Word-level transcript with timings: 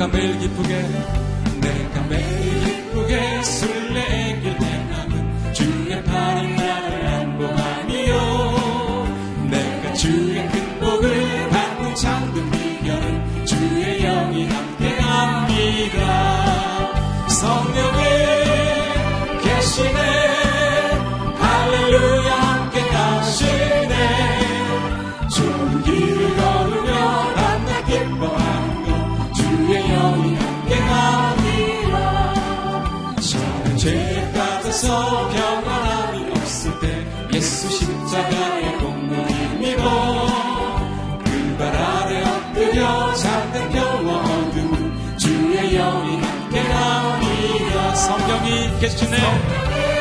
내가 0.00 0.10
매일 0.16 0.38
기쁘게 0.38 1.19
de 48.30 48.32
alguém 48.32 48.78
questionnaire. 48.78 49.99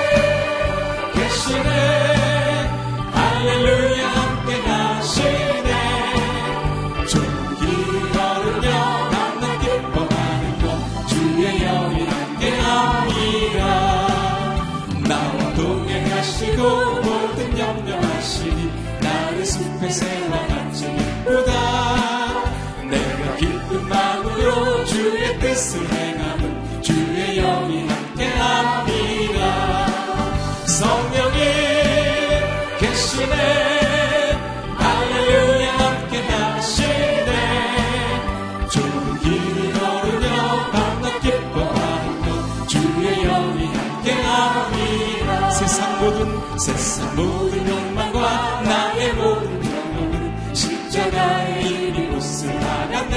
십자가의 51.00 51.66
이름 51.66 52.18
우승 52.18 52.50
하나네 52.50 53.16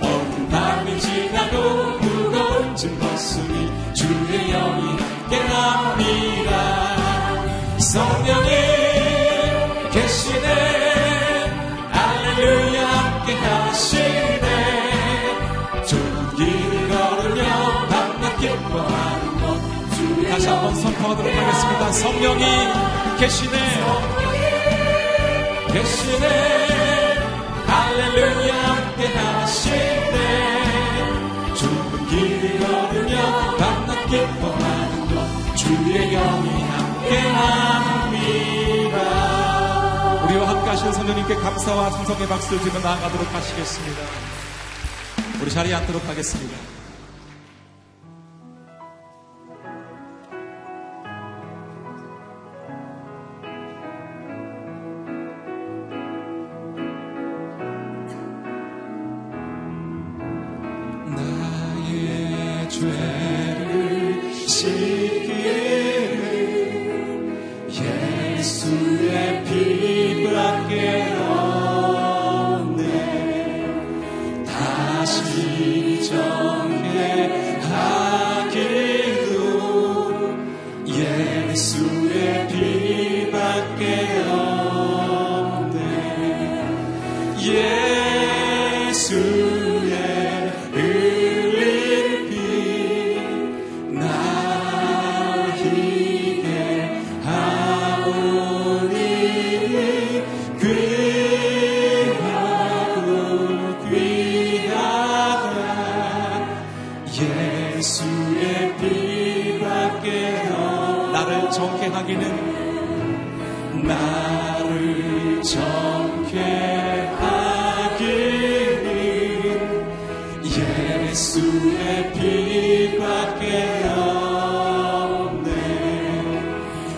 어두운 0.00 0.48
밤이 0.50 1.00
지나도 1.00 1.98
무거운 1.98 2.74
짐 2.74 2.98
벗으니 2.98 3.70
주의 3.94 4.50
영이 4.50 4.96
함께하리라 5.28 6.50
성령이 7.78 8.48
계시네. 9.92 10.48
알렐루야 11.92 12.88
함께하시네. 12.88 14.46
좋은 15.86 16.36
길을 16.36 16.88
걸으며 16.88 17.42
밤낮 17.88 18.36
기뻐하는 18.38 19.40
것 19.40 19.42
다시 20.30 20.48
한번 20.48 20.74
선포하도록 20.74 21.34
하겠습니다. 21.36 21.92
성령이 21.92 22.44
계시네. 23.20 24.31
대신에 25.72 26.28
할렐루야 27.66 28.54
함께 28.54 29.06
하실 29.06 29.72
때 29.72 30.16
좁은 31.54 32.06
길을 32.08 32.58
걸으며 32.58 33.56
밤낮 33.56 34.06
기뻐하는 34.06 35.14
것 35.14 35.56
주의 35.56 36.10
영이 36.12 36.62
함께합니다. 36.62 37.86
우리와 40.26 40.48
함께 40.48 40.68
하시는 40.68 40.92
성령님께 40.92 41.36
감사와 41.36 41.90
충성의 41.90 42.28
박수를 42.28 42.60
드리며 42.62 42.80
나아가도록 42.80 43.34
하시겠습니다. 43.34 44.02
우리 45.40 45.50
자리에 45.50 45.74
앉도록 45.74 46.06
하겠습니다. 46.06 46.81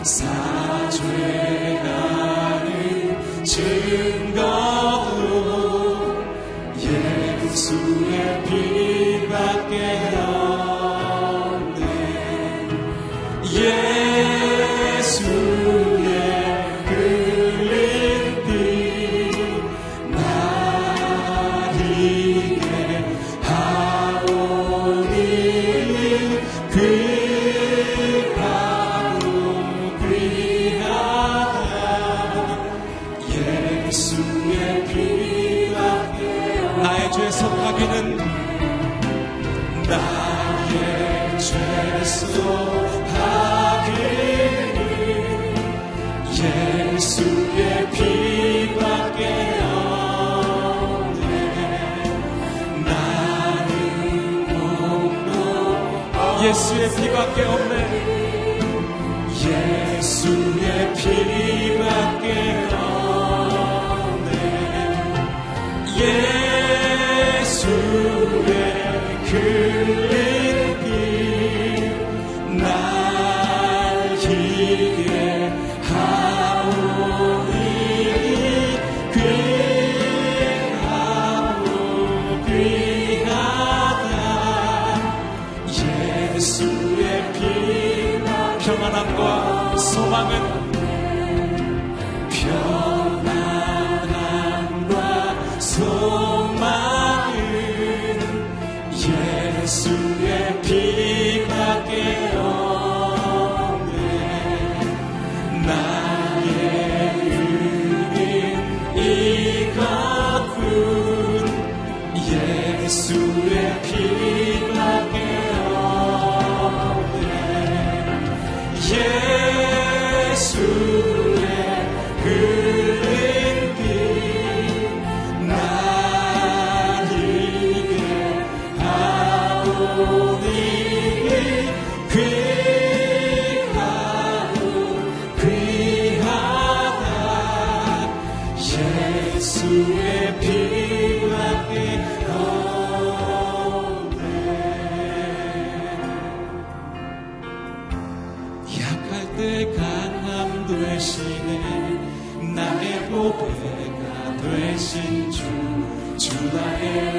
sound. 0.04 0.43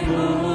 不 0.06 0.55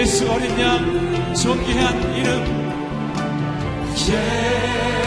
예수 0.00 0.26
어린 0.30 0.58
양 0.58 1.34
존귀한 1.34 2.16
이름. 2.16 2.60
예 4.08 4.99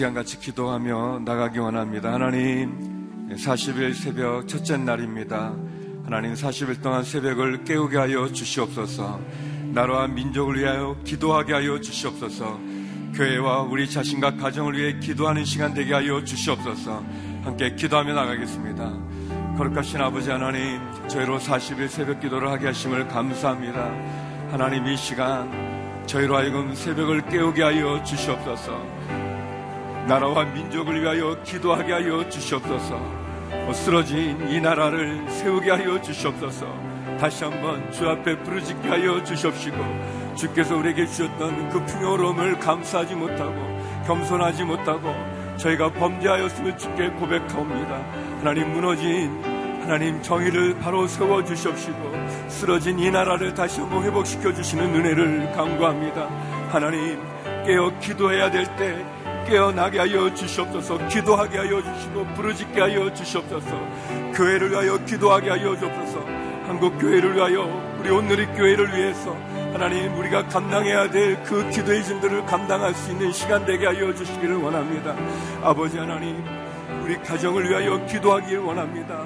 시간 0.00 0.14
같이 0.14 0.40
기도하며 0.40 1.20
나가기 1.26 1.58
원합니다. 1.58 2.14
하나님, 2.14 3.28
40일 3.32 3.92
새벽 3.92 4.48
첫째 4.48 4.78
날입니다. 4.78 5.54
하나님 6.06 6.32
40일 6.32 6.80
동안 6.80 7.04
새벽을 7.04 7.64
깨우게 7.64 7.98
하여 7.98 8.26
주시옵소서. 8.32 9.20
나라와 9.74 10.06
민족을 10.06 10.58
위하여 10.58 10.96
기도하게 11.04 11.52
하여 11.52 11.78
주시옵소서. 11.78 12.58
교회와 13.12 13.60
우리 13.60 13.90
자신과 13.90 14.38
가정을 14.38 14.78
위해 14.78 14.98
기도하는 14.98 15.44
시간 15.44 15.74
되게 15.74 15.92
하여 15.92 16.24
주시옵소서. 16.24 17.04
함께 17.42 17.74
기도하며 17.74 18.14
나가겠습니다. 18.14 19.54
거룩하신 19.58 20.00
아버지 20.00 20.30
하나님, 20.30 20.80
저희로 21.08 21.38
40일 21.38 21.88
새벽 21.88 22.20
기도를 22.20 22.48
하게 22.48 22.68
하심을 22.68 23.06
감사합니다. 23.06 23.92
하나님 24.50 24.86
이 24.86 24.96
시간 24.96 26.06
저희로 26.06 26.38
하여금 26.38 26.74
새벽을 26.74 27.28
깨우게 27.28 27.62
하여 27.62 28.02
주시옵소서. 28.02 28.99
나라와 30.06 30.44
민족을 30.44 31.02
위하여 31.02 31.36
기도하게 31.42 31.92
하여 31.92 32.28
주시옵소서. 32.28 33.20
쓰러진 33.72 34.48
이 34.48 34.60
나라를 34.60 35.28
세우게 35.28 35.70
하여 35.70 36.00
주시옵소서. 36.00 36.66
다시 37.18 37.44
한번 37.44 37.90
주 37.92 38.08
앞에 38.08 38.38
부르짖게 38.38 38.88
하여 38.88 39.22
주시옵시고 39.22 39.76
주께서 40.36 40.76
우리에게 40.76 41.06
주셨던 41.06 41.68
그 41.68 41.84
풍요로움을 41.84 42.58
감사하지 42.58 43.14
못하고 43.14 43.54
겸손하지 44.06 44.64
못하고 44.64 45.14
저희가 45.58 45.92
범죄하였음을 45.92 46.78
주께 46.78 47.08
고백하옵니다. 47.10 47.94
하나님 48.38 48.72
무너진 48.72 49.42
하나님 49.82 50.22
정의를 50.22 50.78
바로 50.78 51.06
세워 51.06 51.44
주시옵시고 51.44 52.48
쓰러진 52.48 52.98
이 52.98 53.10
나라를 53.10 53.52
다시 53.54 53.80
한번 53.80 54.02
회복시켜 54.04 54.52
주시는 54.54 54.94
은혜를 54.94 55.52
강구합니다. 55.52 56.28
하나님 56.70 57.20
깨어 57.66 57.92
기도해야 58.00 58.50
될때 58.50 59.04
깨어나게 59.44 59.98
하여 59.98 60.32
주시옵소서 60.34 61.08
기도하게 61.08 61.58
하여 61.58 61.82
주시고 61.82 62.24
부르짖게 62.34 62.80
하여 62.80 63.12
주시옵소서 63.12 63.68
교회를 64.34 64.70
위하여 64.70 65.04
기도하게 65.04 65.50
하여 65.50 65.76
주옵소서 65.78 66.24
한국 66.66 66.98
교회를 66.98 67.34
위하여 67.34 67.96
우리 67.98 68.10
온누리 68.10 68.46
교회를 68.46 68.94
위해서 68.96 69.36
하나님 69.72 70.16
우리가 70.18 70.46
감당해야 70.48 71.10
될 71.10 71.42
그 71.44 71.68
기도의 71.70 72.04
짐들을 72.04 72.46
감당할 72.46 72.94
수 72.94 73.10
있는 73.10 73.32
시간 73.32 73.64
되게 73.64 73.86
하여 73.86 74.14
주시기를 74.14 74.56
원합니다. 74.56 75.14
아버지 75.62 75.98
하나님 75.98 76.44
우리 77.02 77.16
가정을 77.22 77.68
위하여 77.68 78.04
기도하길 78.06 78.58
원합니다. 78.58 79.24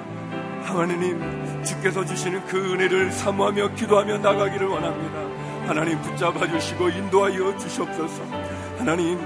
하나님 0.63 1.63
주께서 1.63 2.03
주시는 2.03 2.45
그 2.47 2.73
은혜를 2.73 3.11
사모하며 3.11 3.73
기도하며 3.75 4.17
나가기를 4.19 4.67
원합니다. 4.67 5.19
하나님 5.67 6.01
붙잡아 6.01 6.47
주시고 6.47 6.89
인도하여 6.89 7.57
주시옵소서. 7.57 8.23
하나님 8.79 9.19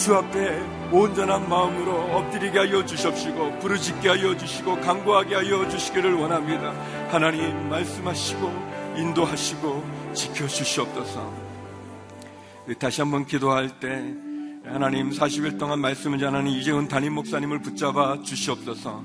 주 0.00 0.14
앞에 0.14 0.58
온전한 0.90 1.46
마음으로 1.46 1.92
엎드리게 1.92 2.58
하여 2.58 2.82
주십시고 2.86 3.58
부르짖게 3.58 4.08
하여 4.08 4.34
주시고 4.34 4.80
강구하게 4.80 5.34
하여 5.34 5.68
주시기를 5.68 6.14
원합니다. 6.14 6.70
하나님 7.10 7.68
말씀하시고 7.68 8.96
인도하시고 8.96 9.84
지켜 10.14 10.46
주시옵소서. 10.46 11.30
다시 12.78 13.02
한번 13.02 13.26
기도할 13.26 13.78
때 13.78 14.14
하나님 14.64 15.10
40일 15.10 15.58
동안 15.58 15.80
말씀을 15.80 16.18
전하는 16.18 16.50
이재훈 16.50 16.88
담임 16.88 17.12
목사님을 17.12 17.60
붙잡아 17.60 18.22
주시옵소서. 18.22 19.04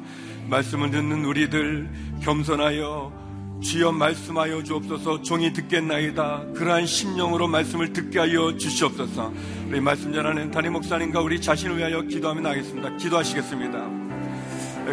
말씀을 0.50 0.92
듣는 0.92 1.26
우리들 1.26 1.90
겸손하여 2.22 3.25
주여 3.62 3.92
말씀하여 3.92 4.64
주옵소서. 4.64 5.22
종이 5.22 5.54
듣겠나이다. 5.54 6.46
그러한 6.56 6.86
심령으로 6.86 7.48
말씀을 7.48 7.94
듣게 7.94 8.20
하여 8.20 8.56
주시옵소서. 8.56 9.34
우리 9.68 9.80
말씀 9.80 10.14
전하는 10.14 10.52
담임 10.52 10.74
목사님과 10.74 11.22
우리 11.22 11.42
자신을 11.42 11.78
위하여 11.78 12.02
기도하며 12.02 12.42
나겠습니다. 12.42 12.98
기도하시겠습니다. 12.98 14.06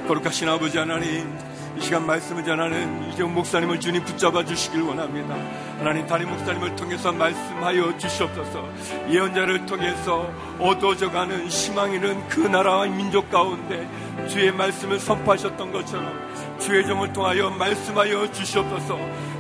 거룩하신 0.06 0.48
아버지 0.48 0.78
하나님 0.78 1.28
이 1.28 1.51
시간 1.82 2.06
말씀을 2.06 2.44
전하는 2.44 3.10
이재훈 3.10 3.34
목사님을 3.34 3.80
주님 3.80 4.04
붙잡아 4.04 4.44
주시길 4.44 4.82
원합니다. 4.82 5.34
하나님 5.78 6.06
담임 6.06 6.30
목사님을 6.30 6.76
통해서 6.76 7.12
말씀하여 7.12 7.98
주시옵소서. 7.98 8.68
예언자를 9.10 9.66
통해서 9.66 10.30
어두워져가는 10.60 11.48
희망 11.48 11.92
있는 11.92 12.26
그 12.28 12.40
나라와 12.40 12.86
민족 12.86 13.28
가운데 13.30 13.86
주의 14.28 14.52
말씀을 14.52 15.00
선포하셨던 15.00 15.72
것처럼 15.72 16.58
주의 16.60 16.86
종을 16.86 17.12
통하여 17.12 17.50
말씀하여 17.50 18.30
주시옵소서. 18.30 18.98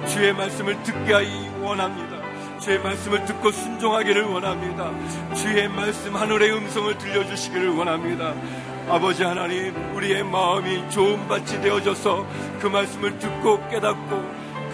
주의 0.08 0.32
말씀을 0.32 0.82
듣게 0.82 1.14
하기 1.14 1.50
원합니다. 1.60 2.22
주의 2.58 2.78
말씀을 2.78 3.24
듣고 3.24 3.50
순종하기를 3.50 4.22
원합니다. 4.24 4.90
주의 5.34 5.68
말씀 5.68 6.14
하늘의 6.14 6.52
음성을 6.52 6.96
들려주시기를 6.98 7.70
원합니다. 7.70 8.34
아버지 8.92 9.24
하나님, 9.24 9.74
우리의 9.96 10.22
마음이 10.22 10.90
좋은 10.90 11.26
밭이 11.26 11.62
되어져서 11.62 12.26
그 12.60 12.66
말씀을 12.66 13.18
듣고 13.18 13.66
깨닫고 13.70 14.22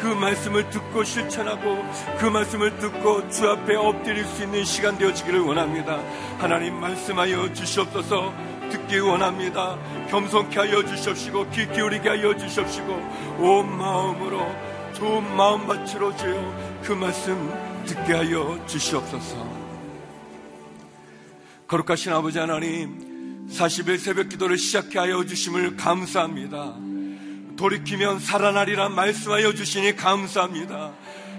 그 0.01 0.09
말씀을 0.09 0.69
듣고 0.71 1.05
실천하고 1.05 1.85
그 2.19 2.27
말씀을 2.27 2.77
듣고 2.79 3.31
주 3.31 3.49
앞에 3.49 3.77
엎드릴 3.77 4.25
수 4.25 4.43
있는 4.43 4.65
시간 4.65 4.99
되어지기를 4.99 5.39
원합니다. 5.39 6.01
하나님 6.37 6.81
말씀하여 6.81 7.53
주시옵소서 7.53 8.35
듣기 8.73 8.99
원합니다. 8.99 9.79
겸손케 10.11 10.59
하여 10.59 10.85
주십시고 10.85 11.51
귀 11.51 11.71
기울이게 11.71 12.09
하여 12.09 12.37
주십시고 12.37 12.93
온 13.39 13.79
마음으로 13.79 14.45
좋은 14.95 15.37
마음밭으로 15.37 16.17
주여 16.17 16.81
그 16.83 16.91
말씀 16.91 17.85
듣게 17.87 18.15
하여 18.15 18.59
주시옵소서. 18.67 19.47
거룩하신 21.69 22.13
아버지 22.13 22.41
하나님 22.41 23.08
40일 23.51 23.99
새벽 23.99 24.29
기도를 24.29 24.59
시작해 24.59 24.99
하여 24.99 25.25
주심을 25.25 25.77
감사합니다. 25.77 26.75
돌이키면 27.57 28.21
살아나리라 28.21 28.89
말씀하여 28.91 29.55
주시니 29.55 29.97
감사합니다. 29.97 30.93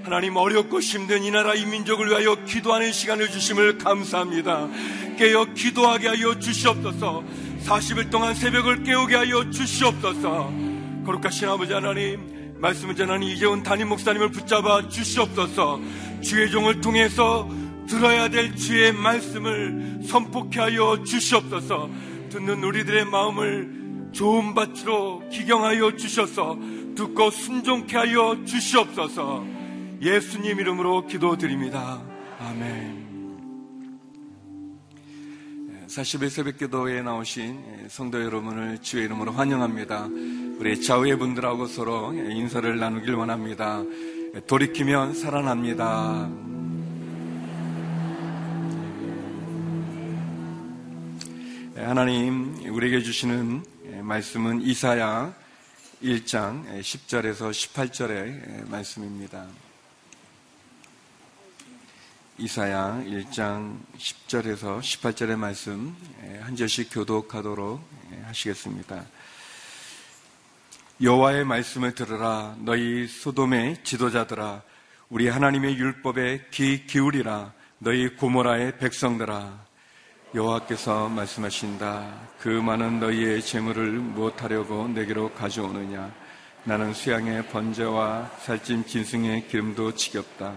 하나님 0.03 0.35
어렵고 0.35 0.79
힘든 0.79 1.23
이 1.23 1.31
나라 1.31 1.53
이 1.53 1.65
민족을 1.65 2.09
위하여 2.09 2.43
기도하는 2.45 2.91
시간을 2.91 3.29
주심을 3.29 3.77
감사합니다. 3.77 4.67
깨어 5.17 5.53
기도하게 5.53 6.07
하여 6.09 6.39
주시옵소서. 6.39 7.23
40일 7.65 8.09
동안 8.09 8.33
새벽을 8.33 8.83
깨우게 8.83 9.15
하여 9.15 9.49
주시옵소서. 9.49 10.51
거룩하신 11.05 11.47
아버지 11.47 11.73
하나님 11.73 12.57
말씀을 12.57 12.95
전하는 12.95 13.25
이재훈 13.27 13.63
담임 13.63 13.89
목사님을 13.89 14.31
붙잡아 14.31 14.89
주시옵소서. 14.89 15.79
주의 16.21 16.49
종을 16.49 16.81
통해서 16.81 17.47
들어야 17.89 18.29
될 18.29 18.55
주의 18.55 18.93
말씀을 18.93 20.01
선포케 20.05 20.59
하여 20.59 21.03
주시옵소서 21.03 21.89
듣는 22.29 22.63
우리들의 22.63 23.05
마음을 23.05 24.09
좋은 24.11 24.53
밭으로 24.53 25.27
기경하여 25.29 25.97
주셔서 25.97 26.57
듣고 26.95 27.31
순종케 27.31 27.97
하여 27.97 28.45
주시옵소서 28.45 29.45
예수님 30.01 30.59
이름으로 30.59 31.07
기도드립니다. 31.07 32.01
아멘. 32.39 33.09
40일 35.87 36.29
새벽 36.29 36.57
기도에 36.57 37.01
나오신 37.01 37.87
성도 37.89 38.23
여러분을 38.23 38.77
주의 38.77 39.05
이름으로 39.05 39.31
환영합니다. 39.31 40.07
우리 40.59 40.79
좌우의 40.79 41.17
분들하고 41.17 41.65
서로 41.65 42.13
인사를 42.13 42.77
나누길 42.77 43.15
원합니다. 43.15 43.83
돌이키면 44.47 45.15
살아납니다. 45.15 46.29
하나님 51.81 52.57
우리에게 52.75 53.01
주시는 53.01 53.63
말씀은 54.01 54.61
이사야 54.63 55.33
1장 56.03 56.81
10절에서 56.81 57.51
18절의 57.51 58.69
말씀입니다. 58.69 59.47
이사야 62.37 63.01
1장 63.05 63.79
10절에서 63.97 64.81
18절의 64.81 65.37
말씀 65.37 65.95
한 66.41 66.53
절씩 66.57 66.89
교독하도록 66.91 67.81
하시겠습니다. 68.23 69.05
여호와의 71.01 71.45
말씀을 71.45 71.95
들으라 71.95 72.57
너희 72.59 73.07
소돔의 73.07 73.85
지도자들아 73.85 74.63
우리 75.07 75.29
하나님의 75.29 75.77
율법에 75.77 76.47
귀 76.51 76.85
기울이라 76.85 77.53
너희 77.77 78.09
고모라의 78.17 78.79
백성들아 78.79 79.68
여호와께서 80.35 81.09
말씀하신다. 81.09 82.05
그 82.39 82.49
많은 82.49 82.99
너희의 82.99 83.41
재물을 83.41 83.93
무엇하려고 83.93 84.87
내게로 84.87 85.31
가져오느냐? 85.31 86.11
나는 86.65 86.93
수양의 86.93 87.47
번제와 87.47 88.29
살찐 88.37 88.85
진승의 88.85 89.47
기름도 89.47 89.95
지겹다. 89.95 90.53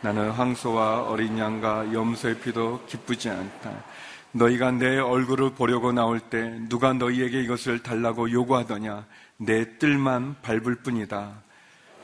나는 0.00 0.32
황소와 0.32 1.02
어린 1.02 1.38
양과 1.38 1.92
염소의 1.92 2.40
피도 2.40 2.86
기쁘지 2.86 3.30
않다. 3.30 3.84
너희가 4.32 4.72
내 4.72 4.98
얼굴을 4.98 5.50
보려고 5.50 5.92
나올 5.92 6.18
때 6.18 6.58
누가 6.68 6.92
너희에게 6.92 7.40
이것을 7.42 7.84
달라고 7.84 8.32
요구하더냐? 8.32 9.06
내 9.36 9.78
뜰만 9.78 10.36
밟을 10.42 10.82
뿐이다. 10.82 11.30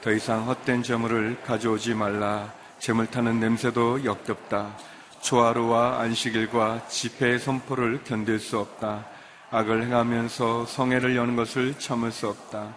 더 0.01 0.13
이상 0.13 0.47
헛된 0.47 0.85
재물을 0.85 1.43
가져오지 1.43 1.95
말라. 1.95 2.55
재물 2.79 3.09
타는 3.09 3.41
냄새도 3.41 4.05
역겹다. 4.05 4.77
조하루와 5.21 6.01
안식일과 6.01 6.89
집회의 6.89 7.39
선포를 7.39 8.03
견딜 8.05 8.39
수 8.39 8.59
없다. 8.59 9.07
악을 9.51 9.85
행하면서 9.85 10.67
성회를 10.67 11.17
여는 11.17 11.37
것을 11.37 11.79
참을 11.79 12.13
수 12.13 12.29
없다. 12.29 12.77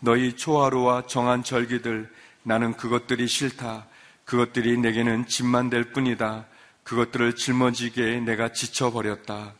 너희 0.00 0.36
초하루와 0.36 1.06
정한 1.06 1.42
절기들 1.42 2.10
나는 2.42 2.74
그것들이 2.74 3.26
싫다. 3.26 3.86
그것들이 4.24 4.78
내게는 4.78 5.26
짐만 5.26 5.70
될 5.70 5.92
뿐이다. 5.92 6.46
그것들을 6.84 7.34
짊어지게 7.36 8.20
내가 8.20 8.52
지쳐버렸다. 8.52 9.52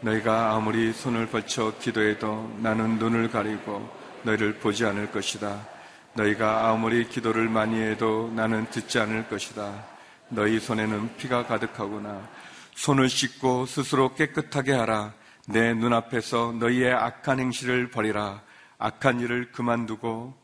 너희가 0.00 0.54
아무리 0.54 0.92
손을 0.92 1.26
벌쳐 1.26 1.72
기도해도 1.78 2.58
나는 2.60 2.98
눈을 2.98 3.30
가리고 3.30 3.88
너희를 4.22 4.54
보지 4.54 4.84
않을 4.84 5.10
것이다. 5.10 5.66
너희가 6.14 6.68
아무리 6.68 7.08
기도를 7.08 7.48
많이 7.48 7.80
해도 7.80 8.30
나는 8.34 8.66
듣지 8.70 8.98
않을 8.98 9.28
것이다. 9.28 9.91
너희 10.32 10.58
손에는 10.58 11.16
피가 11.18 11.46
가득하구나. 11.46 12.26
손을 12.74 13.10
씻고 13.10 13.66
스스로 13.66 14.14
깨끗하게 14.14 14.72
하라. 14.72 15.12
내 15.46 15.74
눈앞에서 15.74 16.52
너희의 16.58 16.94
악한 16.94 17.38
행실을 17.38 17.90
버리라. 17.90 18.40
악한 18.78 19.20
일을 19.20 19.52
그만두고 19.52 20.34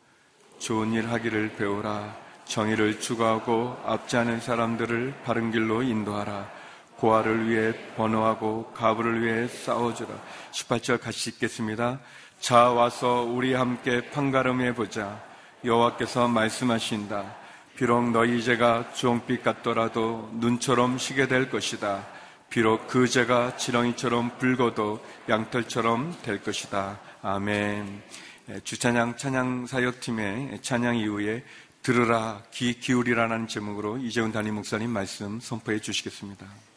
좋은 0.58 0.92
일 0.92 1.10
하기를 1.10 1.56
배우라. 1.56 2.14
정의를 2.44 3.00
추구하고 3.00 3.78
앞지 3.86 4.18
않은 4.18 4.40
사람들을 4.40 5.22
바른 5.24 5.50
길로 5.50 5.82
인도하라. 5.82 6.50
고아를 6.96 7.48
위해 7.48 7.72
번호하고 7.96 8.72
가부를 8.74 9.22
위해 9.22 9.48
싸워주라. 9.48 10.10
18절 10.52 11.00
같이 11.00 11.30
읽겠습니다. 11.30 11.98
자 12.40 12.70
와서 12.70 13.22
우리 13.22 13.54
함께 13.54 14.10
판가름해 14.10 14.74
보자. 14.74 15.18
여호와께서 15.64 16.28
말씀하신다. 16.28 17.47
비록 17.78 18.10
너희 18.10 18.42
죄가 18.42 18.92
주홍빛 18.92 19.44
같더라도 19.44 20.28
눈처럼 20.32 20.98
시게 20.98 21.28
될 21.28 21.48
것이다. 21.48 22.04
비록 22.50 22.88
그 22.88 23.06
죄가 23.06 23.56
지렁이처럼 23.56 24.36
붉어도 24.38 25.00
양털처럼 25.28 26.16
될 26.24 26.42
것이다. 26.42 26.98
아멘. 27.22 28.02
주찬양 28.64 29.16
찬양 29.16 29.68
사역팀의 29.68 30.58
찬양 30.60 30.96
이후에 30.96 31.44
들으라 31.84 32.42
귀 32.50 32.80
기울이라는 32.80 33.46
제목으로 33.46 33.98
이재훈 33.98 34.32
담임 34.32 34.56
목사님 34.56 34.90
말씀 34.90 35.38
선포해 35.38 35.78
주시겠습니다. 35.80 36.67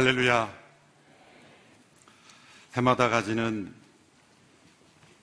할렐루야. 0.00 0.50
해마다 2.72 3.10
가지는 3.10 3.70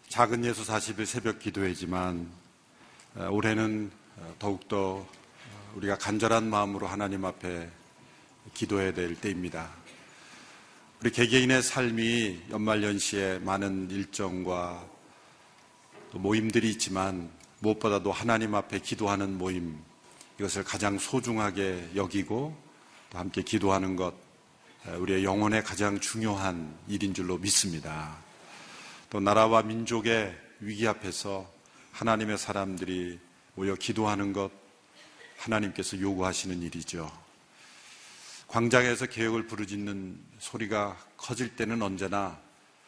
작은 0.07 0.45
예수 0.45 0.63
40일 0.63 1.07
새벽 1.07 1.39
기도회지만 1.39 2.29
어, 3.15 3.27
올해는 3.31 3.89
어, 4.17 4.35
더욱더 4.37 5.03
우리가 5.73 5.97
간절한 5.97 6.47
마음으로 6.47 6.85
하나님 6.85 7.25
앞에 7.25 7.71
기도해야 8.53 8.93
될 8.93 9.15
때입니다. 9.15 9.71
우리 11.01 11.09
개개인의 11.09 11.63
삶이 11.63 12.43
연말연시에 12.51 13.39
많은 13.39 13.89
일정과 13.89 14.87
모임들이 16.11 16.69
있지만 16.69 17.31
무엇보다도 17.61 18.11
하나님 18.11 18.53
앞에 18.53 18.77
기도하는 18.77 19.39
모임 19.39 19.75
이것을 20.37 20.63
가장 20.63 20.99
소중하게 20.99 21.93
여기고 21.95 22.55
또 23.09 23.17
함께 23.17 23.41
기도하는 23.41 23.95
것 23.95 24.26
우리의 24.95 25.25
영혼의 25.25 25.63
가장 25.63 25.99
중요한 25.99 26.73
일인 26.87 27.13
줄로 27.13 27.37
믿습니다. 27.37 28.17
또 29.09 29.19
나라와 29.19 29.61
민족의 29.61 30.37
위기 30.61 30.87
앞에서 30.87 31.51
하나님의 31.91 32.37
사람들이 32.37 33.19
모여 33.55 33.75
기도하는 33.75 34.31
것 34.31 34.49
하나님께서 35.37 35.99
요구하시는 35.99 36.61
일이죠. 36.61 37.11
광장에서 38.47 39.07
개혁을 39.07 39.47
부르짖는 39.47 40.19
소리가 40.39 40.97
커질 41.17 41.55
때는 41.55 41.81
언제나 41.81 42.39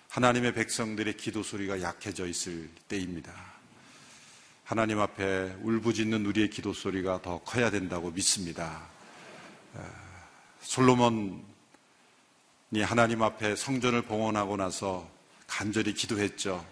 하나님의 0.08 0.54
백성들의 0.54 1.18
기도 1.18 1.44
소리가 1.44 1.82
약해져 1.82 2.28
있을 2.28 2.70
때입니다. 2.88 3.34
하나님 4.64 5.00
앞에 5.00 5.58
울부짖는 5.62 6.26
우리의 6.26 6.50
기도 6.50 6.72
소리가 6.74 7.22
더 7.22 7.40
커야 7.40 7.70
된다고 7.70 8.10
믿습니다. 8.12 8.88
솔로몬 10.62 11.49
하나님 12.78 13.24
앞에 13.24 13.56
성전을 13.56 14.04
봉헌하고 14.04 14.56
나서 14.56 15.10
간절히 15.48 15.94
기도했죠. 15.96 16.64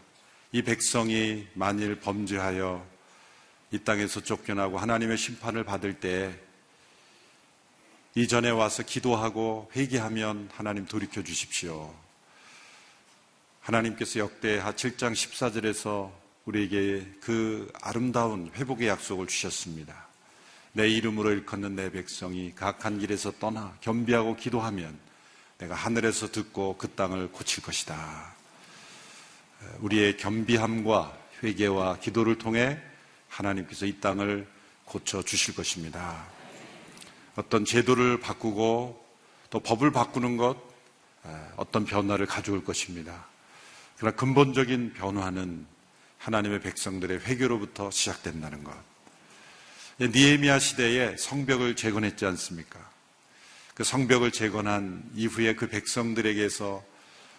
이 0.52 0.62
백성이 0.62 1.48
만일 1.56 2.00
범죄하여 2.00 2.86
이 3.72 3.80
땅에서 3.80 4.22
쫓겨나고 4.22 4.78
하나님의 4.78 5.18
심판을 5.18 5.64
받을 5.64 6.00
때 6.00 6.40
이전에 8.14 8.52
와서 8.52 8.84
기도하고 8.84 9.72
회개하면 9.76 10.50
하나님 10.54 10.86
돌이켜 10.86 11.24
주십시오. 11.24 11.94
하나님께서 13.62 14.20
역대하 14.20 14.74
7장 14.74 15.14
14절에서 15.14 16.12
우리에게 16.46 17.06
그 17.22 17.72
아름다운 17.82 18.52
회복의 18.56 18.88
약속을 18.88 19.26
주셨습니다. 19.26 20.08
내 20.74 20.88
이름으로 20.88 21.32
일컫는 21.32 21.76
내 21.76 21.92
백성이 21.92 22.54
각한 22.56 23.00
길에서 23.00 23.32
떠나 23.40 23.76
겸비하고 23.82 24.36
기도하면 24.36 25.07
내가 25.58 25.74
하늘에서 25.74 26.32
듣고 26.32 26.78
그 26.78 26.90
땅을 26.90 27.32
고칠 27.32 27.64
것이다. 27.64 28.36
우리의 29.80 30.18
겸비함과 30.18 31.18
회개와 31.44 32.00
기도를 32.00 32.38
통해 32.38 32.80
하나님께서 33.28 33.86
이 33.86 34.00
땅을 34.00 34.48
고쳐 34.86 35.24
주실 35.24 35.56
것입니다. 35.56 36.26
어떤 37.36 37.66
제도를 37.66 38.20
바꾸고 38.20 39.06
또 39.50 39.60
법을 39.60 39.92
바꾸는 39.92 40.38
것 40.38 40.58
어떤 41.56 41.86
변화를 41.86 42.26
가져올 42.26 42.64
것입니다. 42.64 43.26
그러나 43.98 44.16
근본적인 44.16 44.94
변화는 44.94 45.66
하나님의 46.20 46.62
백성들의 46.62 47.22
회개로부터 47.22 47.92
시작된다는 47.92 48.64
것. 48.64 48.74
니에미아 50.00 50.60
시대에 50.60 51.18
성벽을 51.18 51.76
재건했지 51.76 52.26
않습니까? 52.26 52.97
그 53.78 53.84
성벽을 53.84 54.32
재건한 54.32 55.04
이후에 55.14 55.54
그 55.54 55.68
백성들에게서 55.68 56.84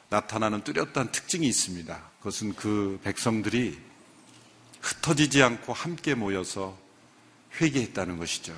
나타나는 0.08 0.62
뚜렷한 0.62 1.10
특징이 1.10 1.44
있습니다. 1.48 2.00
그것은 2.18 2.54
그 2.54 3.00
백성들이 3.02 3.76
흩어지지 4.80 5.42
않고 5.42 5.72
함께 5.72 6.14
모여서 6.14 6.78
회개했다는 7.60 8.18
것이죠. 8.18 8.56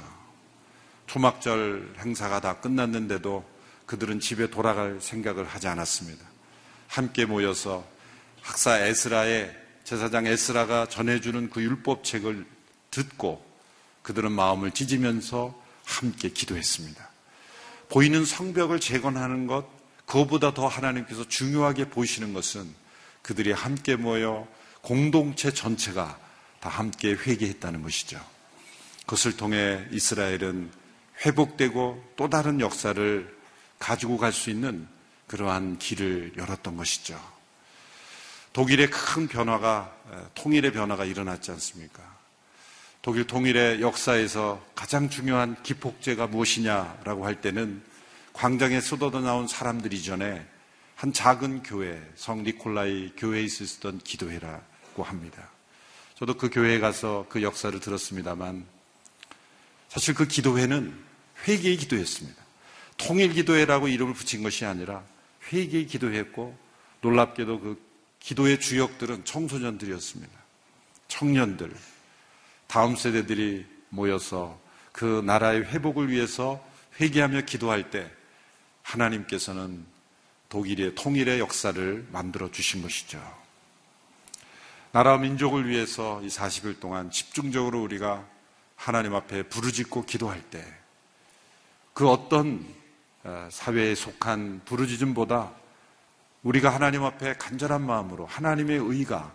초막절 1.07 1.95
행사가 2.01 2.43
다 2.43 2.61
끝났는데도 2.61 3.49
그들은 3.87 4.21
집에 4.21 4.51
돌아갈 4.51 5.01
생각을 5.01 5.47
하지 5.47 5.67
않았습니다. 5.67 6.23
함께 6.87 7.25
모여서 7.25 7.89
학사 8.43 8.79
에스라의 8.79 9.57
제사장 9.85 10.27
에스라가 10.27 10.87
전해주는 10.87 11.49
그 11.49 11.63
율법책을 11.63 12.45
듣고 12.91 13.43
그들은 14.03 14.33
마음을 14.33 14.71
찢으면서 14.73 15.59
함께 15.87 16.29
기도했습니다. 16.29 17.10
보이는 17.91 18.25
성벽을 18.25 18.81
재건하는 18.81 19.47
것, 19.47 19.67
그것보다 20.07 20.55
더 20.55 20.67
하나님께서 20.67 21.27
중요하게 21.29 21.91
보시는 21.91 22.33
것은 22.33 22.73
그들이 23.23 23.53
함께 23.53 23.97
모여 23.97 24.47
공동체 24.81 25.53
전체가 25.53 26.19
다 26.61 26.69
함께 26.69 27.13
회개했다는 27.13 27.83
것이죠. 27.83 28.21
그것을 29.01 29.37
통해 29.37 29.87
이스라엘은 29.91 30.71
회복되고 31.25 32.13
또 32.17 32.31
다른 32.31 32.61
역사를 32.61 33.39
가지고 33.79 34.19
갈 34.19 34.33
수 34.33 34.51
있는 34.51 34.87
그러한 35.27 35.79
길을 35.79 36.35
열었던 36.37 36.77
것이죠. 36.77 37.21
독일의 38.53 38.91
큰 38.91 39.29
변화가 39.29 39.95
통일의 40.35 40.73
변화가 40.73 41.05
일어났지 41.05 41.51
않습니까? 41.53 42.20
독일 43.03 43.27
통일의 43.27 43.81
역사에서 43.81 44.63
가장 44.75 45.09
중요한 45.09 45.57
기폭제가 45.63 46.27
무엇이냐라고 46.27 47.25
할 47.25 47.41
때는 47.41 47.83
광장에 48.35 48.81
쏟아져 48.81 49.21
나온 49.21 49.49
사람들 49.49 49.95
이전에 49.95 50.47
한 50.97 51.13
작은 51.15 51.63
교회, 51.63 51.99
성 52.15 52.43
니콜라이 52.43 53.13
교회에 53.17 53.43
있었던 53.43 54.01
기도회라고 54.01 55.03
합니다. 55.03 55.49
저도 56.19 56.35
그 56.35 56.51
교회에 56.51 56.79
가서 56.79 57.25
그 57.31 57.43
역사를 57.43 57.79
들었습니다만 57.81 58.67
사실 59.89 60.15
그 60.15 60.29
기도회는 60.29 60.95
회개의 61.49 61.79
기도였습니다. 61.79 62.41
통일 62.99 63.33
기도회라고 63.33 63.89
이름을 63.89 64.13
붙인 64.13 64.43
것이 64.43 64.67
아니라 64.67 65.03
회개의 65.51 65.87
기도회였고 65.87 66.55
놀랍게도 67.01 67.61
그 67.61 67.83
기도의 68.21 68.61
주역들은 68.61 69.25
청소년들이었습니다. 69.25 70.33
청년들, 71.09 71.75
다음 72.71 72.97
세대들이 72.97 73.67
모여서 73.91 74.59
그 74.93 75.23
나라의 75.27 75.65
회복을 75.65 76.09
위해서 76.09 76.65
회개하며 77.01 77.43
기도할 77.43 77.91
때 77.91 78.11
하나님께서는 78.83 79.85
독일의 80.49 80.95
통일의 80.95 81.41
역사를 81.41 82.07
만들어 82.11 82.51
주신 82.51 82.83
것이죠. 82.83 83.21
나라와 84.93 85.19
민족을 85.19 85.69
위해서 85.69 86.23
이 86.23 86.29
40일 86.29 86.81
동안 86.81 87.11
집중적으로 87.11 87.83
우리가 87.83 88.25
하나님 88.77 89.15
앞에 89.15 89.43
부르짖고 89.45 90.07
기도할 90.07 90.41
때 90.51 90.81
그 92.01 92.09
어떤 92.09 92.67
어, 93.25 93.49
사회에 93.51 93.95
속한 93.95 94.63
부르짖음보다 94.65 95.53
우리가 96.43 96.71
하나님 96.71 97.05
앞에 97.05 97.35
간절한 97.35 97.85
마음으로 97.85 98.25
하나님의 98.25 98.79
의가 98.79 99.35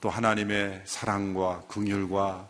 또 0.00 0.08
하나님의 0.08 0.82
사랑과 0.84 1.62
긍휼과 1.68 2.48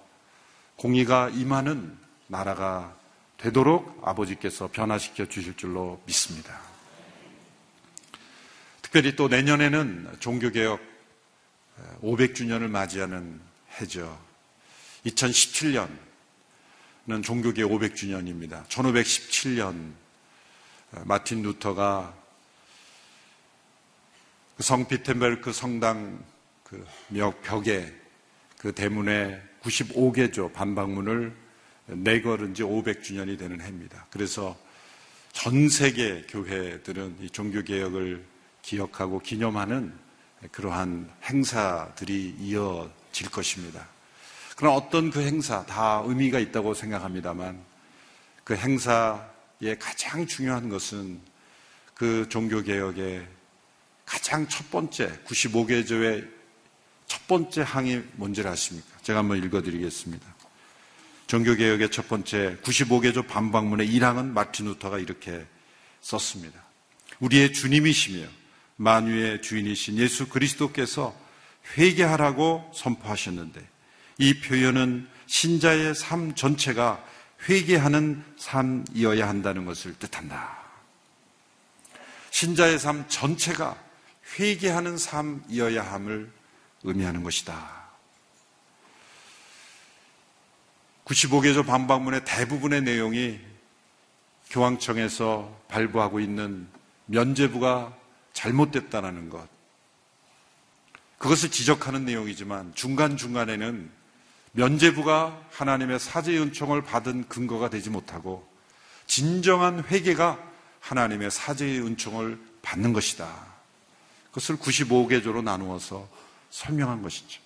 공의가 0.77 1.29
임하는 1.31 1.99
나라가 2.27 2.97
되도록 3.37 4.01
아버지께서 4.05 4.69
변화시켜 4.69 5.27
주실 5.27 5.57
줄로 5.57 6.01
믿습니다. 6.07 6.61
특별히 8.83 9.17
또 9.17 9.29
내년에는 9.29 10.17
종교개혁 10.21 10.81
500주년을 12.03 12.69
맞이하는 12.69 13.41
해죠. 13.81 14.21
2017년은 15.07 15.89
종교개혁 17.23 17.71
500주년입니다. 17.71 18.67
1517년 18.67 19.93
마틴 21.05 21.43
루터가 21.43 22.15
그 24.57 24.63
성피텐베르크 24.63 25.53
성당 25.53 26.23
그 26.71 26.87
벽에 27.43 27.93
그 28.57 28.73
대문에 28.73 29.43
95개조 29.63 30.53
반박문을 30.53 31.35
내걸은 31.87 32.55
지 32.55 32.63
500주년이 32.63 33.37
되는 33.37 33.61
해입니다. 33.61 34.07
그래서 34.11 34.57
전 35.33 35.69
세계 35.69 36.23
교회들은 36.29 37.17
이 37.23 37.31
종교개혁을 37.31 38.25
기억하고 38.63 39.19
기념하는 39.19 39.93
그러한 40.53 41.11
행사들이 41.25 42.37
이어질 42.39 43.31
것입니다. 43.33 43.89
그러나 44.57 44.77
어떤 44.77 45.11
그 45.11 45.23
행사 45.23 45.67
다 45.67 46.03
의미가 46.07 46.39
있다고 46.39 46.75
생각합니다만 46.75 47.61
그 48.45 48.55
행사의 48.55 49.77
가장 49.81 50.25
중요한 50.25 50.69
것은 50.69 51.21
그 51.95 52.29
종교개혁의 52.29 53.27
가장 54.05 54.47
첫 54.49 54.71
번째 54.71 55.21
95개조의 55.25 56.40
첫 57.11 57.27
번째 57.27 57.63
항이 57.63 58.05
뭔지 58.13 58.41
아십니까? 58.47 58.87
제가 59.03 59.19
한번 59.19 59.43
읽어드리겠습니다. 59.43 60.25
종교개혁의 61.27 61.91
첫 61.91 62.09
번째 62.09 62.57
95개조 62.63 63.27
반박문의 63.27 63.91
1항은 63.91 64.27
마틴 64.27 64.67
루터가 64.67 65.01
이렇게 65.01 65.45
썼습니다. 66.03 66.63
우리의 67.19 67.53
주님이시며 67.53 68.29
만유의 68.77 69.43
주인이신 69.43 69.99
예수 69.99 70.29
그리스도께서 70.29 71.13
회개하라고 71.77 72.71
선포하셨는데 72.77 73.61
이 74.19 74.39
표현은 74.39 75.09
신자의 75.27 75.97
삶 75.97 76.37
전체가 76.37 77.05
회개하는 77.49 78.23
삶이어야 78.37 79.29
한다는 79.29 79.65
것을 79.65 79.99
뜻한다. 79.99 80.59
신자의 82.31 82.79
삶 82.79 83.05
전체가 83.09 83.77
회개하는 84.39 84.97
삶이어야 84.97 85.83
함을 85.83 86.39
의미하는 86.83 87.23
것이다. 87.23 87.81
95개조 91.05 91.67
반박문의 91.67 92.25
대부분의 92.25 92.83
내용이 92.83 93.41
교황청에서 94.51 95.61
발부하고 95.69 96.21
있는 96.21 96.69
면제부가 97.07 97.97
잘못됐다는 98.33 99.29
것. 99.29 99.49
그것을 101.19 101.51
지적하는 101.51 102.05
내용이지만 102.05 102.75
중간중간에는 102.75 103.91
면제부가 104.53 105.41
하나님의 105.51 106.01
사죄 106.01 106.39
은총을 106.39 106.83
받은 106.83 107.29
근거가 107.29 107.71
되지 107.71 107.91
못하고 107.91 108.49
진정한 109.07 109.85
회개가 109.85 110.39
하나님의 110.81 111.31
사죄의 111.31 111.81
은총을 111.81 112.41
받는 112.63 112.93
것이다. 112.93 113.29
그것을 114.29 114.57
95개조로 114.57 115.43
나누어서 115.43 116.09
설명한 116.51 117.03
것이죠. 117.03 117.41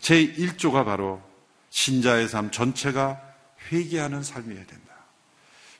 제1조가 0.00 0.84
바로 0.84 1.22
신자의 1.70 2.28
삶 2.28 2.50
전체가 2.50 3.20
회개하는 3.70 4.22
삶이어야 4.22 4.64
된다. 4.66 4.94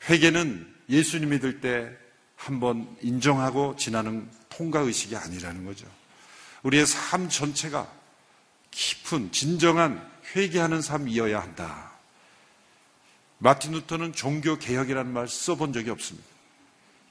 회개는 0.09 0.75
예수님 0.89 1.31
믿을 1.31 1.61
때 1.61 1.91
한번 2.37 2.97
인정하고 3.01 3.77
지나는 3.77 4.29
통과 4.49 4.81
의식이 4.81 5.17
아니라는 5.17 5.65
거죠. 5.65 5.87
우리의 6.63 6.87
삶 6.87 7.29
전체가 7.29 7.91
깊은 8.71 9.33
진정한 9.33 10.07
회개하는 10.35 10.83
삶이어야 10.83 11.41
한다. 11.41 11.93
마틴 13.39 13.73
루터는 13.73 14.13
종교 14.13 14.59
개혁이라는 14.59 15.13
말 15.13 15.29
써본 15.29 15.73
적이 15.73 15.91
없습니다. 15.91 16.27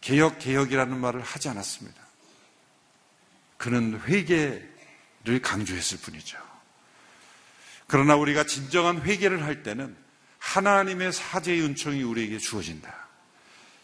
개혁 0.01 0.39
개혁이라는 0.39 0.99
말을 0.99 1.21
하지 1.21 1.49
않았습니다. 1.49 2.01
그는 3.57 3.99
회개 4.01 4.61
를 5.25 5.41
강조했을 5.41 5.97
뿐이죠. 5.97 6.37
그러나 7.87 8.15
우리가 8.15 8.45
진정한 8.45 9.01
회개를 9.01 9.43
할 9.43 9.63
때는 9.63 9.95
하나님의 10.37 11.11
사제의 11.11 11.63
은총이 11.63 12.03
우리에게 12.03 12.37
주어진다. 12.37 12.93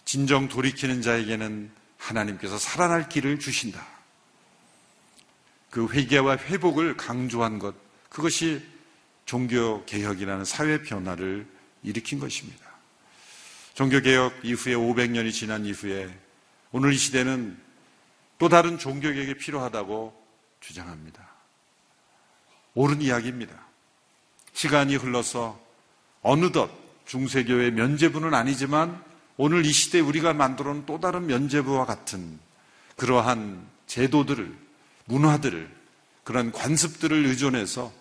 진정 0.06 0.48
돌이키는 0.48 1.02
자에게는 1.02 1.72
하나님께서 1.98 2.60
살아날 2.60 3.10
길을 3.10 3.40
주신다. 3.40 3.86
그 5.72 5.88
회개와 5.92 6.38
회복을 6.38 6.96
강조한 6.96 7.58
것, 7.58 7.74
그것이 8.10 8.64
종교 9.26 9.84
개혁이라는 9.86 10.46
사회 10.46 10.84
변화를 10.84 11.48
일으킨 11.82 12.20
것입니다. 12.20 12.70
종교 13.74 14.00
개혁 14.00 14.34
이후에 14.44 14.76
500년이 14.76 15.32
지난 15.34 15.66
이후에 15.66 16.16
오늘 16.72 16.94
이 16.94 16.98
시대는 16.98 17.58
또 18.38 18.48
다른 18.48 18.78
종교 18.78 19.12
개혁이 19.12 19.36
필요하다고 19.36 20.22
주장합니다. 20.60 21.31
옳은 22.76 23.02
이야기입니다. 23.02 23.54
시간이 24.54 24.96
흘러서 24.96 25.60
어느덧 26.22 26.70
중세교회 27.06 27.72
면제부는 27.72 28.34
아니지만 28.34 29.04
오늘 29.38 29.66
이 29.66 29.72
시대에 29.72 30.02
우리가 30.02 30.34
만들어 30.34 30.74
놓은 30.74 30.86
또 30.86 31.00
다른 31.00 31.26
면제부와 31.26 31.86
같은 31.86 32.40
그러한 32.96 33.66
제도들을, 33.88 34.56
문화들을, 35.06 35.70
그런 36.24 36.52
관습들을 36.52 37.26
의존해서 37.26 37.92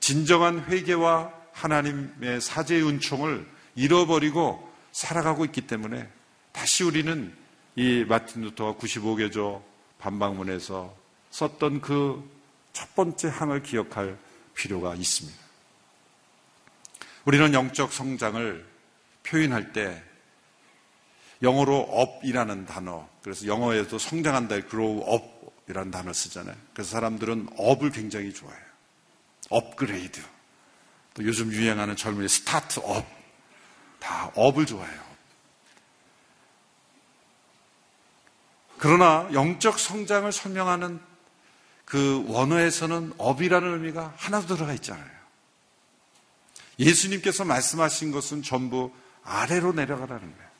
진정한 0.00 0.64
회개와 0.64 1.32
하나님의 1.52 2.40
사제의 2.40 2.86
은총을 2.86 3.46
잃어버리고 3.74 4.70
살아가고 4.92 5.44
있기 5.46 5.62
때문에 5.62 6.08
다시 6.52 6.84
우리는 6.84 7.34
이 7.76 8.04
마틴 8.06 8.42
루터가 8.42 8.78
95개조 8.78 9.62
반박문에서 9.98 10.94
썼던 11.30 11.80
그 11.80 12.22
첫 12.72 12.94
번째 12.94 13.28
항을 13.28 13.62
기억할 13.62 14.16
필요가 14.54 14.94
있습니다. 14.94 15.38
우리는 17.24 17.54
영적 17.54 17.92
성장을 17.92 18.66
표현할 19.22 19.72
때 19.72 20.02
영어로 21.42 21.88
up이라는 22.22 22.66
단어, 22.66 23.08
그래서 23.22 23.46
영어에도 23.46 23.98
성장한다, 23.98 24.68
grow 24.68 25.04
up이라는 25.64 25.90
단어 25.90 26.12
쓰잖아요. 26.12 26.56
그래서 26.72 26.90
사람들은 26.90 27.48
up을 27.58 27.90
굉장히 27.90 28.32
좋아해요. 28.32 28.64
업그레이드. 29.50 30.20
또 31.14 31.24
요즘 31.24 31.52
유행하는 31.52 31.96
젊은이 31.96 32.28
스타트업. 32.28 33.06
다 33.98 34.32
업을 34.34 34.66
좋아해요. 34.66 35.00
그러나 38.78 39.28
영적 39.32 39.78
성장을 39.78 40.30
설명하는 40.32 41.00
그 41.92 42.24
원어에서는 42.26 43.12
업이라는 43.18 43.70
의미가 43.74 44.14
하나도 44.16 44.56
들어가 44.56 44.72
있잖아요. 44.72 45.10
예수님께서 46.78 47.44
말씀하신 47.44 48.12
것은 48.12 48.42
전부 48.42 48.90
아래로 49.22 49.74
내려가라는 49.74 50.34
거예요. 50.34 50.50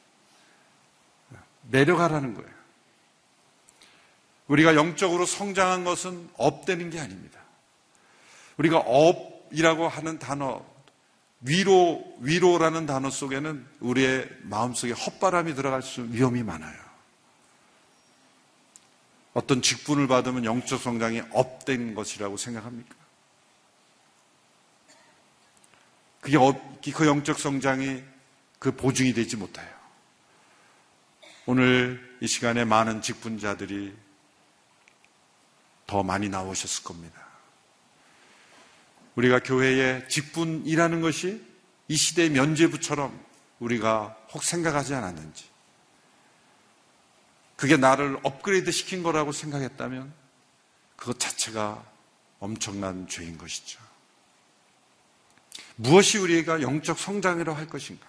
내려가라는 1.71 2.35
거예요. 2.35 2.51
우리가 4.47 4.75
영적으로 4.75 5.25
성장한 5.25 5.85
것은 5.85 6.29
업되는 6.37 6.91
게 6.91 7.01
아닙니다. 7.01 7.41
우리가 8.59 8.81
업이라고 8.81 9.89
하는 9.89 10.19
단어, 10.19 10.63
위로, 11.41 12.15
위로라는 12.21 12.85
단어 12.85 13.09
속에는 13.09 13.67
우리의 13.81 14.29
마음속에 14.43 14.93
헛바람이 14.93 15.55
들어갈 15.55 15.81
수 15.81 16.03
위험이 16.11 16.43
많아요. 16.43 16.92
어떤 19.35 19.63
직분을 19.63 20.09
받으면 20.09 20.45
영적 20.45 20.81
성장이 20.81 21.23
업된 21.31 21.95
것이라고 21.95 22.37
생각합니까? 22.37 22.95
그게 26.21 26.37
그 26.93 27.07
영적 27.07 27.39
성장이 27.39 28.03
그 28.59 28.77
보증이 28.77 29.13
되지 29.13 29.37
못해요. 29.37 29.69
오늘 31.47 32.19
이 32.21 32.27
시간에 32.29 32.65
많은 32.65 33.03
직분자들이 33.03 33.97
더 35.87 36.03
많이 36.03 36.29
나오셨을 36.29 36.85
겁니다. 36.85 37.21
우리가 39.17 39.41
교회의 39.41 40.09
직분이라는 40.09 41.01
것이 41.01 41.45
이 41.89 41.97
시대의 41.97 42.31
면죄부처럼 42.31 43.19
우리가 43.59 44.17
혹 44.33 44.45
생각하지 44.45 44.95
않았는지, 44.95 45.52
그게 47.63 47.77
나를 47.77 48.19
업그레이드 48.25 48.73
시킨 48.73 49.05
거라고 49.05 49.31
생각했다면 49.31 50.13
그것 50.97 51.21
자체가 51.21 51.81
엄청난 52.41 53.07
죄인 53.07 53.39
것이죠. 53.39 53.79
무엇이 55.77 56.19
우리가 56.19 56.61
영적 56.61 56.99
성장이라고 56.99 57.57
할 57.57 57.69
것인가? 57.69 58.05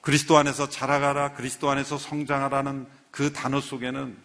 그리스도 0.00 0.38
안에서 0.38 0.70
자라가라, 0.70 1.34
그리스도 1.34 1.68
안에서 1.68 1.98
성장하라는 1.98 2.86
그 3.10 3.34
단어 3.34 3.60
속에는 3.60 4.16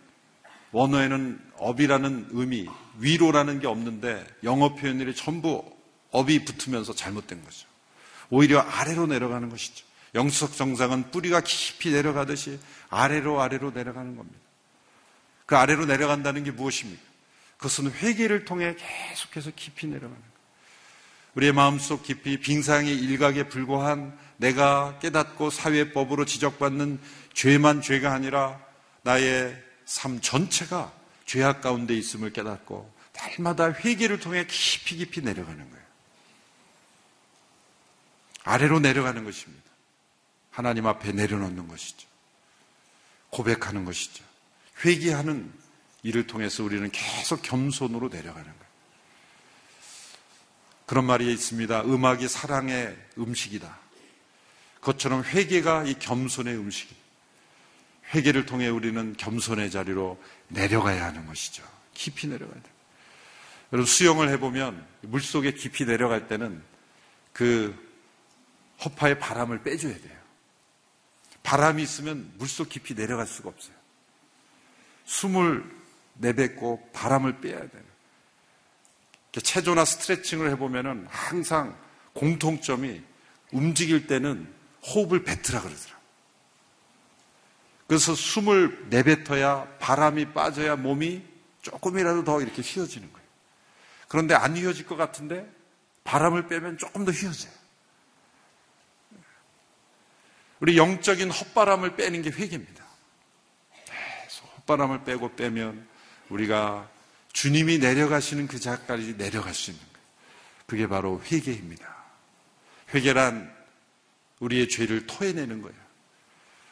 원어에는 0.72 1.52
업이라는 1.58 2.30
의미, 2.32 2.70
위로라는 3.00 3.60
게 3.60 3.68
없는데 3.68 4.26
영어 4.44 4.74
표현들이 4.74 5.16
전부 5.16 5.70
업이 6.12 6.46
붙으면서 6.46 6.96
잘못된 6.96 7.44
거죠. 7.44 7.68
오히려 8.30 8.62
아래로 8.62 9.08
내려가는 9.08 9.50
것이죠. 9.50 9.89
영적 10.16 10.54
정상은 10.54 11.12
뿌리가 11.12 11.42
깊이 11.42 11.92
내려가듯이 11.92 12.60
아래로 12.90 13.42
아래로 13.42 13.72
내려가는 13.72 14.16
겁니다. 14.16 14.40
그 15.46 15.56
아래로 15.56 15.86
내려간다는 15.86 16.44
게 16.44 16.52
무엇입니까? 16.52 17.02
그것은 17.58 17.92
회개를 17.92 18.46
통해 18.46 18.76
계속해서 18.78 19.52
깊이 19.56 19.88
내려가는 19.88 20.16
거예요. 20.16 20.30
우리의 21.36 21.54
마음속 21.54 22.04
깊이 22.04 22.40
빙상의 22.40 22.96
일각에 22.96 23.50
불과한 23.50 24.18
내가 24.38 24.98
깨닫고 25.00 25.50
사회법으로 25.50 26.26
지적받는 26.26 27.00
죄만 27.34 27.82
죄가 27.82 28.14
아니라 28.14 28.60
나의 29.04 29.56
삶 29.86 30.22
전체가 30.22 30.92
죄악 31.26 31.62
가운데 31.62 31.94
있음을 31.94 32.32
깨닫고 32.34 32.92
날마다 33.14 33.72
회개를 33.72 34.20
통해 34.20 34.46
깊이 34.48 34.96
깊이 34.96 35.22
내려가는 35.22 35.70
거예요. 35.70 35.86
아래로 38.44 38.80
내려가는 38.80 39.24
것입니다. 39.24 39.69
하나님 40.60 40.88
앞에 40.88 41.14
내려놓는 41.14 41.70
것이죠. 41.70 42.06
고백하는 43.30 43.86
것이죠. 43.86 44.26
회개하는 44.84 45.50
일을 46.04 46.28
통해서 46.28 46.66
우리는 46.66 46.92
계속 46.92 47.42
겸손으로 47.42 48.10
내려가는 48.10 48.44
거예요. 48.44 48.70
그런 50.86 51.06
말이 51.06 51.32
있습니다. 51.32 51.84
음악이 51.84 52.28
사랑의 52.28 52.98
음식이다. 53.18 53.80
그것처럼 54.82 55.24
회개가 55.24 55.86
이 55.86 55.98
겸손의 55.98 56.58
음식이다. 56.58 57.00
회개를 58.16 58.46
통해 58.46 58.68
우리는 58.68 59.16
겸손의 59.16 59.72
자리로 59.72 60.22
내려가야 60.50 61.06
하는 61.06 61.26
것이죠. 61.26 61.64
깊이 61.94 62.28
내려가야 62.28 62.62
돼요. 62.62 62.74
여러분 63.72 63.86
수영을 63.86 64.28
해보면 64.32 64.86
물속에 65.04 65.54
깊이 65.54 65.86
내려갈 65.86 66.28
때는 66.28 66.62
그 67.32 67.74
허파에 68.84 69.20
바람을 69.20 69.64
빼줘야 69.64 69.98
돼요. 69.98 70.19
바람이 71.50 71.82
있으면 71.82 72.32
물속 72.38 72.70
깊이 72.70 72.94
내려갈 72.94 73.26
수가 73.26 73.50
없어요. 73.50 73.74
숨을 75.06 75.66
내뱉고 76.20 76.92
바람을 76.94 77.42
빼야 77.42 77.58
돼요. 77.58 77.84
체조나 79.32 79.84
스트레칭을 79.84 80.52
해보면은 80.52 81.08
항상 81.10 81.76
공통점이 82.14 83.02
움직일 83.52 84.06
때는 84.06 84.48
호흡을 84.86 85.24
뱉으라 85.24 85.62
그러더라. 85.62 85.98
그래서 87.88 88.14
숨을 88.14 88.86
내뱉어야 88.92 89.78
바람이 89.80 90.34
빠져야 90.34 90.76
몸이 90.76 91.26
조금이라도 91.64 92.26
더 92.26 92.42
이렇게 92.42 92.62
휘어지는 92.62 93.12
거예요. 93.12 93.28
그런데 94.08 94.36
안 94.36 94.56
휘어질 94.56 94.86
것 94.86 94.98
같은데 94.98 95.52
바람을 96.04 96.48
빼면 96.48 96.78
조금 96.78 97.06
더 97.06 97.12
휘어져요. 97.12 97.59
우리 100.60 100.78
영적인 100.78 101.32
헛바람을 101.32 101.96
빼는 101.96 102.22
게 102.22 102.30
회개입니다. 102.30 102.84
계속 103.86 104.46
헛바람을 104.58 105.04
빼고 105.04 105.36
빼면 105.36 105.88
우리가 106.30 106.90
주님이 107.34 107.78
내려가시는 107.78 108.48
그 108.48 108.60
자까지 108.60 109.18
내려갈 109.18 109.54
수 109.54 109.72
있는 109.72 109.84
거예요. 109.84 110.00
그게 110.66 110.88
바로 110.88 111.22
회개입니다. 111.32 111.96
회개란 112.94 113.54
우리의 114.40 114.70
죄를 114.70 115.08
토해내는 115.08 115.62
거예요. 115.62 115.78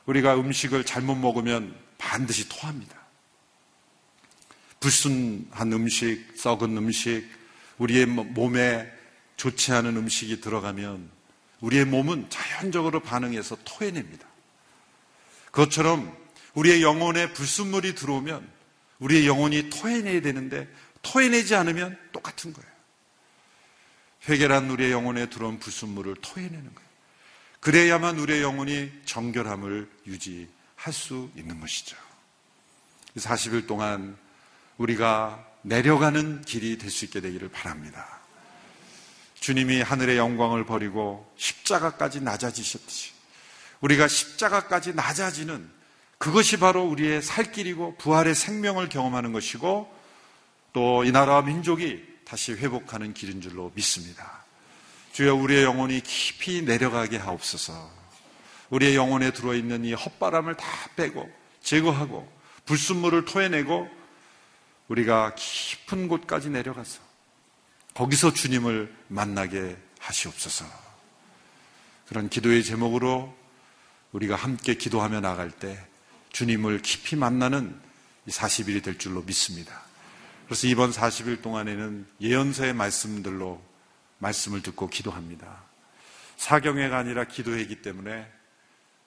우리가 0.05 0.35
음식을 0.35 0.85
잘못 0.85 1.15
먹으면 1.15 1.75
반드시 1.97 2.47
토합니다. 2.49 2.95
불순한 4.79 5.73
음식, 5.73 6.33
썩은 6.37 6.77
음식, 6.77 7.27
우리의 7.77 8.05
몸에 8.05 8.91
좋지 9.35 9.71
않은 9.71 9.97
음식이 9.97 10.41
들어가면 10.41 11.16
우리의 11.61 11.85
몸은 11.85 12.29
자연적으로 12.29 12.99
반응해서 13.01 13.57
토해냅니다. 13.63 14.27
그것처럼 15.51 16.15
우리의 16.53 16.83
영혼에 16.83 17.33
불순물이 17.33 17.95
들어오면 17.95 18.47
우리의 18.99 19.27
영혼이 19.27 19.69
토해내야 19.69 20.21
되는데 20.21 20.67
토해내지 21.01 21.55
않으면 21.55 21.97
똑같은 22.11 22.53
거예요. 22.53 22.69
회개란 24.27 24.69
우리의 24.69 24.91
영혼에 24.91 25.29
들어온 25.29 25.59
불순물을 25.59 26.15
토해내는 26.21 26.75
거예요. 26.75 26.87
그래야만 27.59 28.19
우리의 28.19 28.41
영혼이 28.41 28.91
정결함을 29.05 29.89
유지할 30.05 30.91
수 30.91 31.29
있는 31.35 31.59
것이죠. 31.59 31.95
40일 33.15 33.67
동안 33.67 34.17
우리가 34.77 35.43
내려가는 35.63 36.41
길이 36.41 36.77
될 36.77 36.91
수 36.91 37.05
있게 37.05 37.19
되기를 37.19 37.49
바랍니다. 37.49 38.16
주님이 39.39 39.81
하늘의 39.81 40.17
영광을 40.17 40.65
버리고 40.65 41.31
십자가까지 41.37 42.21
낮아지셨듯이 42.21 43.11
우리가 43.81 44.07
십자가까지 44.07 44.93
낮아지는 44.93 45.69
그것이 46.17 46.57
바로 46.57 46.83
우리의 46.85 47.21
살 47.21 47.51
길이고 47.51 47.95
부활의 47.97 48.33
생명을 48.35 48.89
경험하는 48.89 49.33
것이고 49.33 49.95
또 50.73 51.03
이 51.03 51.11
나라와 51.11 51.41
민족이 51.41 52.03
다시 52.25 52.53
회복하는 52.53 53.13
길인 53.13 53.41
줄로 53.41 53.71
믿습니다. 53.73 54.43
주여 55.13 55.33
우리의 55.33 55.63
영혼이 55.63 56.01
깊이 56.01 56.61
내려가게 56.61 57.17
하옵소서. 57.17 57.89
우리의 58.69 58.95
영혼에 58.95 59.31
들어있는 59.31 59.85
이 59.85 59.93
헛바람을 59.93 60.55
다 60.55 60.67
빼고 60.95 61.27
제거하고 61.63 62.31
불순물을 62.65 63.25
토해내고 63.25 63.89
우리가 64.89 65.33
깊은 65.35 66.07
곳까지 66.09 66.49
내려가서 66.49 66.99
거기서 67.97 68.31
주님을 68.31 68.93
만나게 69.07 69.75
하시옵소서. 69.99 70.65
그런 72.07 72.29
기도의 72.29 72.63
제목으로 72.63 73.35
우리가 74.11 74.35
함께 74.35 74.75
기도하며 74.75 75.19
나갈 75.21 75.49
때 75.49 75.83
주님을 76.31 76.83
깊이 76.83 77.15
만나는 77.15 77.75
40일이 78.29 78.83
될 78.83 78.99
줄로 78.99 79.23
믿습니다. 79.23 79.81
그래서 80.45 80.67
이번 80.67 80.91
40일 80.91 81.41
동안에는 81.41 82.05
예언서의 82.21 82.73
말씀들로 82.75 83.59
말씀을 84.19 84.61
듣고 84.61 84.89
기도합니다. 84.89 85.63
사경회가 86.37 86.99
아니라 86.99 87.23
기도회이기 87.23 87.81
때문에 87.81 88.31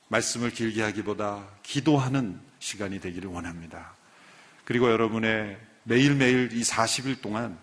말씀을 0.09 0.51
길게 0.51 0.83
하기보다 0.83 1.47
기도하는 1.63 2.41
시간이 2.59 3.01
되기를 3.01 3.31
원합니다. 3.31 3.95
그리고 4.65 4.91
여러분의 4.91 5.61
매일매일 5.85 6.51
이 6.53 6.63
40일 6.63 7.23
동안 7.23 7.57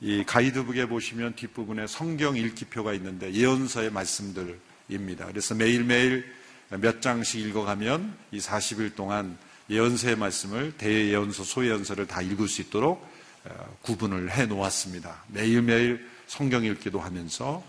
이 0.00 0.22
가이드북에 0.24 0.86
보시면 0.86 1.34
뒷부분에 1.34 1.86
성경 1.88 2.36
읽기표가 2.36 2.92
있는데 2.94 3.32
예언서의 3.32 3.90
말씀들입니다. 3.90 5.26
그래서 5.26 5.54
매일매일 5.54 6.24
몇 6.70 7.02
장씩 7.02 7.40
읽어가면 7.46 8.16
이 8.30 8.38
40일 8.38 8.94
동안 8.94 9.36
예언서의 9.70 10.16
말씀을 10.16 10.72
대예언서, 10.78 11.42
소예언서를 11.42 12.06
다 12.06 12.22
읽을 12.22 12.46
수 12.48 12.62
있도록 12.62 13.06
어, 13.44 13.76
구분을 13.82 14.30
해 14.30 14.46
놓았습니다. 14.46 15.24
매일매일 15.28 16.06
성경 16.26 16.64
읽기도 16.64 17.00
하면서 17.00 17.64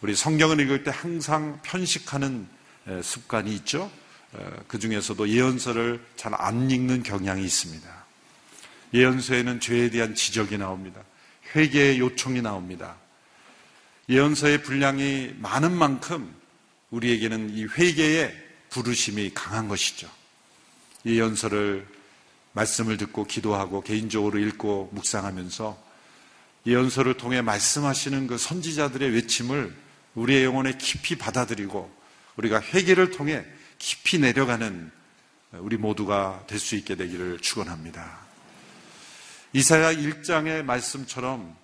우리 0.00 0.14
성경을 0.14 0.60
읽을 0.60 0.82
때 0.84 0.90
항상 0.94 1.60
편식하는 1.62 2.46
습관이 3.02 3.54
있죠. 3.56 3.90
어, 4.32 4.50
그 4.66 4.78
중에서도 4.78 5.28
예언서를 5.28 6.00
잘 6.16 6.32
안 6.34 6.70
읽는 6.70 7.02
경향이 7.02 7.44
있습니다. 7.44 8.06
예언서에는 8.94 9.60
죄에 9.60 9.90
대한 9.90 10.14
지적이 10.14 10.58
나옵니다. 10.58 11.02
회개의 11.54 11.98
요청이 11.98 12.42
나옵니다. 12.42 12.96
예언서의 14.08 14.62
분량이 14.62 15.34
많은 15.38 15.72
만큼 15.72 16.34
우리에게는 16.90 17.50
이 17.50 17.64
회개의 17.64 18.34
부르심이 18.70 19.32
강한 19.34 19.68
것이죠. 19.68 20.08
예언서를 21.04 21.86
말씀을 22.52 22.96
듣고 22.96 23.26
기도하고 23.26 23.82
개인적으로 23.82 24.38
읽고 24.38 24.90
묵상하면서 24.92 25.84
예언서를 26.66 27.16
통해 27.16 27.42
말씀하시는 27.42 28.26
그 28.26 28.38
선지자들의 28.38 29.10
외침을 29.10 29.74
우리의 30.14 30.44
영혼에 30.44 30.76
깊이 30.78 31.16
받아들이고 31.16 31.94
우리가 32.36 32.60
회개를 32.60 33.10
통해 33.10 33.44
깊이 33.78 34.18
내려가는 34.18 34.90
우리 35.52 35.76
모두가 35.76 36.44
될 36.46 36.58
수 36.58 36.74
있게 36.76 36.96
되기를 36.96 37.38
축원합니다. 37.40 38.25
이사야 39.56 39.94
1장의 39.94 40.62
말씀처럼 40.64 41.56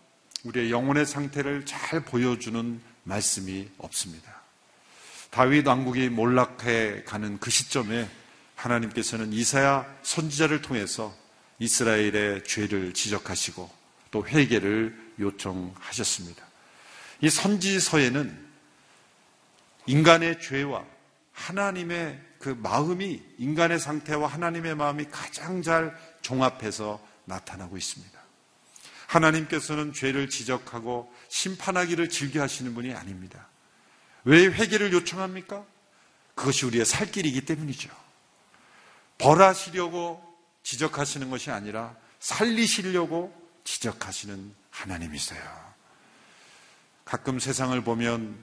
우리의 0.45 0.71
영혼의 0.71 1.05
상태를 1.05 1.67
잘 1.67 2.01
보여주는 2.01 2.81
말씀이 3.03 3.69
없습니다. 3.77 4.41
다윗 5.29 5.67
왕국이 5.67 6.09
몰락해 6.09 7.03
가는 7.05 7.39
그 7.39 7.51
시점에 7.51 8.09
하나님께서는 8.55 9.35
이사야 9.35 9.85
선지자를 10.05 10.63
통해서 10.63 11.15
이스라엘의 11.59 12.45
죄를 12.45 12.95
지적하시고 12.95 13.71
또 14.11 14.27
회개를 14.27 14.99
요청하셨습니다. 15.19 16.47
이 17.21 17.29
선지서에는 17.29 18.47
인간의 19.85 20.41
죄와 20.41 20.83
하나님의 21.35 22.19
그 22.39 22.59
마음이 22.59 23.23
인간의 23.37 23.79
상태와 23.79 24.29
하나님의 24.29 24.77
마음이 24.77 25.05
가장 25.11 25.61
잘 25.61 25.95
종합해서 26.23 27.12
나타나고 27.25 27.77
있습니다. 27.77 28.21
하나님께서는 29.07 29.93
죄를 29.93 30.31
지적하고 30.31 31.13
심판하기를 31.29 32.09
즐겨 32.09 32.43
하시는 32.43 32.75
분이 32.75 32.95
아닙니다. 32.95 33.49
왜 34.25 34.47
회개를 34.47 34.93
요청합니까? 34.93 35.65
그것이 36.35 36.65
우리의 36.65 36.85
살 36.87 37.11
길이기 37.11 37.43
때문이죠. 37.43 37.91
벌하시려고 39.19 40.23
지적하시는 40.63 41.29
것이 41.31 41.51
아니라 41.51 41.95
살리시려고 42.21 43.33
지적하시는 43.65 44.55
하나님이세요. 44.71 45.73
가끔 47.05 47.39
세상을 47.39 47.79
보면 47.83 48.43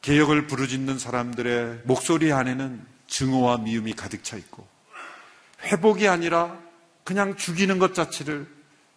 개혁을 0.00 0.46
부르짖는 0.46 0.98
사람들의 0.98 1.82
목소리 1.84 2.32
안에는 2.32 2.86
증오와 3.08 3.58
미움이 3.58 3.92
가득 3.92 4.24
차 4.24 4.36
있고 4.36 4.66
회복이 5.64 6.08
아니라 6.08 6.65
그냥 7.06 7.36
죽이는 7.36 7.78
것 7.78 7.94
자체를 7.94 8.48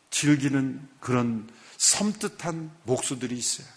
즐기는 0.09 0.81
그런 0.99 1.47
섬뜩한 1.77 2.71
목소들이 2.81 3.37
있어요. 3.37 3.67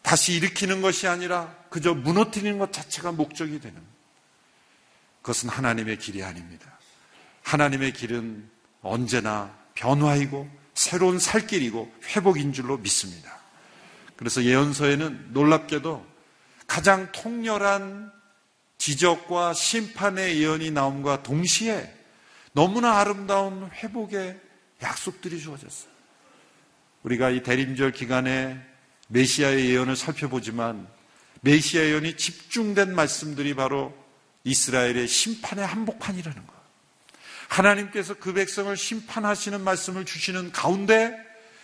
다시 0.00 0.32
일으키는 0.32 0.80
것이 0.80 1.06
아니라 1.06 1.54
그저 1.68 1.92
무너뜨리는 1.92 2.58
것 2.58 2.72
자체가 2.72 3.12
목적이 3.12 3.60
되는 3.60 3.78
그것은 5.20 5.50
하나님의 5.50 5.98
길이 5.98 6.24
아닙니다. 6.24 6.78
하나님의 7.42 7.92
길은 7.92 8.48
언제나 8.80 9.54
변화이고 9.74 10.48
새로운 10.72 11.18
살길이고 11.18 11.94
회복인 12.04 12.54
줄로 12.54 12.78
믿습니다. 12.78 13.38
그래서 14.16 14.42
예언서에는 14.42 15.34
놀랍게도 15.34 16.06
가장 16.66 17.12
통렬한 17.12 18.10
지적과 18.78 19.52
심판의 19.52 20.40
예언이 20.40 20.70
나옴과 20.70 21.22
동시에 21.22 21.95
너무나 22.56 22.98
아름다운 23.00 23.70
회복의 23.70 24.40
약속들이 24.82 25.38
주어졌어요. 25.42 25.90
우리가 27.02 27.28
이 27.28 27.42
대림절 27.42 27.92
기간에 27.92 28.58
메시아의 29.08 29.68
예언을 29.68 29.94
살펴보지만 29.94 30.88
메시아 31.42 31.82
예언이 31.82 32.16
집중된 32.16 32.94
말씀들이 32.94 33.54
바로 33.54 33.94
이스라엘의 34.44 35.06
심판의 35.06 35.66
한복판이라는 35.66 36.46
것. 36.46 36.54
하나님께서 37.48 38.14
그 38.14 38.32
백성을 38.32 38.74
심판하시는 38.74 39.60
말씀을 39.60 40.06
주시는 40.06 40.50
가운데 40.50 41.14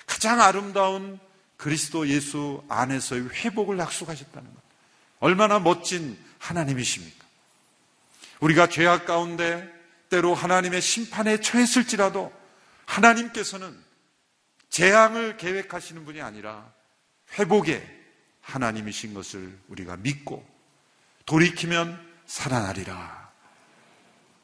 가장 0.05 0.43
아름다운 0.43 1.19
그리스도 1.57 2.07
예수 2.09 2.63
안에서의 2.69 3.31
회복을 3.31 3.79
약속하셨다는 3.79 4.47
것. 4.47 4.61
얼마나 5.21 5.59
멋진 5.59 6.19
하나님이십니까? 6.37 7.25
우리가 8.41 8.69
죄악 8.69 9.07
가운데 9.07 9.72
때로 10.13 10.35
하나님의 10.35 10.83
심판에 10.83 11.41
처했을지라도 11.41 12.33
하나님께서는 12.85 13.77
재앙을 14.69 15.39
계획하시는 15.39 16.05
분이 16.05 16.21
아니라 16.21 16.73
회복의 17.39 17.83
하나님이신 18.43 19.15
것을 19.15 19.59
우리가 19.69 19.97
믿고 19.97 20.47
돌이키면 21.25 21.99
살아나리라. 22.27 23.31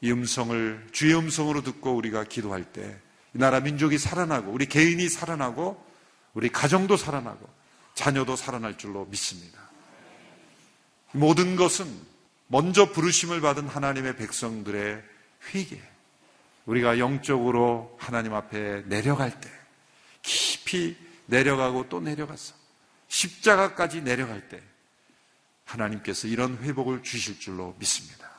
이 0.01 0.11
음성을 0.11 0.89
주의 0.93 1.14
음성으로 1.14 1.62
듣고 1.62 1.95
우리가 1.95 2.25
기도할 2.25 2.64
때 2.64 3.09
이 3.35 3.39
나라 3.39 3.61
민족이 3.61 3.99
살아나고 3.99 4.51
우리 4.51 4.66
개인이 4.66 5.07
살아나고 5.09 5.85
우리 6.35 6.49
가정도 6.49 6.97
살아나고 6.97 7.49
자녀도 7.95 8.37
살아날 8.37 8.79
줄로 8.79 9.07
믿습니다. 9.07 9.59
모든 11.12 11.57
것은 11.57 11.87
먼저 12.47 12.91
부르심을 12.93 13.41
받은 13.41 13.69
하나님의 13.69 14.16
백성들의 14.16 15.03
회개. 15.47 15.80
우리가 16.66 16.99
영적으로 16.99 17.97
하나님 17.99 18.34
앞에 18.34 18.82
내려갈 18.86 19.41
때, 19.41 19.51
깊이 20.22 20.97
내려가고 21.26 21.89
또 21.89 22.01
내려가서 22.01 22.55
십자가까지 23.09 24.03
내려갈 24.03 24.49
때 24.49 24.61
하나님께서 25.64 26.28
이런 26.28 26.59
회복을 26.59 27.03
주실 27.03 27.39
줄로 27.39 27.74
믿습니다. 27.78 28.30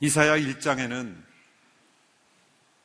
이사야 0.00 0.36
1장에는 0.36 1.16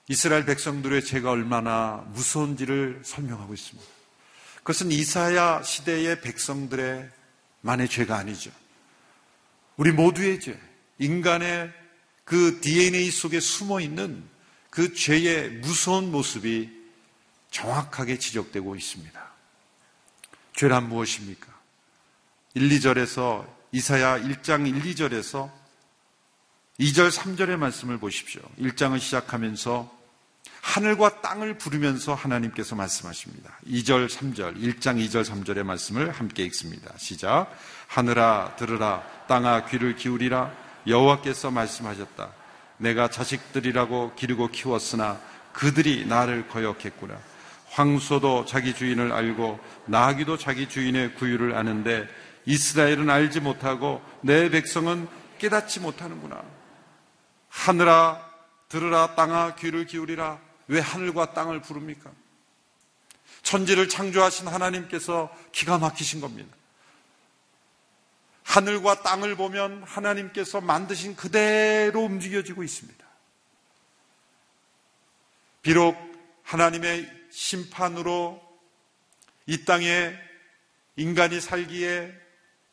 이스라엘 0.07 0.45
백성들의 0.45 1.03
죄가 1.05 1.31
얼마나 1.31 2.03
무서운지를 2.09 3.01
설명하고 3.03 3.53
있습니다. 3.53 3.89
그것은 4.57 4.91
이사야 4.91 5.61
시대의 5.63 6.21
백성들의 6.21 7.09
만의 7.61 7.89
죄가 7.89 8.17
아니죠. 8.17 8.51
우리 9.77 9.91
모두의 9.91 10.39
죄, 10.39 10.59
인간의 10.97 11.71
그 12.29 12.61
DNA 12.61 13.09
속에 13.09 13.39
숨어 13.39 13.81
있는 13.81 14.23
그 14.69 14.93
죄의 14.93 15.49
무서운 15.49 16.11
모습이 16.11 16.69
정확하게 17.49 18.19
지적되고 18.19 18.75
있습니다. 18.75 19.19
죄란 20.55 20.89
무엇입니까? 20.89 21.47
1, 22.53 22.69
2절에서 22.69 23.47
이사야 23.71 24.19
1장 24.19 24.67
1, 24.67 24.79
2절에서 24.93 25.51
2절, 26.79 27.09
3절의 27.11 27.57
말씀을 27.57 27.97
보십시오. 27.97 28.43
1장을 28.59 28.99
시작하면서 28.99 29.97
하늘과 30.61 31.21
땅을 31.21 31.57
부르면서 31.57 32.13
하나님께서 32.13 32.75
말씀하십니다. 32.75 33.57
2절, 33.65 34.07
3절, 34.07 34.55
1장 34.55 35.03
2절, 35.03 35.25
3절의 35.25 35.63
말씀을 35.63 36.11
함께 36.11 36.43
읽습니다. 36.43 36.95
시작. 36.99 37.51
하늘아 37.87 38.55
들으라 38.55 39.01
땅아 39.27 39.65
귀를 39.65 39.95
기울이라 39.95 40.68
여호와께서 40.87 41.51
말씀하셨다. 41.51 42.31
내가 42.77 43.09
자식들이라고 43.09 44.13
기르고 44.15 44.49
키웠으나 44.49 45.19
그들이 45.53 46.05
나를 46.05 46.47
거역했구나. 46.47 47.17
황소도 47.71 48.45
자기 48.45 48.73
주인을 48.73 49.11
알고 49.11 49.59
나귀도 49.85 50.37
자기 50.37 50.67
주인의 50.67 51.15
구유를 51.15 51.55
아는데 51.55 52.07
이스라엘은 52.45 53.09
알지 53.09 53.41
못하고 53.41 54.01
내 54.21 54.49
백성은 54.49 55.07
깨닫지 55.37 55.79
못하는구나. 55.79 56.41
하늘아 57.49 58.27
들으라 58.69 59.15
땅아 59.15 59.55
귀를 59.55 59.85
기울이라 59.85 60.39
왜 60.67 60.79
하늘과 60.79 61.33
땅을 61.33 61.61
부릅니까? 61.61 62.11
천지를 63.41 63.89
창조하신 63.89 64.47
하나님께서 64.47 65.35
기가 65.51 65.77
막히신 65.77 66.21
겁니다. 66.21 66.55
하늘과 68.49 69.03
땅을 69.03 69.35
보면 69.35 69.83
하나님께서 69.83 70.59
만드신 70.59 71.15
그대로 71.15 72.01
움직여지고 72.01 72.63
있습니다. 72.63 73.05
비록 75.61 75.95
하나님의 76.41 77.07
심판으로 77.29 78.41
이 79.45 79.65
땅에 79.65 80.15
인간이 80.95 81.39
살기에 81.39 82.11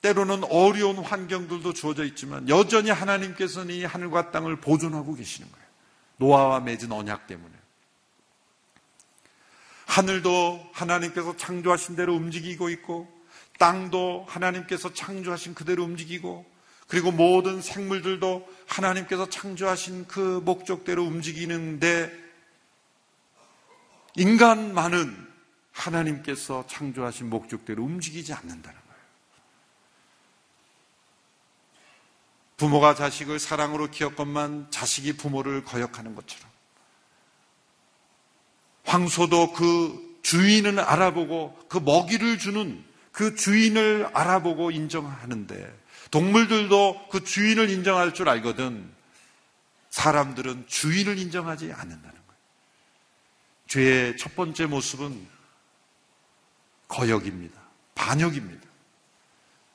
때로는 0.01 0.45
어려운 0.45 0.97
환경들도 0.97 1.75
주어져 1.75 2.05
있지만 2.07 2.49
여전히 2.49 2.89
하나님께서는 2.89 3.75
이 3.75 3.85
하늘과 3.85 4.31
땅을 4.31 4.61
보존하고 4.61 5.15
계시는 5.15 5.51
거예요. 5.53 5.67
노아와 6.17 6.61
맺은 6.61 6.91
언약 6.91 7.27
때문에. 7.27 7.55
하늘도 9.85 10.71
하나님께서 10.73 11.37
창조하신 11.37 11.97
대로 11.97 12.15
움직이고 12.15 12.71
있고 12.71 13.16
땅도 13.59 14.27
하나님께서 14.29 14.93
창조하신 14.93 15.55
그대로 15.55 15.85
움직이고 15.85 16.45
그리고 16.87 17.11
모든 17.11 17.61
생물들도 17.61 18.49
하나님께서 18.67 19.29
창조하신 19.29 20.07
그 20.07 20.41
목적대로 20.45 21.05
움직이는데 21.05 22.13
인간만은 24.15 25.27
하나님께서 25.73 26.65
창조하신 26.69 27.29
목적대로 27.29 27.83
움직이지 27.83 28.33
않는다는 28.33 28.81
거예요. 28.81 29.01
부모가 32.57 32.95
자식을 32.95 33.39
사랑으로 33.39 33.91
키웠건만 33.91 34.69
자식이 34.71 35.17
부모를 35.19 35.65
거역하는 35.65 36.15
것처럼 36.15 36.49
황소도 38.85 39.53
그 39.53 40.19
주인을 40.23 40.81
알아보고 40.81 41.67
그 41.69 41.79
먹이를 41.79 42.39
주는 42.39 42.83
그 43.17 43.35
주인을 43.35 44.11
알아보고 44.13 44.71
인정하는데 44.71 45.75
동물들도 46.11 47.09
그 47.09 47.25
주인을 47.25 47.71
인정할 47.71 48.13
줄 48.13 48.29
알거든 48.29 48.93
사람들은 49.89 50.67
주인을 50.67 51.17
인정하지 51.17 51.73
않는다는 51.73 52.03
거예요. 52.03 52.41
죄의 53.69 54.17
첫 54.19 54.37
번째 54.37 54.67
모습은 54.67 55.27
거역입니다. 56.89 57.59
반역입니다. 57.95 58.69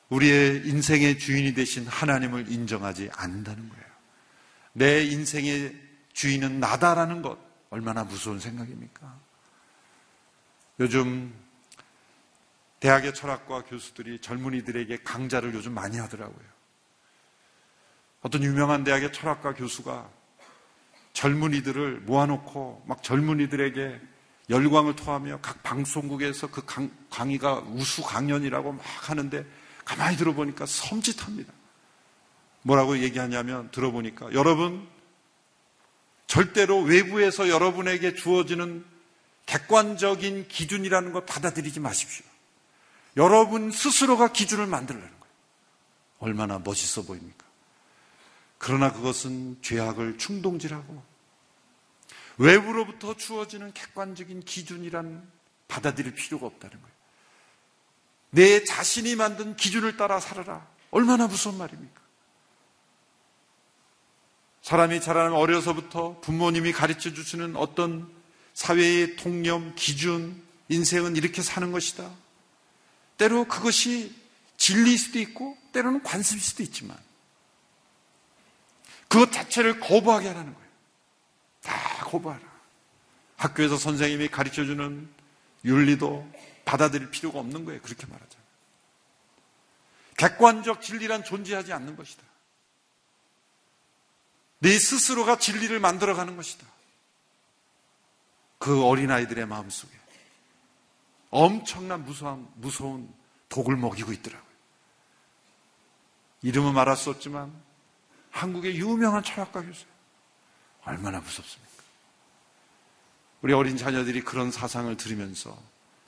우리의 0.10 0.68
인생의 0.68 1.18
주인이 1.18 1.56
되신 1.56 1.88
하나님을 1.88 2.52
인정하지 2.52 3.10
않는다는 3.12 3.70
거예요. 3.70 3.86
내 4.74 5.04
인생의 5.04 5.76
주인은 6.14 6.60
나다라는 6.60 7.24
것 7.24 7.40
얼마나 7.72 8.04
무서운 8.04 8.40
생각입니까? 8.40 9.20
요즘 10.80 11.41
대학의 12.82 13.14
철학과 13.14 13.64
교수들이 13.64 14.20
젊은이들에게 14.20 15.04
강좌를 15.04 15.54
요즘 15.54 15.74
많이 15.74 15.98
하더라고요. 15.98 16.46
어떤 18.22 18.44
유명한 18.44 18.84
대학의 18.84 19.14
철학과 19.14 19.54
교수가 19.54 20.10
젊은이들을 21.14 22.02
모아놓고 22.02 22.84
막 22.88 23.04
젊은이들에게 23.04 24.02
열광을 24.50 24.96
토하며 24.96 25.40
각 25.42 25.62
방송국에서 25.62 26.48
그 26.48 26.66
강, 26.66 26.92
강의가 27.12 27.60
우수 27.60 28.04
강연이라고 28.04 28.74
막 28.74 28.84
하는데 29.10 29.46
가만히 29.86 30.18
들어보니까 30.18 30.66
섬찟합니다. 30.66 31.48
뭐라고 32.64 32.98
얘기하냐면 32.98 33.70
들어보니까 33.72 34.34
여러분 34.34 34.88
절대로 36.26 36.80
외부에서 36.82 37.48
여러분에게 37.48 38.16
주어지는 38.16 38.84
객관적인 39.46 40.48
기준이라는 40.48 41.14
것 41.14 41.26
받아들이지 41.28 41.80
마십시오. 41.80 42.31
여러분 43.18 43.72
스스로가 43.72 44.32
기준을 44.32 44.68
만들라는 44.68 45.08
거예요. 45.08 45.34
얼마나 46.20 46.60
멋있어 46.60 47.04
보입니까? 47.04 47.46
그러나 48.58 48.94
그것은 48.94 49.58
죄악을 49.62 50.18
충동질하고 50.18 51.04
외부로부터 52.38 53.16
주어지는 53.16 53.74
객관적인 53.74 54.42
기준이란 54.42 55.30
받아들일 55.68 56.14
필요가 56.14 56.46
없다는 56.48 56.80
거예요. 56.80 56.96
내 58.32 58.64
자신이 58.64 59.16
만든 59.16 59.56
기준을 59.56 59.98
따라 59.98 60.20
살아라. 60.20 60.66
얼마나 60.92 61.28
무서운 61.28 61.58
말입니까? 61.58 62.02
사람이 64.62 65.02
자라면 65.02 65.34
어려서부터 65.34 66.20
부모님이 66.22 66.72
가르쳐 66.72 67.14
주시는 67.14 67.56
어떤 67.56 68.10
사회의 68.54 69.16
통념, 69.16 69.74
기준, 69.76 70.42
인생은 70.70 71.16
이렇게 71.16 71.42
사는 71.42 71.72
것이다. 71.72 72.10
때로 73.22 73.46
그것이 73.46 74.16
진리일 74.58 74.98
수도 74.98 75.20
있고, 75.20 75.56
때로는 75.74 76.02
관습일 76.02 76.42
수도 76.42 76.64
있지만, 76.64 76.98
그것 79.08 79.32
자체를 79.32 79.80
거부하게 79.80 80.30
하라는 80.30 80.52
거예요. 80.52 80.70
다 81.62 82.06
거부하라. 82.06 82.42
학교에서 83.38 83.78
선생님이 83.78 84.30
가르쳐 84.30 84.66
주는 84.66 85.08
윤리도 85.64 86.32
받아들일 86.66 87.12
필요가 87.12 87.40
없는 87.40 87.64
거예요. 87.66 87.80
그렇게 87.82 88.08
말하잖아요. 88.08 88.48
객관적 90.18 90.82
진리란 90.82 91.24
존재하지 91.24 91.74
않는 91.74 91.96
것이다. 91.96 92.24
네 94.60 94.80
스스로가 94.80 95.38
진리를 95.38 95.80
만들어가는 95.80 96.36
것이다. 96.36 96.66
그 98.58 98.84
어린아이들의 98.84 99.46
마음속에 99.46 100.01
엄청난 101.32 102.06
무서운, 102.06 102.48
무서운 102.56 103.12
독을 103.50 103.76
먹이고 103.76 104.12
있더라고요. 104.14 104.52
이름은 106.44 106.74
말할 106.74 106.96
수 106.96 107.10
없지만 107.10 107.52
한국의 108.32 108.76
유명한 108.78 109.24
철학가 109.24 109.62
교수. 109.62 109.86
얼마나 110.84 111.20
무섭습니까? 111.20 111.72
우리 113.42 113.54
어린 113.54 113.78
자녀들이 113.78 114.22
그런 114.22 114.52
사상을 114.52 114.96
들으면서 114.98 115.58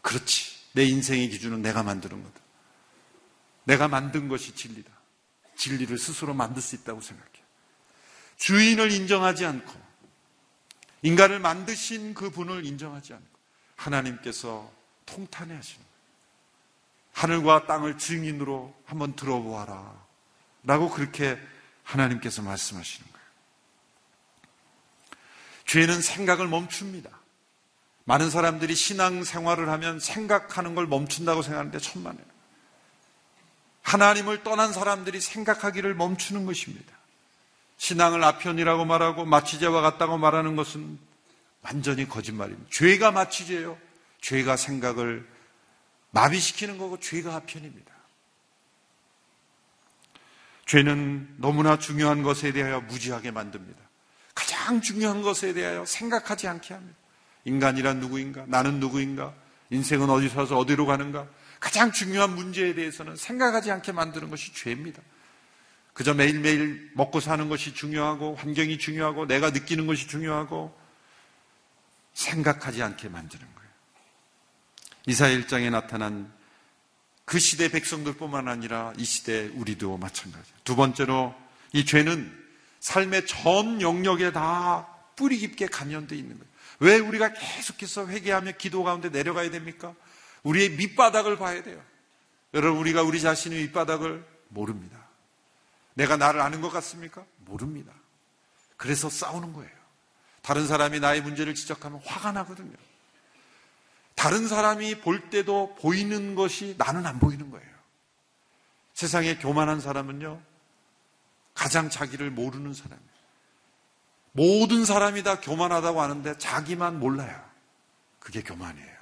그렇지. 0.01 0.53
내 0.74 0.86
인생의 0.86 1.30
기준은 1.30 1.61
내가 1.61 1.84
만드는 1.84 2.24
거다. 2.24 2.39
내가 3.65 3.88
만든 3.88 4.28
것이 4.28 4.55
진리다. 4.55 4.91
진리를 5.55 5.97
스스로 5.97 6.34
만들 6.34 6.61
수 6.61 6.76
있다고 6.76 6.99
생각해. 6.99 7.30
주인을 8.38 8.91
인정하지 8.91 9.45
않고 9.45 9.71
인간을 11.03 11.39
만드신 11.39 12.13
그 12.13 12.30
분을 12.32 12.65
인정하지 12.65 13.13
않고 13.13 13.39
하나님께서 13.76 14.71
통탄해 15.06 15.56
하시는 15.56 15.78
거예요. 15.78 15.93
하늘과 17.14 17.68
땅을 17.68 17.97
증인으로 17.97 18.74
한번 18.86 19.16
들어보아라. 19.16 20.04
라고 20.64 20.89
그렇게 20.89 21.38
하나님께서 21.84 22.41
말씀하시는 22.41 23.12
거예요. 23.12 23.24
죄는 25.66 26.01
생각을 26.01 26.47
멈춥니다. 26.47 27.10
많은 28.06 28.30
사람들이 28.30 28.76
신앙 28.76 29.24
생활을 29.24 29.70
하면 29.70 29.99
생각하는 29.99 30.76
걸 30.76 30.88
멈춘다고 30.88 31.41
생각하는데 31.41 31.80
천만에요. 31.80 32.26
하나님을 33.82 34.43
떠난 34.43 34.74
사람들이 34.74 35.22
생각하기를 35.22 35.93
멈추는 35.95 36.45
것입니다. 36.45 36.93
신앙을 37.78 38.24
아편이라고 38.24 38.86
말하고 38.86 39.26
마취제와 39.26 39.82
같다고 39.82 40.18
말하는 40.18 40.56
것은 40.56 40.97
완전히 41.62 42.08
거짓말입니다. 42.08 42.70
죄가 42.72 43.12
마취제예요. 43.12 43.78
죄가 44.24 44.55
생각을 44.55 45.28
마비시키는 46.11 46.78
거고 46.78 46.99
죄가 46.99 47.36
아편입니다. 47.36 47.93
죄는 50.65 51.36
너무나 51.38 51.78
중요한 51.78 52.24
것에 52.24 52.53
대하여 52.53 52.82
무지하게 52.82 53.32
만듭니다. 53.32 53.80
가장 54.34 54.82
중요한 54.82 55.21
것에 55.21 55.53
대하여 55.53 55.86
생각하지 55.86 56.47
않게 56.47 56.74
합니다. 56.74 56.97
인간이란 57.43 57.99
누구인가? 57.99 58.45
나는 58.47 58.80
누구인가? 58.80 59.34
인생은 59.69 60.09
어디서 60.09 60.39
와서 60.39 60.57
어디로 60.57 60.86
가는가? 60.86 61.28
가장 61.59 61.91
중요한 61.91 62.34
문제에 62.34 62.74
대해서는 62.74 63.17
생각하지 63.17 63.71
않게 63.71 63.91
만드는 63.91 64.30
것이 64.30 64.53
죄입니다. 64.53 65.01
그저 65.93 66.13
매일매일 66.13 66.91
먹고 66.95 67.19
사는 67.19 67.49
것이 67.49 67.74
중요하고 67.74 68.36
환경이 68.36 68.78
중요하고 68.78 69.26
내가 69.28 69.49
느끼는 69.49 69.86
것이 69.86 70.07
중요하고 70.07 70.76
생각하지 72.13 72.82
않게 72.82 73.09
만드는 73.09 73.45
거예요. 73.45 73.62
이사 75.06 75.28
1장에 75.28 75.70
나타난 75.70 76.32
그 77.26 77.39
시대 77.39 77.70
백성들뿐만 77.70 78.47
아니라 78.47 78.93
이 78.97 79.06
시대 79.06 79.47
우리도 79.56 79.97
마찬가지예요. 79.97 80.58
두 80.64 80.76
번째로 80.76 81.36
이 81.72 81.86
죄는 81.86 82.43
삶의 82.80 83.26
전 83.26 83.82
영역에 83.82 84.32
다 84.32 84.88
뿌리 85.16 85.38
깊게 85.38 85.68
감염되어 85.68 86.18
있는 86.18 86.38
거예요. 86.38 86.54
왜 86.80 86.99
우리가 86.99 87.34
계속해서 87.34 88.08
회개하며 88.08 88.54
기도 88.58 88.84
가운데 88.84 89.10
내려가야 89.10 89.51
됩니까? 89.51 89.93
우리의 90.43 90.72
밑바닥을 90.72 91.38
봐야 91.38 91.64
돼요. 91.64 91.82
여러분, 92.54 92.80
우리가 92.82 93.04
우리 93.04 93.22
자신의 93.22 93.64
밑바닥을 93.64 94.26
모릅니다. 94.49 94.99
내가 95.93 96.18
나를 96.18 96.41
아는 96.41 96.62
것 96.62 96.70
같습니까? 96.70 97.26
모릅니다. 97.38 97.93
그래서 98.76 99.10
싸우는 99.10 99.54
거예요. 99.54 99.72
다른 100.41 100.68
사람이 100.68 100.99
나의 100.99 101.22
문제를 101.22 101.56
지적하면 101.56 102.01
화가 102.04 102.34
나거든요. 102.34 102.76
다른 104.16 104.47
사람이 104.47 105.01
볼 105.01 105.30
때도 105.30 105.76
보이는 105.80 106.36
것이 106.36 106.76
나는 106.78 107.05
안 107.05 107.20
보이는 107.20 107.49
거예요. 107.49 107.68
세상에 108.93 109.38
교만한 109.38 109.80
사람은요, 109.80 110.41
가장 111.53 111.89
자기를 111.89 112.32
모르는 112.32 112.74
사람이에요. 112.74 113.14
모든 114.34 114.86
사람이 114.86 115.24
다 115.24 115.39
교만하다고 115.39 116.01
하는데 116.01 116.38
자기만 116.38 116.99
몰라요. 116.99 117.43
그게 118.20 118.41
교만이에요. 118.41 118.93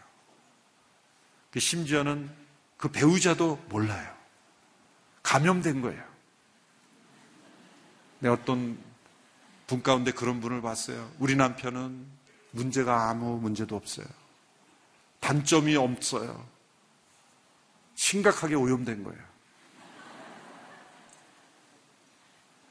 그 1.52 1.60
심지어는 1.60 2.30
그 2.78 2.90
배우자도 2.90 3.66
몰라요. 3.70 4.12
감염된 5.24 5.82
거예요. 5.82 6.04
내 8.20 8.30
어떤 8.30 8.78
분 9.68 9.84
가운데 9.84 10.12
그런 10.12 10.42
분을 10.42 10.62
봤어요. 10.62 11.12
우리 11.20 11.36
남편은 11.36 12.06
문제가 12.52 13.10
아무 13.10 13.38
문제도 13.40 13.76
없어요. 13.76 14.06
단점이 15.22 15.78
없어요. 15.78 16.46
심각하게 17.96 18.56
오염된 18.56 19.04
거예요. 19.04 19.32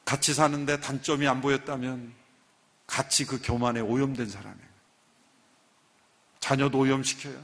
같이 0.04 0.34
사는데 0.34 0.80
단점이 0.80 1.26
안 1.26 1.40
보였다면 1.40 2.12
같이 2.86 3.24
그 3.24 3.40
교만에 3.42 3.80
오염된 3.80 4.28
사람이에요. 4.28 4.70
자녀도 6.40 6.80
오염시켜요. 6.80 7.40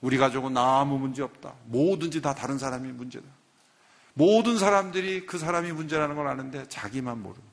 우리 0.00 0.18
가족은 0.18 0.56
아무 0.56 0.98
문제 0.98 1.22
없다. 1.22 1.54
뭐든지 1.66 2.20
다 2.20 2.34
다른 2.34 2.58
사람이 2.58 2.92
문제다. 2.92 3.26
모든 4.14 4.58
사람들이 4.58 5.26
그 5.26 5.38
사람이 5.38 5.72
문제라는 5.72 6.16
걸 6.16 6.26
아는데 6.26 6.68
자기만 6.68 7.22
모르는 7.22 7.46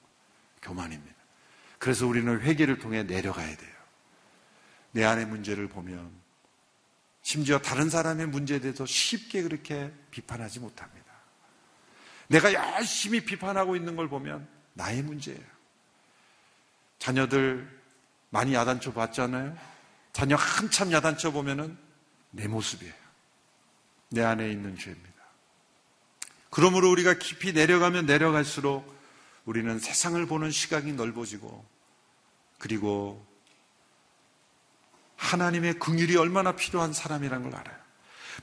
교만입니다. 0.64 1.16
그래서 1.78 2.08
우리는 2.08 2.42
회개를 2.42 2.80
통해 2.80 3.04
내려가야 3.04 3.56
돼요. 3.56 3.72
내 4.92 5.04
안의 5.04 5.28
문제를 5.28 5.68
보면 5.68 6.21
심지어 7.22 7.60
다른 7.60 7.90
사람의 7.90 8.28
문제에 8.28 8.60
대해서 8.60 8.86
쉽게 8.86 9.44
그렇게 9.44 9.92
비판하지 10.10 10.60
못합니다. 10.60 11.12
내가 12.28 12.54
열심히 12.54 13.24
비판하고 13.24 13.76
있는 13.76 13.96
걸 13.96 14.10
보면 14.10 14.48
나의 14.74 15.02
문제예요. 15.04 15.42
자녀들 17.00 17.68
많이 18.30 18.54
야단쳐 18.54 18.94
봤잖아요? 18.94 19.58
자녀 20.14 20.36
한참 20.36 20.92
야단쳐 20.92 21.32
보면은 21.32 21.78
내 22.32 22.48
모습이에요. 22.48 22.94
내 24.10 24.24
안에 24.24 24.50
있는 24.50 24.78
죄입니다. 24.78 25.12
그러므로 26.50 26.90
우리가 26.92 27.16
깊이 27.16 27.54
내려가면 27.54 28.06
내려갈수록 28.06 29.00
우리는 29.46 29.80
세상을 29.80 30.24
보는 30.26 30.52
시각이 30.52 30.94
넓어지고 30.94 31.66
그리고 32.58 33.26
하나님의 35.22 35.76
긍휼이 35.76 36.18
얼마나 36.18 36.54
필요한 36.54 36.94
사람이라는 36.94 37.50
걸 37.50 37.60
알아요. 37.60 37.78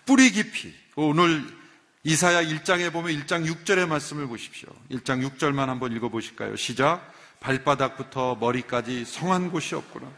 뿌리 0.06 0.30
깊이 0.30 0.72
오늘 0.94 1.44
이사야 2.04 2.42
1장에 2.44 2.92
보면 2.92 3.12
1장 3.12 3.44
6절의 3.46 3.88
말씀을 3.88 4.28
보십시오. 4.28 4.68
1장 4.90 5.28
6절만 5.28 5.66
한번 5.66 5.92
읽어 5.92 6.08
보실까요? 6.08 6.56
시작. 6.56 7.12
발바닥부터 7.40 8.36
머리까지 8.36 9.04
성한 9.04 9.50
곳이 9.50 9.74
없구나. 9.74 10.08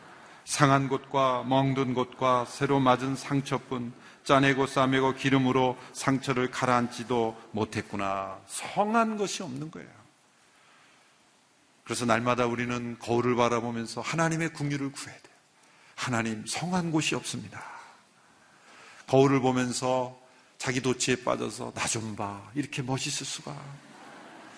상한 0.44 0.88
곳과 0.88 1.44
멍든 1.44 1.94
곳과 1.94 2.44
새로 2.44 2.78
맞은 2.78 3.16
상처뿐 3.16 3.92
짜내고 4.24 4.66
싸매고 4.66 5.14
기름으로 5.14 5.78
상처를 5.92 6.50
가라앉지도 6.50 7.40
못했구나. 7.52 8.38
성한 8.46 9.16
것이 9.16 9.42
없는 9.42 9.70
거예요. 9.70 9.88
그래서 11.84 12.04
날마다 12.04 12.46
우리는 12.46 12.98
거울을 12.98 13.34
바라보면서 13.34 14.02
하나님의 14.02 14.52
궁유를 14.52 14.92
구해야 14.92 15.18
돼요. 15.18 15.30
하나님 16.01 16.46
성한 16.46 16.90
곳이 16.90 17.14
없습니다. 17.14 17.62
거울을 19.07 19.40
보면서 19.40 20.18
자기 20.57 20.80
도치에 20.80 21.16
빠져서 21.24 21.72
나 21.74 21.86
좀 21.86 22.16
봐. 22.16 22.51
이렇게 22.55 22.80
멋있을 22.80 23.26
수가. 23.26 23.55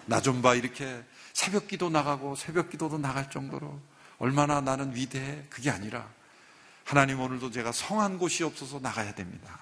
나 0.07 0.21
좀 0.21 0.41
봐. 0.41 0.55
이렇게 0.55 1.03
새벽 1.33 1.67
기도 1.67 1.91
나가고 1.91 2.37
새벽 2.37 2.71
기도도 2.71 2.99
나갈 2.99 3.29
정도로 3.29 3.81
얼마나 4.19 4.61
나는 4.61 4.95
위대해. 4.95 5.43
그게 5.51 5.69
아니라 5.71 6.09
하나님 6.85 7.19
오늘도 7.19 7.51
제가 7.51 7.73
성한 7.73 8.19
곳이 8.19 8.45
없어서 8.45 8.79
나가야 8.79 9.13
됩니다. 9.17 9.59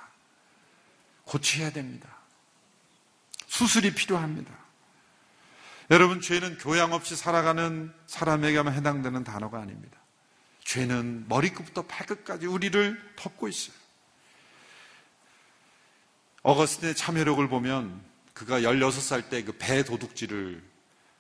고쳐야 1.25 1.71
됩니다. 1.71 2.09
수술이 3.47 3.95
필요합니다. 3.95 4.53
여러분, 5.91 6.21
죄는 6.21 6.59
교양 6.59 6.93
없이 6.93 7.17
살아가는 7.17 7.91
사람에게만 8.07 8.75
해당되는 8.75 9.25
단어가 9.25 9.61
아닙니다. 9.61 10.00
죄는 10.65 11.27
머리끝부터 11.29 11.83
발끝까지 11.83 12.47
우리를 12.47 13.13
덮고 13.17 13.49
있어요. 13.49 13.75
어거스틴의 16.43 16.95
참여력을 16.95 17.47
보면 17.49 18.01
그가 18.33 18.61
16살 18.61 19.29
때 19.29 19.43
그 19.45 19.53
배 19.59 19.83
도둑질을 19.85 20.63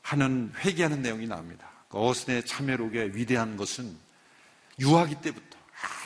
하는 0.02 0.52
회개하는 0.56 1.02
내용이 1.02 1.26
나옵니다. 1.26 1.68
그 1.88 1.98
어거스틴의 1.98 2.46
참여록의 2.46 3.16
위대한 3.16 3.56
것은 3.56 3.94
유아기 4.78 5.16
때부터 5.16 5.58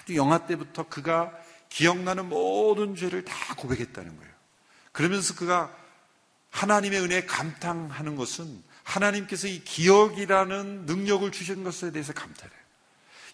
아주 0.02 0.16
영아 0.16 0.46
때부터 0.46 0.88
그가 0.88 1.32
기억나는 1.68 2.28
모든 2.28 2.96
죄를 2.96 3.24
다 3.24 3.54
고백했다는 3.54 4.16
거예요. 4.16 4.32
그러면서 4.92 5.34
그가 5.34 5.74
하나님의 6.50 7.00
은혜에 7.00 7.26
감탄하는 7.26 8.16
것은 8.16 8.62
하나님께서 8.84 9.48
이 9.48 9.62
기억이라는 9.64 10.86
능력을 10.86 11.30
주신 11.32 11.64
것에 11.64 11.90
대해서 11.90 12.12
감탄해요. 12.12 12.63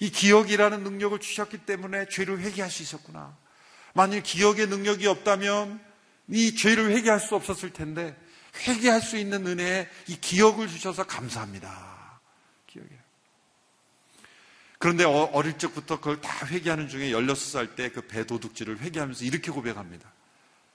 이 0.00 0.10
기억이라는 0.10 0.82
능력을 0.82 1.18
주셨기 1.20 1.58
때문에 1.58 2.08
죄를 2.08 2.40
회개할 2.40 2.70
수 2.70 2.82
있었구나. 2.82 3.36
만일 3.92 4.22
기억의 4.22 4.66
능력이 4.68 5.06
없다면 5.06 5.80
이 6.28 6.54
죄를 6.56 6.90
회개할 6.90 7.20
수 7.20 7.34
없었을 7.34 7.72
텐데 7.72 8.16
회개할 8.66 9.02
수 9.02 9.16
있는 9.18 9.46
은혜에 9.46 9.88
이 10.08 10.18
기억을 10.20 10.68
주셔서 10.68 11.06
감사합니다. 11.06 12.20
기억에. 12.66 12.88
그런데 14.78 15.04
어, 15.04 15.28
어릴 15.34 15.58
적부터 15.58 15.98
그걸 15.98 16.20
다 16.22 16.46
회개하는 16.46 16.88
중에 16.88 17.10
16살 17.10 17.76
때 17.76 17.90
그 17.90 18.00
배도둑질을 18.06 18.80
회개하면서 18.80 19.24
이렇게 19.24 19.50
고백합니다. 19.50 20.10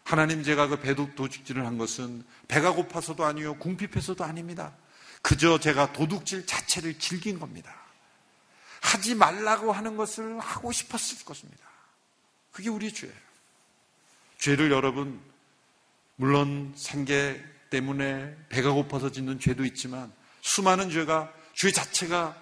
하나님 0.03 0.43
제가 0.43 0.67
그 0.67 0.79
배도둑질을 0.79 1.65
한 1.65 1.79
것은 1.79 2.23
배가 2.47 2.73
고파서도 2.73 3.25
아니요 3.25 3.57
궁핍해서도 3.57 4.23
아닙니다. 4.23 4.75
그저 5.23 5.59
제가 5.59 5.93
도둑질 5.93 6.45
자체를 6.45 6.99
즐긴 6.99 7.39
겁니다. 7.39 7.84
하지 8.85 9.15
말라고 9.15 9.71
하는 9.71 9.97
것을 9.97 10.39
하고 10.39 10.71
싶었을 10.71 11.25
것입니다. 11.25 11.65
그게 12.51 12.69
우리의 12.69 12.93
죄예요. 12.93 13.15
죄를 14.37 14.71
여러분 14.71 15.19
물론 16.15 16.71
생계 16.75 17.43
때문에 17.69 18.37
배가 18.49 18.71
고파서 18.71 19.11
짓는 19.11 19.39
죄도 19.39 19.65
있지만 19.65 20.13
수많은 20.41 20.89
죄가 20.89 21.33
죄 21.53 21.71
자체가 21.71 22.41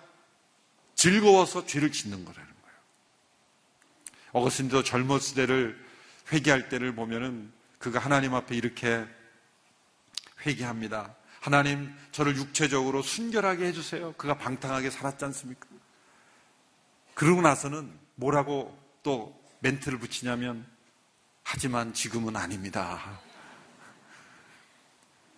즐거워서 0.95 1.65
죄를 1.65 1.91
짓는 1.91 2.25
거라는 2.25 2.53
거예요. 2.61 2.77
어거스틴도 4.33 4.83
젊었을 4.83 5.35
때를 5.35 5.83
회개할 6.31 6.69
때를 6.69 6.93
보면은 6.93 7.51
그가 7.79 7.99
하나님 7.99 8.33
앞에 8.35 8.55
이렇게 8.55 9.05
회개합니다. 10.45 11.15
하나님, 11.39 11.93
저를 12.11 12.37
육체적으로 12.37 13.01
순결하게 13.01 13.65
해주세요. 13.65 14.13
그가 14.13 14.37
방탕하게 14.37 14.89
살았지 14.89 15.25
않습니까? 15.25 15.72
그러고 17.13 17.41
나서는 17.41 17.91
뭐라고 18.15 18.77
또 19.03 19.39
멘트를 19.59 19.99
붙이냐면, 19.99 20.65
하지만 21.43 21.93
지금은 21.93 22.35
아닙니다. 22.35 23.19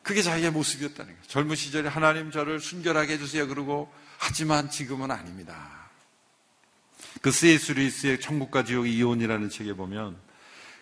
그게 0.03 0.21
자기의 0.21 0.51
모습이었다는 0.51 1.13
거예요. 1.13 1.27
젊은 1.27 1.55
시절에 1.55 1.89
하나님 1.89 2.31
저를 2.31 2.59
순결하게 2.59 3.13
해주세요. 3.13 3.47
그러고, 3.47 3.91
하지만 4.17 4.69
지금은 4.69 5.11
아닙니다. 5.11 5.89
그 7.21 7.31
C.S. 7.31 7.73
루이스의 7.73 8.21
천국과 8.21 8.63
지옥의 8.65 8.93
이혼이라는 8.95 9.49
책에 9.49 9.73
보면 9.73 10.17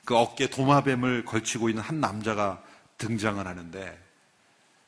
그 0.06 0.16
어깨 0.16 0.50
도마뱀을 0.50 1.26
걸치고 1.26 1.70
있는 1.70 1.82
한 1.82 2.00
남자가 2.00 2.62
등장을 2.98 3.46
하는데 3.46 4.04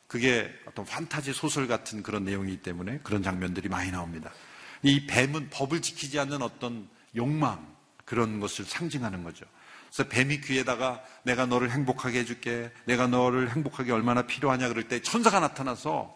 그게 0.07 0.53
어떤 0.65 0.85
판타지 0.85 1.33
소설 1.33 1.67
같은 1.67 2.03
그런 2.03 2.23
내용이기 2.25 2.61
때문에 2.61 2.99
그런 3.03 3.23
장면들이 3.23 3.69
많이 3.69 3.91
나옵니다. 3.91 4.31
이 4.83 5.05
뱀은 5.07 5.49
법을 5.49 5.81
지키지 5.81 6.19
않는 6.19 6.41
어떤 6.41 6.87
욕망 7.15 7.65
그런 8.05 8.39
것을 8.39 8.65
상징하는 8.65 9.23
거죠. 9.23 9.45
그래서 9.91 10.09
뱀이 10.09 10.41
귀에다가 10.41 11.01
내가 11.23 11.45
너를 11.45 11.71
행복하게 11.71 12.19
해줄게, 12.19 12.71
내가 12.85 13.07
너를 13.07 13.51
행복하게 13.51 13.91
얼마나 13.91 14.23
필요하냐 14.23 14.67
그럴 14.67 14.87
때 14.87 15.01
천사가 15.01 15.39
나타나서 15.39 16.15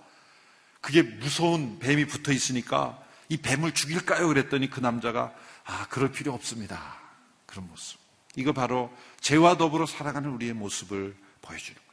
그게 0.82 1.01
무서운 1.01 1.80
뱀이 1.80 2.05
붙어 2.05 2.32
있으니까 2.32 3.01
이 3.30 3.38
뱀을 3.38 3.74
죽일까요? 3.74 4.28
그랬더니 4.28 4.70
그 4.70 4.80
남자가 4.80 5.34
아 5.66 5.88
그럴 5.89 6.12
필요 6.12 6.34
없습니다. 6.34 6.97
그런 7.45 7.68
모습. 7.68 7.99
이거 8.36 8.53
바로 8.53 8.91
죄와 9.22 9.57
더불어 9.57 9.86
살아가는 9.86 10.30
우리의 10.30 10.53
모습을 10.53 11.16
보여주는 11.41 11.76
거예요. 11.76 11.89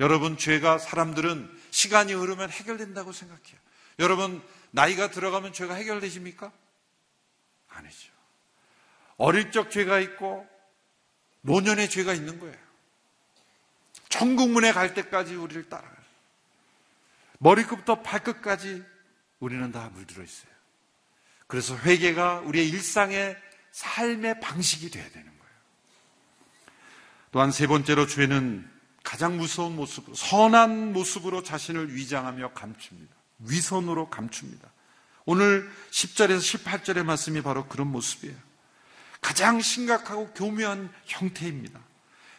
여러분, 0.00 0.38
죄가 0.38 0.78
사람들은 0.78 1.50
시간이 1.70 2.12
흐르면 2.14 2.50
해결된다고 2.50 3.12
생각해요. 3.12 3.56
여러분, 3.98 4.42
나이가 4.70 5.10
들어가면 5.10 5.52
죄가 5.52 5.74
해결되십니까? 5.74 6.52
아니죠. 7.68 8.12
어릴 9.16 9.50
적 9.50 9.70
죄가 9.70 10.00
있고 10.00 10.46
노년의 11.42 11.90
죄가 11.90 12.14
있는 12.14 12.38
거예요. 12.38 12.56
천국문에 14.08 14.72
갈 14.72 14.94
때까지 14.94 15.34
우리를 15.34 15.68
따라가요. 15.68 15.98
머리끝부터 17.38 18.02
발끝까지 18.02 18.84
우리는 19.40 19.70
다 19.70 19.90
물들어 19.92 20.24
있어요. 20.24 20.50
그래서 21.46 21.76
회개가 21.76 22.40
우리의 22.40 22.68
일상의 22.68 23.36
삶의 23.70 24.40
방식이 24.40 24.90
돼야 24.90 25.08
되는 25.08 25.26
거예요. 25.26 25.54
또한 27.30 27.50
세 27.50 27.66
번째로 27.66 28.06
죄는 28.06 28.68
가장 29.02 29.36
무서운 29.36 29.76
모습으로, 29.76 30.14
선한 30.14 30.92
모습으로 30.92 31.42
자신을 31.42 31.94
위장하며 31.94 32.52
감춥니다. 32.52 33.14
위선으로 33.38 34.10
감춥니다. 34.10 34.68
오늘 35.24 35.70
10절에서 35.90 36.64
18절의 36.64 37.04
말씀이 37.04 37.42
바로 37.42 37.66
그런 37.66 37.88
모습이에요. 37.88 38.34
가장 39.20 39.60
심각하고 39.60 40.32
교묘한 40.32 40.90
형태입니다. 41.06 41.78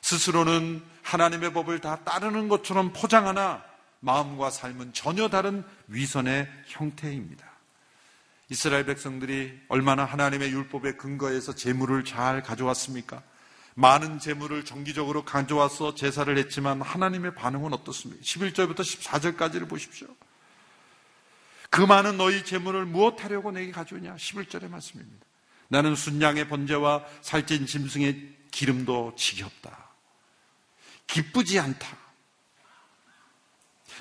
스스로는 0.02 0.84
하나님의 1.04 1.54
법을 1.54 1.82
다 1.82 1.98
따르는 2.04 2.48
것처럼 2.48 2.94
포장하나 2.94 3.64
마음과 4.00 4.50
삶은 4.50 4.94
전혀 4.94 5.28
다른 5.28 5.64
위선의 5.88 6.48
형태입니다. 6.68 7.46
이스라엘 8.50 8.86
백성들이 8.86 9.60
얼마나 9.68 10.06
하나님의 10.06 10.52
율법에 10.52 10.94
근거해서 10.94 11.54
재물을 11.54 12.04
잘 12.04 12.42
가져왔습니까? 12.42 13.22
많은 13.76 14.20
재물을 14.20 14.66
정기적으로 14.66 15.24
가져와서 15.24 15.96
제사를 15.96 16.36
했지만 16.38 16.82
하나님의 16.82 17.36
반응은 17.36 17.74
어떻습니까? 17.74 18.24
11절부터 18.24 18.80
14절까지를 18.80 19.70
보십시오. 19.70 20.08
그 21.70 21.82
많은 21.82 22.18
너희 22.18 22.44
재물을 22.44 22.86
무엇하려고 22.86 23.52
내게 23.52 23.72
가져오냐? 23.72 24.16
11절의 24.16 24.70
말씀입니다. 24.70 25.26
나는 25.68 25.96
순양의 25.96 26.50
번제와 26.50 27.06
살찐 27.22 27.68
짐승의 27.68 28.38
기름도 28.52 29.14
지겹다. 29.16 29.90
기쁘지 31.08 31.60
않다. 31.60 31.88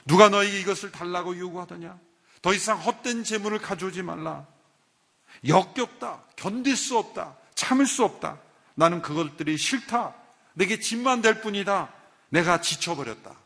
누가 0.07 0.29
너에게 0.29 0.61
이것을 0.61 0.91
달라고 0.91 1.39
요구하더냐? 1.39 1.99
더 2.41 2.55
이상 2.55 2.79
헛된 2.79 3.25
재물을 3.25 3.59
가져오지 3.59 4.03
말라. 4.03 4.47
역겹다. 5.47 6.25
견딜 6.37 6.77
수 6.77 6.97
없다. 6.97 7.37
참을 7.55 7.87
수 7.87 8.05
없다. 8.05 8.41
나는 8.75 9.03
그것들이 9.03 9.59
싫다. 9.59 10.15
내게 10.55 10.81
짐만 10.81 11.21
될 11.21 11.41
뿐이다. 11.41 11.93
내가 12.31 12.61
지쳐버렸다. 12.61 13.37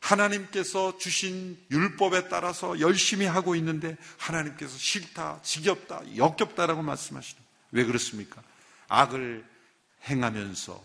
하나님께서 0.00 0.98
주신 0.98 1.58
율법에 1.70 2.28
따라서 2.28 2.80
열심히 2.80 3.26
하고 3.26 3.54
있는데 3.56 3.96
하나님께서 4.18 4.76
싫다, 4.76 5.40
지겹다, 5.42 6.16
역겹다라고 6.16 6.82
말씀하시는. 6.82 7.42
왜 7.72 7.84
그렇습니까? 7.84 8.42
악을 8.88 9.44
행하면서 10.08 10.82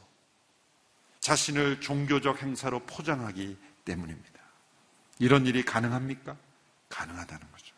자신을 1.21 1.81
종교적 1.81 2.43
행사로 2.43 2.81
포장하기 2.81 3.57
때문입니다. 3.85 4.39
이런 5.19 5.47
일이 5.47 5.63
가능합니까? 5.63 6.35
가능하다는 6.89 7.51
거죠. 7.51 7.75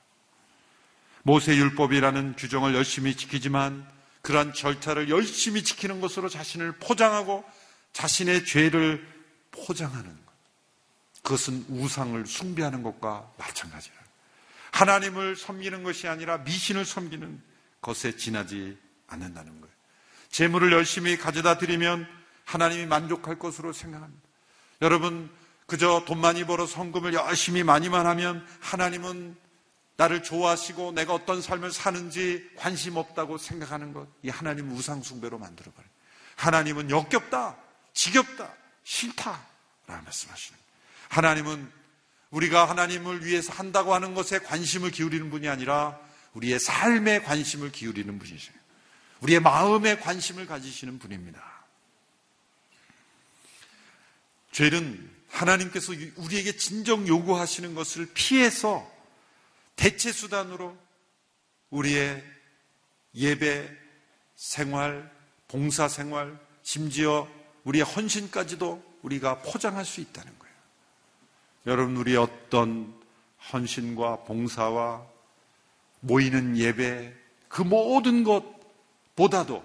모세 1.23 1.55
율법이라는 1.55 2.35
규정을 2.35 2.73
열심히 2.75 3.15
지키지만 3.15 3.88
그러한 4.21 4.53
절차를 4.53 5.09
열심히 5.09 5.63
지키는 5.63 6.01
것으로 6.01 6.27
자신을 6.27 6.73
포장하고 6.73 7.45
자신의 7.93 8.45
죄를 8.45 9.07
포장하는 9.51 10.09
것. 10.25 10.26
그것은 11.28 11.65
우상을 11.67 12.25
숭배하는 12.25 12.84
것과 12.84 13.30
마찬가지라. 13.38 13.95
하나님을 14.71 15.36
섬기는 15.36 15.84
것이 15.84 16.07
아니라 16.07 16.38
미신을 16.38 16.86
섬기는 16.86 17.41
것에 17.82 18.15
지나지 18.15 18.78
않는다는 19.07 19.59
거예요. 19.59 19.75
재물을 20.30 20.71
열심히 20.71 21.17
가져다 21.17 21.57
드리면 21.57 22.07
하나님이 22.45 22.86
만족할 22.86 23.38
것으로 23.39 23.73
생각합니다. 23.73 24.25
여러분, 24.82 25.30
그저 25.65 26.05
돈 26.07 26.21
많이 26.21 26.45
벌어 26.45 26.65
성금을 26.65 27.13
열심히 27.13 27.61
많이만 27.61 28.05
하면 28.05 28.47
하나님은 28.61 29.36
나를 29.97 30.23
좋아하시고 30.23 30.93
내가 30.93 31.13
어떤 31.13 31.41
삶을 31.41 31.73
사는지 31.73 32.49
관심 32.55 32.95
없다고 32.95 33.38
생각하는 33.38 33.91
것, 33.91 34.07
이 34.23 34.30
하나님 34.30 34.71
우상숭배로 34.71 35.39
만들어버려요. 35.39 35.89
하나님은 36.38 36.89
역겹다, 36.89 37.57
지겹다, 37.91 38.53
싫다. 38.86 39.45
라는 39.88 40.03
말씀하시는 40.05 40.57
거예요. 40.57 40.66
하나님은 41.10 41.72
우리가 42.32 42.70
하나님을 42.70 43.26
위해서 43.26 43.53
한다고 43.53 43.93
하는 43.93 44.14
것에 44.14 44.39
관심을 44.39 44.91
기울이는 44.91 45.30
분이 45.30 45.47
아니라 45.47 45.99
우리의 46.34 46.60
삶에 46.60 47.22
관심을 47.22 47.72
기울이는 47.72 48.20
분이세요. 48.20 48.55
우리의 49.22 49.39
마음에 49.39 49.97
관심을 49.97 50.45
가지시는 50.45 50.99
분입니다. 50.99 51.41
죄는 54.51 55.10
하나님께서 55.30 55.93
우리에게 56.16 56.58
진정 56.58 57.08
요구하시는 57.08 57.74
것을 57.76 58.10
피해서 58.14 58.89
대체 59.76 60.12
수단으로 60.12 60.78
우리의 61.70 62.24
예배 63.16 63.70
생활, 64.36 65.12
봉사 65.47 65.88
생활, 65.88 66.39
심지어 66.64 67.28
우리의 67.64 67.84
헌신까지도 67.84 68.99
우리가 69.01 69.41
포장할 69.41 69.86
수 69.86 70.01
있다는. 70.01 70.36
여러분, 71.68 71.97
우리 71.97 72.15
어떤 72.15 72.93
헌신과 73.51 74.24
봉사와 74.24 75.05
모이는 75.99 76.57
예배, 76.57 77.13
그 77.49 77.61
모든 77.61 78.24
것보다도 78.24 79.61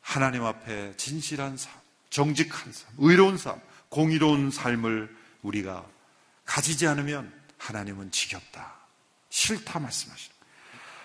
하나님 0.00 0.44
앞에 0.44 0.96
진실한 0.96 1.56
삶, 1.56 1.72
정직한 2.10 2.72
삶, 2.72 2.92
의로운 2.98 3.38
삶, 3.38 3.60
공의로운 3.88 4.50
삶을 4.50 5.16
우리가 5.42 5.86
가지지 6.44 6.88
않으면 6.88 7.32
하나님은 7.58 8.10
지겹다. 8.10 8.74
싫다 9.28 9.78
말씀하시는. 9.78 10.34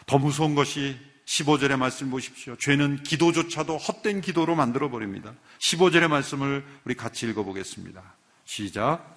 더 0.08 0.18
무서운 0.18 0.56
것이 0.56 0.98
15절의 1.26 1.78
말씀 1.78 2.10
보십시오. 2.10 2.56
죄는 2.56 3.04
기도조차도 3.04 3.78
헛된 3.78 4.22
기도로 4.22 4.56
만들어 4.56 4.90
버립니다. 4.90 5.36
15절의 5.60 6.08
말씀을 6.08 6.66
우리 6.86 6.96
같이 6.96 7.28
읽어 7.28 7.44
보겠습니다. 7.44 8.02
시작. 8.46 9.15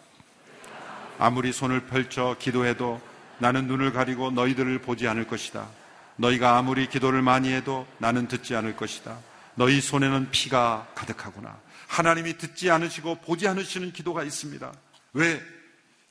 아무리 1.19 1.53
손을 1.53 1.87
펼쳐 1.87 2.37
기도해도 2.39 3.01
나는 3.39 3.67
눈을 3.67 3.93
가리고 3.93 4.31
너희들을 4.31 4.81
보지 4.81 5.07
않을 5.09 5.27
것이다. 5.27 5.69
너희가 6.17 6.59
아무리 6.59 6.89
기도를 6.89 7.23
많이 7.23 7.53
해도 7.53 7.87
나는 7.99 8.29
듣지 8.29 8.55
않을 8.57 8.77
것이다. 8.77 9.19
너희 9.55 9.81
손에는 9.81 10.31
피가 10.31 10.89
가득하구나. 10.95 11.61
하나님이 11.87 12.39
듣지 12.39 12.71
않으시고 12.71 13.17
보지 13.21 13.49
않으시는 13.49 13.93
기도가 13.93 14.23
있습니다. 14.23 14.73
왜? 15.15 15.43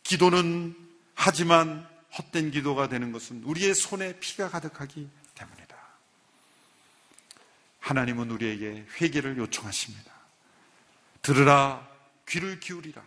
기도는 0.03 0.75
하지만 1.13 1.87
헛된 2.17 2.51
기도가 2.51 2.89
되는 2.89 3.11
것은 3.11 3.43
우리의 3.43 3.75
손에 3.75 4.19
피가 4.19 4.49
가득하기 4.49 5.09
때문이다. 5.35 5.77
하나님은 7.79 8.31
우리에게 8.31 8.85
회개를 8.99 9.37
요청하십니다. 9.37 10.11
들으라, 11.21 11.87
귀를 12.27 12.59
기울이라. 12.59 13.01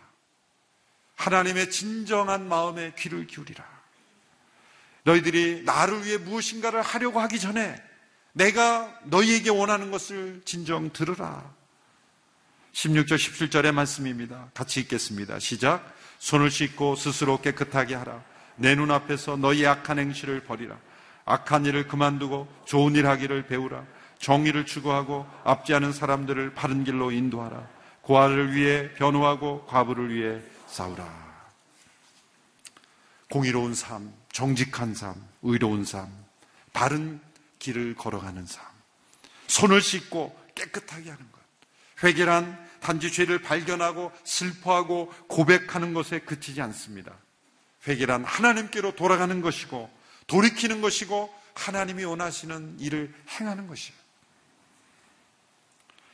하나님의 1.21 1.69
진정한 1.69 2.47
마음에 2.47 2.93
귀를 2.97 3.27
기울이라. 3.27 3.63
너희들이 5.03 5.63
나를 5.65 6.05
위해 6.05 6.17
무엇인가를 6.17 6.81
하려고 6.81 7.19
하기 7.21 7.39
전에 7.39 7.81
내가 8.33 8.91
너희에게 9.03 9.49
원하는 9.49 9.91
것을 9.91 10.41
진정 10.45 10.91
들으라. 10.91 11.53
16절, 12.73 13.15
17절의 13.15 13.71
말씀입니다. 13.71 14.49
같이 14.53 14.79
읽겠습니다. 14.81 15.39
시작. 15.39 15.93
손을 16.19 16.49
씻고 16.49 16.95
스스로 16.95 17.41
깨끗하게 17.41 17.95
하라. 17.95 18.23
내 18.55 18.75
눈앞에서 18.75 19.37
너희 19.37 19.65
악한 19.65 19.99
행실을 19.99 20.41
버리라. 20.41 20.77
악한 21.25 21.65
일을 21.65 21.87
그만두고 21.87 22.47
좋은 22.65 22.95
일 22.95 23.07
하기를 23.07 23.47
배우라. 23.47 23.83
정의를 24.19 24.65
추구하고 24.65 25.27
앞지 25.43 25.73
않은 25.73 25.93
사람들을 25.93 26.53
바른 26.53 26.83
길로 26.83 27.11
인도하라. 27.11 27.67
고아를 28.01 28.55
위해 28.55 28.93
변호하고 28.93 29.65
과부를 29.65 30.13
위해 30.13 30.41
싸우라. 30.71 31.31
공의로운 33.29 33.75
삶, 33.75 34.13
정직한 34.31 34.95
삶, 34.95 35.15
의로운 35.41 35.85
삶, 35.85 36.09
바른 36.73 37.21
길을 37.59 37.95
걸어가는 37.95 38.45
삶. 38.45 38.65
손을 39.47 39.81
씻고 39.81 40.37
깨끗하게 40.55 41.09
하는 41.09 41.31
것. 41.31 41.41
회개란 42.03 42.69
단지 42.79 43.11
죄를 43.11 43.41
발견하고 43.41 44.11
슬퍼하고 44.23 45.13
고백하는 45.27 45.93
것에 45.93 46.19
그치지 46.19 46.61
않습니다. 46.61 47.13
회개란 47.87 48.23
하나님께로 48.23 48.95
돌아가는 48.95 49.41
것이고 49.41 49.89
돌이키는 50.27 50.81
것이고 50.81 51.33
하나님이 51.53 52.05
원하시는 52.05 52.79
일을 52.79 53.13
행하는 53.29 53.67
것이에요. 53.67 53.99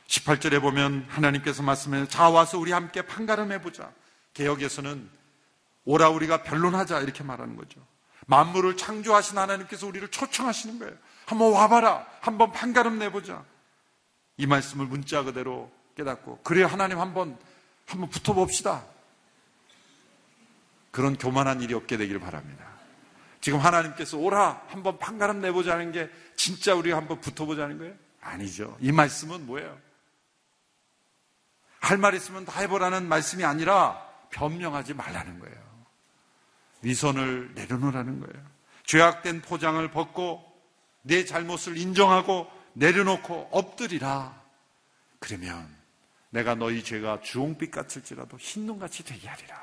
18절에 0.08 0.60
보면 0.60 1.06
하나님께서 1.08 1.62
말씀해 1.62 2.08
자 2.08 2.28
와서 2.28 2.58
우리 2.58 2.72
함께 2.72 3.02
판가름해 3.02 3.60
보자. 3.60 3.92
개혁에서는 4.38 5.10
오라 5.84 6.10
우리가 6.10 6.44
변론하자 6.44 7.00
이렇게 7.00 7.24
말하는 7.24 7.56
거죠. 7.56 7.84
만물을 8.26 8.76
창조하신 8.76 9.36
하나님께서 9.36 9.86
우리를 9.86 10.06
초청하시는 10.08 10.78
거예요. 10.78 10.94
한번 11.26 11.52
와봐라. 11.52 12.06
한번 12.20 12.52
판가름 12.52 12.98
내보자. 12.98 13.44
이 14.36 14.46
말씀을 14.46 14.86
문자 14.86 15.24
그대로 15.24 15.72
깨닫고 15.96 16.42
그래 16.44 16.62
하나님 16.62 17.00
한번 17.00 17.36
한번 17.86 18.08
붙어봅시다. 18.10 18.84
그런 20.92 21.16
교만한 21.16 21.60
일이 21.60 21.74
없게 21.74 21.96
되기를 21.96 22.20
바랍니다. 22.20 22.64
지금 23.40 23.58
하나님께서 23.58 24.18
오라 24.18 24.62
한번 24.68 24.98
판가름 24.98 25.40
내보자는 25.40 25.90
게 25.92 26.10
진짜 26.36 26.74
우리가 26.74 26.96
한번 26.96 27.20
붙어보자는 27.20 27.78
거예요? 27.78 27.94
아니죠. 28.20 28.76
이 28.80 28.92
말씀은 28.92 29.46
뭐예요? 29.46 29.76
할 31.80 31.96
말 31.98 32.14
있으면 32.14 32.44
다 32.44 32.60
해보라는 32.60 33.08
말씀이 33.08 33.44
아니라 33.44 34.07
변명하지 34.30 34.94
말라는 34.94 35.38
거예요. 35.40 35.56
위선을 36.82 37.52
내려놓으라는 37.54 38.20
거예요. 38.20 38.46
죄악된 38.84 39.42
포장을 39.42 39.90
벗고 39.90 40.44
내 41.02 41.24
잘못을 41.24 41.76
인정하고 41.76 42.50
내려놓고 42.74 43.50
엎드리라. 43.52 44.40
그러면 45.18 45.76
내가 46.30 46.54
너희 46.54 46.84
죄가 46.84 47.20
주홍빛 47.20 47.70
같을지라도 47.70 48.36
흰눈같이 48.38 49.04
되게 49.04 49.28
하리라. 49.28 49.58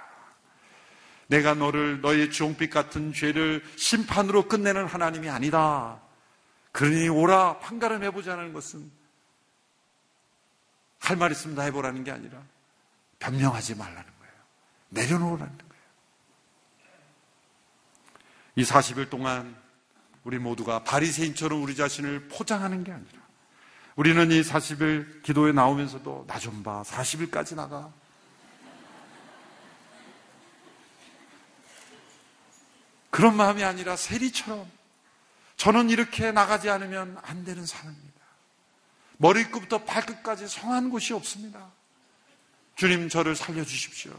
내가 1.27 1.53
너를 1.55 2.01
너의 2.01 2.31
주홍빛 2.31 2.69
같은 2.69 3.13
죄를 3.13 3.63
심판으로 3.77 4.47
끝내는 4.47 4.85
하나님이 4.85 5.29
아니다. 5.29 5.99
그러니 6.71 7.07
오라 7.09 7.59
판가름 7.59 8.03
해보자는 8.03 8.53
것은 8.53 8.91
할 10.99 11.17
말 11.17 11.31
있으면 11.31 11.55
다 11.55 11.61
해보라는 11.63 12.03
게 12.03 12.11
아니라 12.11 12.41
변명하지 13.19 13.75
말라는. 13.75 14.14
내려놓으라는 14.95 15.57
거예요. 15.57 15.73
이 18.55 18.63
40일 18.63 19.09
동안 19.09 19.55
우리 20.23 20.39
모두가 20.39 20.83
바리새인처럼 20.83 21.61
우리 21.61 21.75
자신을 21.75 22.29
포장하는 22.29 22.83
게 22.83 22.91
아니라 22.91 23.21
우리는 23.95 24.31
이 24.31 24.41
40일 24.41 25.21
기도에 25.23 25.51
나오면서도 25.51 26.25
나 26.27 26.39
좀 26.39 26.63
봐. 26.63 26.81
40일까지 26.83 27.55
나가. 27.55 27.91
그런 33.09 33.37
마음이 33.37 33.63
아니라 33.63 33.95
세리처럼 33.95 34.69
저는 35.55 35.89
이렇게 35.89 36.31
나가지 36.33 36.69
않으면 36.69 37.17
안 37.23 37.45
되는 37.45 37.65
사람입니다. 37.65 38.15
머리끝부터 39.17 39.85
발끝까지 39.85 40.49
성한 40.49 40.89
곳이 40.89 41.13
없습니다. 41.13 41.71
주님 42.75 43.07
저를 43.07 43.37
살려주십시오. 43.37 44.11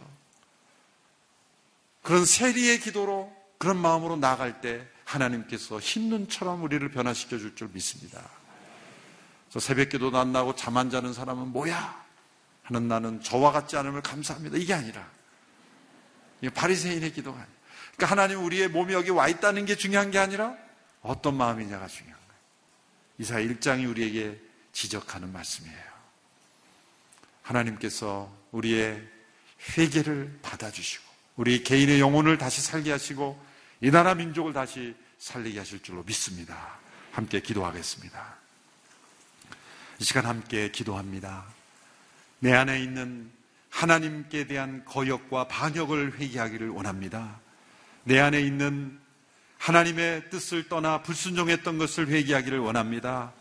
그런 2.06 2.24
세리의 2.24 2.78
기도로 2.78 3.34
그런 3.58 3.76
마음으로 3.78 4.14
나갈 4.14 4.60
때 4.60 4.86
하나님께서 5.04 5.80
흰 5.80 6.08
눈처럼 6.08 6.62
우리를 6.62 6.88
변화시켜 6.90 7.36
줄 7.36 7.56
줄 7.56 7.68
믿습니다. 7.72 8.22
새벽 9.58 9.88
기도도 9.88 10.16
안 10.16 10.30
나고 10.30 10.54
잠 10.54 10.76
안 10.76 10.88
자는 10.88 11.12
사람은 11.12 11.48
뭐야? 11.48 12.06
하는 12.62 12.86
나는 12.86 13.20
저와 13.22 13.50
같지 13.50 13.76
않음을 13.76 14.02
감사합니다. 14.02 14.56
이게 14.56 14.72
아니라 14.72 15.04
이게 16.40 16.48
바리새인의 16.50 17.12
기도가 17.12 17.38
아니에요. 17.38 17.56
그러니까 17.96 18.06
하나님 18.06 18.44
우리의 18.44 18.68
몸이 18.68 18.92
여기 18.92 19.10
와 19.10 19.26
있다는 19.26 19.64
게 19.66 19.74
중요한 19.74 20.12
게 20.12 20.20
아니라 20.20 20.54
어떤 21.02 21.36
마음이냐가 21.36 21.88
중요한 21.88 22.20
거예요. 22.20 22.40
이사 23.18 23.36
1장이 23.40 23.88
우리에게 23.90 24.40
지적하는 24.70 25.32
말씀이에요. 25.32 25.86
하나님께서 27.42 28.32
우리의 28.52 29.02
회개를 29.76 30.38
받아주시고 30.42 31.05
우리 31.36 31.62
개인의 31.62 32.00
영혼을 32.00 32.38
다시 32.38 32.62
살게 32.62 32.90
하시고 32.90 33.38
이 33.80 33.90
나라 33.90 34.14
민족을 34.14 34.52
다시 34.52 34.94
살리게 35.18 35.58
하실 35.58 35.82
줄로 35.82 36.02
믿습니다. 36.04 36.78
함께 37.12 37.40
기도하겠습니다. 37.40 38.36
이 39.98 40.04
시간 40.04 40.26
함께 40.26 40.70
기도합니다. 40.70 41.44
내 42.38 42.52
안에 42.52 42.82
있는 42.82 43.30
하나님께 43.70 44.46
대한 44.46 44.84
거역과 44.84 45.48
반역을 45.48 46.18
회개하기를 46.18 46.70
원합니다. 46.70 47.40
내 48.04 48.18
안에 48.18 48.40
있는 48.40 48.98
하나님의 49.58 50.30
뜻을 50.30 50.68
떠나 50.68 51.02
불순종했던 51.02 51.78
것을 51.78 52.08
회개하기를 52.08 52.58
원합니다. 52.58 53.32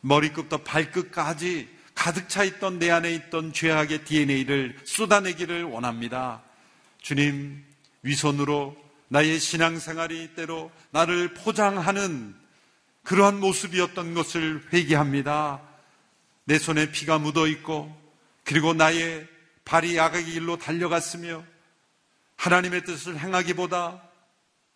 머리끝부터 0.00 0.58
발끝까지 0.58 1.68
가득 1.94 2.28
차 2.28 2.44
있던 2.44 2.78
내 2.78 2.90
안에 2.90 3.12
있던 3.14 3.52
죄악의 3.52 4.04
DNA를 4.04 4.78
쏟아내기를 4.84 5.64
원합니다. 5.64 6.42
주님, 7.00 7.64
위선으로 8.02 8.76
나의 9.08 9.40
신앙생활이 9.40 10.34
때로 10.34 10.70
나를 10.90 11.34
포장하는 11.34 12.34
그러한 13.02 13.40
모습이었던 13.40 14.14
것을 14.14 14.62
회개합니다. 14.72 15.60
내 16.44 16.58
손에 16.58 16.90
피가 16.90 17.18
묻어 17.18 17.46
있고 17.46 17.94
그리고 18.44 18.72
나의 18.72 19.26
발이 19.64 19.98
악의 19.98 20.24
길로 20.24 20.58
달려갔으며 20.58 21.44
하나님의 22.36 22.84
뜻을 22.84 23.18
행하기보다 23.18 24.02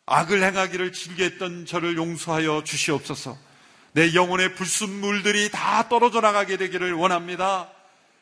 악을 0.07 0.43
행하기를 0.43 0.93
즐겼던 0.93 1.67
저를 1.67 1.97
용서하여 1.97 2.65
주시옵소서. 2.65 3.39
내 3.93 4.15
영혼의 4.15 4.55
불순물들이 4.55 5.51
다 5.51 5.89
떨어져 5.89 6.21
나가게 6.21 6.57
되기를 6.57 6.93
원합니다. 6.93 7.71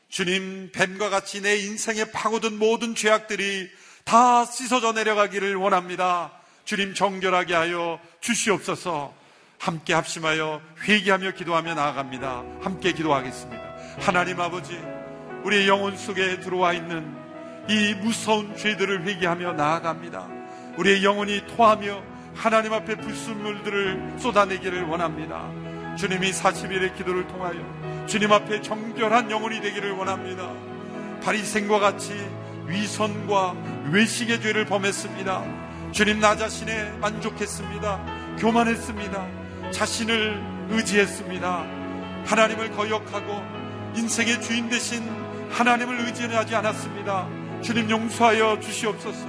주님, 0.09 0.70
뱀과 0.72 1.09
같이 1.09 1.40
내 1.40 1.57
인생에 1.57 2.12
파고든 2.12 2.59
모든 2.59 2.94
죄악들이 2.94 3.70
다 4.05 4.44
씻어져 4.44 4.92
내려가기를 4.92 5.57
원합니다. 5.57 6.32
주님 6.64 6.94
정결하게 6.94 7.55
하여 7.55 7.98
주시옵소서. 8.20 9.14
함께 9.59 9.94
합심하여 9.94 10.61
회개하며 10.82 11.32
기도하며 11.32 11.74
나아갑니다. 11.74 12.42
함께 12.62 12.92
기도하겠습니다. 12.92 13.62
하나님 14.00 14.40
아버지, 14.40 14.78
우리의 15.44 15.68
영혼 15.68 15.96
속에 15.96 16.40
들어와 16.40 16.72
있는 16.72 17.16
이 17.68 17.94
무서운 17.94 18.57
죄들을 18.57 19.05
회개하며 19.05 19.53
나아갑니다. 19.53 20.28
우리의 20.78 21.05
영혼이 21.05 21.46
토하며 21.46 22.03
하나님 22.34 22.72
앞에 22.72 22.96
불순물들을 22.96 24.14
쏟아내기를 24.18 24.82
원합니다. 24.84 25.48
주님이 25.96 26.32
40일의 26.32 26.96
기도를 26.96 27.28
통하여 27.28 28.07
주님 28.07 28.32
앞에 28.32 28.62
정결한 28.62 29.30
영혼이 29.30 29.61
되기를 29.61 29.92
원합니다. 29.92 30.50
바리생과 31.22 31.78
같이 31.78 32.14
위선과 32.73 33.55
외식의 33.91 34.41
죄를 34.41 34.64
범했습니다. 34.64 35.93
주님 35.93 36.20
나 36.20 36.37
자신에 36.37 36.91
만족했습니다. 37.01 38.37
교만했습니다. 38.39 39.27
자신을 39.70 40.43
의지했습니다. 40.70 41.66
하나님을 42.25 42.70
거역하고 42.73 43.43
인생의 43.95 44.41
주인 44.41 44.68
대신 44.68 45.03
하나님을 45.51 46.01
의지하지 46.07 46.55
않았습니다. 46.55 47.29
주님 47.61 47.91
용서하여 47.91 48.61
주시옵소서. 48.61 49.27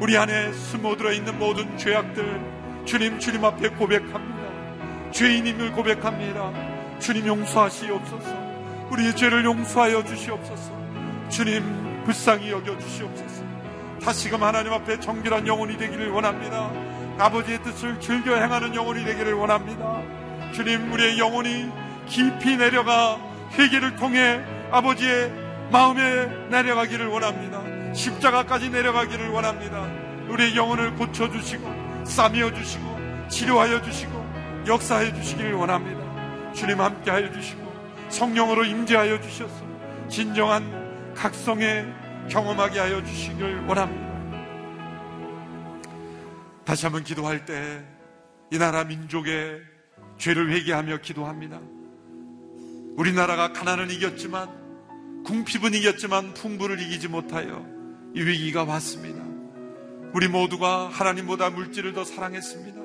우리 0.00 0.16
안에 0.16 0.52
숨어들어 0.52 1.12
있는 1.12 1.38
모든 1.38 1.76
죄악들 1.76 2.84
주님 2.84 3.18
주님 3.18 3.44
앞에 3.44 3.70
고백합니다. 3.70 4.38
죄인임을 5.10 5.72
고백합니다. 5.72 6.52
주님 7.00 7.26
용서하시옵소서. 7.26 8.48
우리의 8.90 9.16
죄를 9.16 9.44
용서하여 9.44 10.04
주시옵소서. 10.04 10.72
주님 11.28 11.87
불쌍히 12.08 12.50
여겨 12.50 12.78
주시옵소서. 12.78 13.44
다시금 14.02 14.42
하나님 14.42 14.72
앞에 14.72 14.98
정결한 14.98 15.46
영혼이 15.46 15.76
되기를 15.76 16.08
원합니다. 16.08 16.72
아버지의 17.18 17.62
뜻을 17.62 18.00
즐겨 18.00 18.34
행하는 18.34 18.74
영혼이 18.74 19.04
되기를 19.04 19.34
원합니다. 19.34 20.00
주님 20.54 20.90
우리의 20.90 21.18
영혼이 21.18 21.70
깊이 22.06 22.56
내려가 22.56 23.18
회개를 23.52 23.96
통해 23.96 24.42
아버지의 24.70 25.30
마음에 25.70 26.26
내려가기를 26.48 27.08
원합니다. 27.08 27.92
십자가까지 27.92 28.70
내려가기를 28.70 29.28
원합니다. 29.28 29.86
우리의 30.30 30.56
영혼을 30.56 30.94
고쳐주시고 30.94 32.04
싸매어 32.04 32.54
주시고 32.54 33.28
치료하여 33.28 33.82
주시고 33.82 34.64
역사해 34.66 35.12
주시기를 35.12 35.52
원합니다. 35.52 36.54
주님 36.54 36.80
함께 36.80 37.10
하여 37.10 37.30
주시고 37.30 37.70
성령으로 38.08 38.64
임재하여 38.64 39.20
주셔서 39.20 39.54
진정한 40.08 40.87
각성에 41.18 41.84
경험하게 42.30 42.78
하여 42.78 43.04
주시기를 43.04 43.66
원합니다. 43.66 44.08
다시 46.64 46.86
한번 46.86 47.04
기도할 47.04 47.44
때 47.44 47.98
이 48.50 48.56
나라 48.56 48.84
민족의 48.84 49.60
죄를 50.16 50.50
회개하며 50.50 50.98
기도합니다. 51.02 51.60
우리나라가 52.96 53.52
가난을 53.52 53.90
이겼지만 53.90 55.22
궁핍은 55.24 55.74
이겼지만 55.74 56.32
풍부를 56.32 56.80
이기지 56.80 57.08
못하여 57.08 57.66
이 58.14 58.22
위기가 58.22 58.64
왔습니다. 58.64 59.22
우리 60.14 60.28
모두가 60.28 60.88
하나님보다 60.88 61.50
물질을 61.50 61.92
더 61.92 62.04
사랑했습니다. 62.04 62.80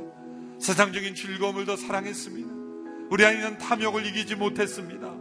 세상적인 0.60 1.16
즐거움을 1.16 1.66
더 1.66 1.78
사랑했습니다. 1.78 2.50
우리 3.10 3.26
아이는 3.26 3.58
탐욕을 3.58 4.06
이기지 4.06 4.36
못했습니다. 4.36 5.14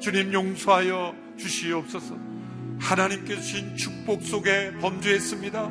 주님 0.00 0.32
용서하여 0.32 1.14
주시옵소서. 1.36 2.27
하나님께 2.80 3.36
주신 3.36 3.76
축복 3.76 4.22
속에 4.22 4.72
범죄했습니다. 4.80 5.70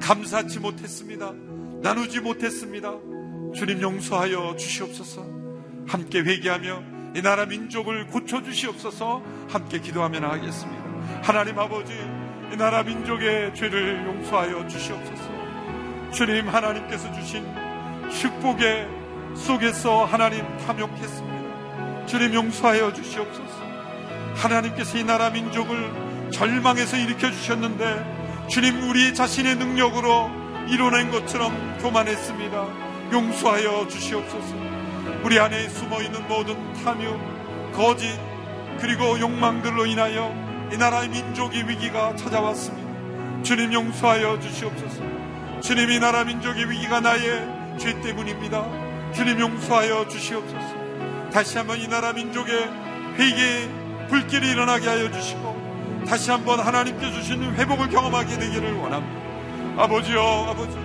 감사치 0.00 0.60
못했습니다. 0.60 1.32
나누지 1.82 2.20
못했습니다. 2.20 2.94
주님 3.54 3.80
용서하여 3.80 4.56
주시옵소서. 4.56 5.26
함께 5.86 6.20
회개하며 6.20 6.82
이 7.16 7.22
나라 7.22 7.46
민족을 7.46 8.06
고쳐 8.08 8.42
주시옵소서. 8.42 9.22
함께 9.48 9.80
기도하며 9.80 10.20
나가겠습니다. 10.20 10.84
하나님 11.22 11.58
아버지, 11.58 11.92
이 12.52 12.56
나라 12.56 12.82
민족의 12.82 13.54
죄를 13.54 14.04
용서하여 14.06 14.68
주시옵소서. 14.68 15.38
주님 16.12 16.48
하나님께서 16.48 17.12
주신 17.12 17.44
축복의 18.10 18.88
속에서 19.36 20.04
하나님 20.04 20.44
탐욕했습니다. 20.58 22.06
주님 22.06 22.34
용서하여 22.34 22.92
주시옵소서. 22.92 23.68
하나님께서 24.34 24.98
이 24.98 25.04
나라 25.04 25.30
민족을 25.30 26.07
절망에서 26.30 26.96
일으켜 26.96 27.30
주셨는데 27.30 28.46
주님 28.48 28.88
우리 28.88 29.14
자신의 29.14 29.56
능력으로 29.56 30.30
이뤄낸 30.68 31.10
것처럼 31.10 31.78
교만했습니다. 31.80 32.66
용서하여 33.12 33.88
주시옵소서. 33.88 34.54
우리 35.22 35.38
안에 35.38 35.68
숨어 35.68 36.02
있는 36.02 36.26
모든 36.28 36.72
탐욕, 36.74 37.72
거짓, 37.72 38.18
그리고 38.78 39.18
욕망들로 39.18 39.86
인하여 39.86 40.34
이 40.72 40.76
나라의 40.76 41.08
민족의 41.08 41.68
위기가 41.68 42.14
찾아왔습니다. 42.16 43.42
주님 43.42 43.72
용서하여 43.72 44.40
주시옵소서. 44.40 45.02
주님 45.62 45.90
이 45.90 45.98
나라 45.98 46.24
민족의 46.24 46.70
위기가 46.70 47.00
나의 47.00 47.78
죄 47.78 48.00
때문입니다. 48.00 49.12
주님 49.12 49.40
용서하여 49.40 50.08
주시옵소서. 50.08 51.30
다시 51.32 51.58
한번 51.58 51.80
이 51.80 51.88
나라 51.88 52.12
민족의 52.12 52.70
회개의 53.18 53.68
불길이 54.08 54.50
일어나게 54.50 54.88
하여 54.88 55.10
주시고 55.10 55.57
다시 56.08 56.30
한번 56.30 56.58
하나님께 56.58 57.12
주신 57.12 57.42
회복을 57.54 57.90
경험하게 57.90 58.38
되기를 58.38 58.72
원합니다. 58.76 59.82
아버지여 59.82 60.46
아버지 60.48 60.78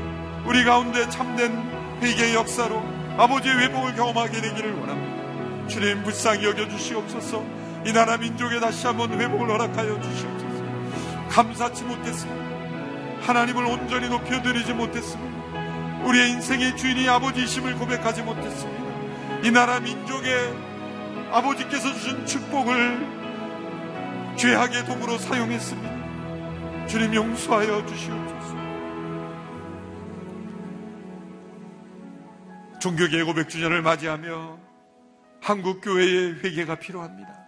우리 0.45 0.65
가운데 0.65 1.09
참된 1.09 1.53
회개의 2.01 2.36
역사로 2.36 2.84
아버지의 3.17 3.57
회복을 3.59 3.95
경험하게 3.95 4.41
되기를 4.41 4.74
원합니다. 4.74 5.67
주님 5.69 6.03
불쌍히 6.03 6.43
여겨 6.45 6.67
주시옵소서 6.67 7.41
이 7.86 7.93
나라 7.93 8.17
민족에 8.17 8.59
다시 8.59 8.86
한번 8.86 9.13
회복을 9.13 9.49
허락하여 9.49 10.01
주시옵소서 10.01 10.63
감사치 11.30 11.86
못했습니다. 11.86 12.43
하나님을 13.21 13.63
온전히 13.63 14.09
높여드리지 14.09 14.74
못했습니다. 14.74 16.03
우리의 16.03 16.32
인생의 16.32 16.76
주인이 16.76 17.07
아버지이심을 17.07 17.76
고백하지 17.76 18.24
못했습니다. 18.24 18.84
이 19.41 19.51
나라 19.51 19.80
민족의 19.80 20.53
아버지께서 21.32 21.93
주신 21.93 22.26
축복을 22.26 23.22
죄악의 24.38 24.86
도구로 24.86 25.17
사용했습니다. 25.17 26.88
주님 26.88 27.13
용서하여 27.13 27.86
주시옵소서. 27.86 28.63
종교개혁 32.81 33.29
500주년을 33.29 33.81
맞이하며 33.81 34.59
한국교회의 35.41 36.43
회개가 36.43 36.75
필요합니다. 36.75 37.43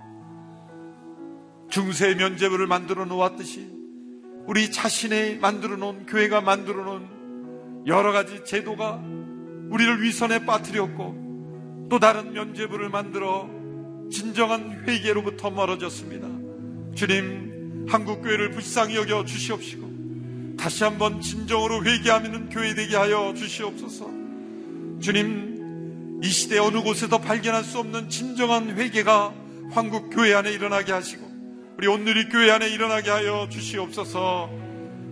중세 1.69 2.15
면제부를 2.15 2.67
만들어 2.67 3.05
놓았듯이 3.05 3.69
우리 4.45 4.71
자신의 4.71 5.39
만들어 5.39 5.75
놓은 5.75 6.05
교회가 6.05 6.39
만들어 6.41 6.83
놓은 6.83 7.85
여러 7.87 8.11
가지 8.11 8.45
제도가 8.45 9.01
우리를 9.69 10.01
위선에 10.03 10.45
빠뜨렸고 10.45 11.87
또 11.89 11.99
다른 11.99 12.33
면제부를 12.33 12.89
만들어 12.89 13.49
진정한 14.09 14.85
회개로부터 14.87 15.49
멀어졌습니다. 15.49 16.44
주님, 16.95 17.85
한국교회를 17.89 18.51
불쌍히 18.51 18.95
여겨 18.95 19.25
주시옵시고 19.25 20.55
다시 20.57 20.83
한번 20.83 21.21
진정으로 21.21 21.83
회개하는 21.83 22.49
교회 22.49 22.73
되게 22.73 22.95
하여 22.95 23.33
주시옵소서. 23.35 24.09
주님, 25.01 26.21
이 26.23 26.29
시대 26.29 26.57
어느 26.57 26.81
곳에도 26.81 27.19
발견할 27.19 27.63
수 27.63 27.79
없는 27.79 28.09
진정한 28.09 28.77
회개가 28.77 29.33
한국교회 29.71 30.33
안에 30.33 30.53
일어나게 30.53 30.93
하시고 30.93 31.25
우리 31.77 31.87
온누리 31.87 32.29
교회 32.29 32.49
안에 32.51 32.69
일어나게 32.69 33.09
하여 33.09 33.47
주시옵소서. 33.51 34.49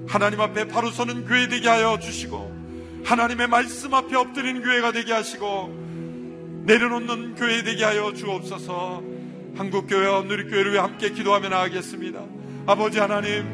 하나님 0.07 0.39
앞에 0.39 0.69
바로 0.69 0.89
서는 0.89 1.25
교회 1.25 1.49
되게 1.49 1.67
하여 1.67 1.99
주시고 1.99 3.03
하나님의 3.03 3.47
말씀 3.47 3.93
앞에 3.93 4.15
엎드리는 4.15 4.63
교회가 4.63 4.93
되게 4.93 5.11
하시고 5.11 6.63
내려놓는 6.65 7.35
교회 7.35 7.61
되게 7.63 7.83
하여 7.83 8.13
주옵소서. 8.13 9.03
한국교회와 9.55 10.19
온누리교회를 10.19 10.71
위해 10.71 10.81
함께 10.81 11.09
기도하며 11.11 11.49
나가겠습니다. 11.49 12.21
아버지 12.65 12.99
하나님, 12.99 13.45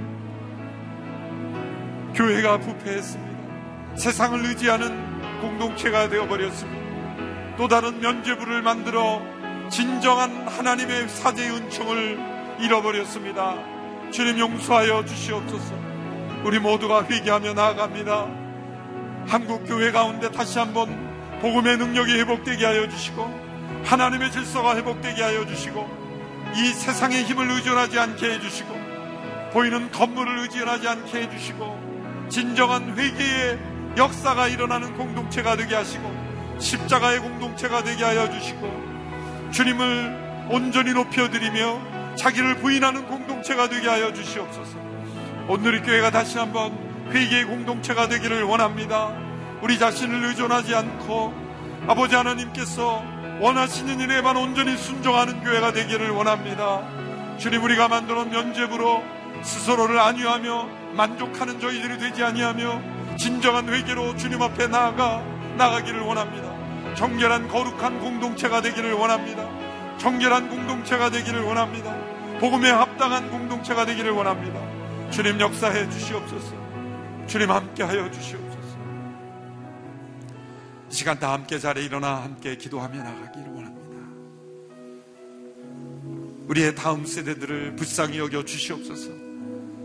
교회가 2.15 2.59
부패했습니다. 2.59 3.95
세상을 3.97 4.45
의지하는 4.45 5.39
공동체가 5.41 6.09
되어버렸습니다. 6.09 7.57
또 7.57 7.67
다른 7.67 7.99
면죄부를 7.99 8.61
만들어 8.61 9.21
진정한 9.69 10.47
하나님의 10.47 11.09
사제의 11.09 11.51
은총을 11.51 12.17
잃어버렸습니다. 12.61 13.55
주님 14.11 14.39
용서하여 14.39 15.05
주시옵소서. 15.05 15.75
우리 16.45 16.59
모두가 16.59 17.05
회개하며 17.05 17.53
나아갑니다. 17.53 18.27
한국 19.27 19.65
교회 19.65 19.91
가운데 19.91 20.31
다시 20.31 20.57
한번 20.57 21.39
복음의 21.41 21.77
능력이 21.77 22.13
회복되게 22.19 22.65
하여 22.65 22.87
주시고 22.87 23.48
하나님의 23.83 24.31
질서가 24.31 24.75
회복되게 24.75 25.21
하여 25.21 25.45
주시고 25.45 25.99
이 26.55 26.67
세상의 26.73 27.23
힘을 27.23 27.49
의존하지 27.51 27.99
않게 27.99 28.33
해주시고 28.33 28.79
보이는 29.53 29.91
건물을 29.91 30.39
의존하지 30.39 30.87
않게 30.87 31.21
해주시고 31.23 32.27
진정한 32.29 32.97
회개의 32.97 33.59
역사가 33.97 34.47
일어나는 34.47 34.95
공동체가 34.95 35.55
되게 35.55 35.75
하시고 35.75 36.57
십자가의 36.59 37.19
공동체가 37.19 37.83
되게 37.83 38.03
하여 38.03 38.29
주시고 38.31 39.49
주님을 39.51 40.47
온전히 40.51 40.93
높여드리며 40.93 42.15
자기를 42.15 42.57
부인하는 42.57 43.07
공동체가 43.07 43.69
되게 43.69 43.87
하여 43.87 44.13
주시옵소서. 44.13 44.77
오늘의 45.47 45.83
교회가 45.83 46.11
다시 46.11 46.37
한번 46.37 46.77
회개의 47.11 47.45
공동체가 47.45 48.07
되기를 48.07 48.43
원합니다. 48.43 49.11
우리 49.61 49.79
자신을 49.79 50.25
의존하지 50.25 50.75
않고 50.75 51.33
아버지 51.87 52.15
하나님께서 52.15 53.03
원하시는 53.39 54.01
일에 54.01 54.21
만 54.21 54.35
온전히 54.35 54.75
순종하는 54.75 55.41
교회가 55.41 55.71
되기를 55.71 56.09
원합니다. 56.09 56.81
주님 57.37 57.63
우리가 57.63 57.87
만들어 57.87 58.25
면죄부로 58.25 59.01
스스로를 59.43 59.97
안위하며 59.97 60.67
만족하는 60.93 61.59
저희들이 61.61 61.99
되지 61.99 62.21
아니하며 62.21 63.17
진정한 63.17 63.69
회개로 63.69 64.17
주님 64.17 64.41
앞에 64.41 64.67
나아가 64.67 65.23
나가기를 65.57 66.01
원합니다. 66.01 66.49
정결한 66.95 67.47
거룩한 67.47 67.99
공동체가 67.99 68.61
되기를 68.61 68.91
원합니다. 68.93 69.47
정결한 69.99 70.49
공동체가 70.49 71.09
되기를 71.09 71.41
원합니다. 71.43 71.95
복음에 72.39 72.69
합당한 72.69 73.29
공동체가 73.29 73.85
되기를 73.85 74.11
원합니다. 74.11 74.59
주님 75.11 75.39
역사해 75.39 75.89
주시옵소서. 75.89 76.55
주님 77.27 77.51
함께하여 77.51 78.11
주시옵소서. 78.11 78.48
이 80.89 80.93
시간 80.93 81.19
다 81.19 81.33
함께 81.33 81.59
자리에 81.59 81.85
일어나 81.85 82.23
함께 82.23 82.57
기도하며 82.57 82.97
나가기를 82.97 83.47
원합니다. 83.47 83.79
우리의 86.47 86.75
다음 86.75 87.05
세대들을 87.05 87.75
불쌍히 87.75 88.17
여겨 88.17 88.43
주시옵소서. 88.43 89.11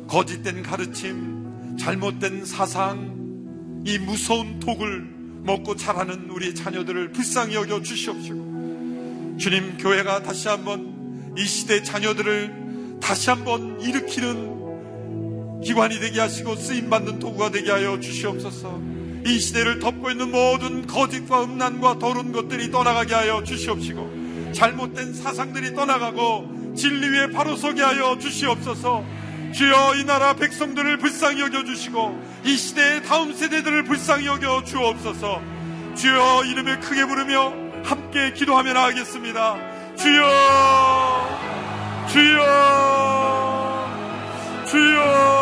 거짓된 0.08 0.62
가르침, 0.62 1.76
잘못된 1.78 2.44
사상, 2.46 3.82
이 3.86 3.98
무서운 3.98 4.58
독을 4.60 5.02
먹고 5.42 5.76
자라는 5.76 6.30
우리 6.30 6.54
자녀들을 6.54 7.12
불쌍히 7.12 7.54
여겨 7.54 7.82
주시옵시고 7.82 9.36
주님 9.38 9.76
교회가 9.76 10.22
다시 10.22 10.48
한번 10.48 11.34
이 11.36 11.44
시대 11.44 11.82
자녀들을 11.82 12.98
다시 13.02 13.28
한번 13.28 13.78
일으키는 13.80 15.60
기관이 15.62 16.00
되게 16.00 16.20
하시고 16.20 16.56
쓰임 16.56 16.88
받는 16.88 17.18
도구가 17.18 17.50
되게 17.50 17.70
하여 17.70 18.00
주시옵소서. 18.00 18.93
이 19.26 19.38
시대를 19.40 19.78
덮고 19.78 20.10
있는 20.10 20.30
모든 20.30 20.86
거짓과 20.86 21.44
음란과 21.44 21.98
더러운 21.98 22.32
것들이 22.32 22.70
떠나가게 22.70 23.14
하여 23.14 23.42
주시옵시고 23.42 24.52
잘못된 24.52 25.14
사상들이 25.14 25.74
떠나가고 25.74 26.74
진리 26.76 27.08
위에 27.08 27.30
바로 27.30 27.56
서게 27.56 27.82
하여 27.82 28.18
주시옵소서. 28.18 29.04
주여 29.54 29.94
이 29.96 30.04
나라 30.04 30.34
백성들을 30.34 30.98
불쌍히 30.98 31.40
여겨 31.40 31.64
주시고 31.64 32.20
이 32.44 32.56
시대의 32.56 33.04
다음 33.04 33.32
세대들을 33.32 33.84
불쌍히 33.84 34.26
여겨 34.26 34.64
주옵소서. 34.64 35.40
주여 35.96 36.44
이름을 36.46 36.80
크게 36.80 37.06
부르며 37.06 37.52
함께 37.84 38.32
기도하며 38.32 38.72
나가겠습니다. 38.72 39.56
주여 39.96 40.24
주여 42.10 42.44
주여 44.66 45.33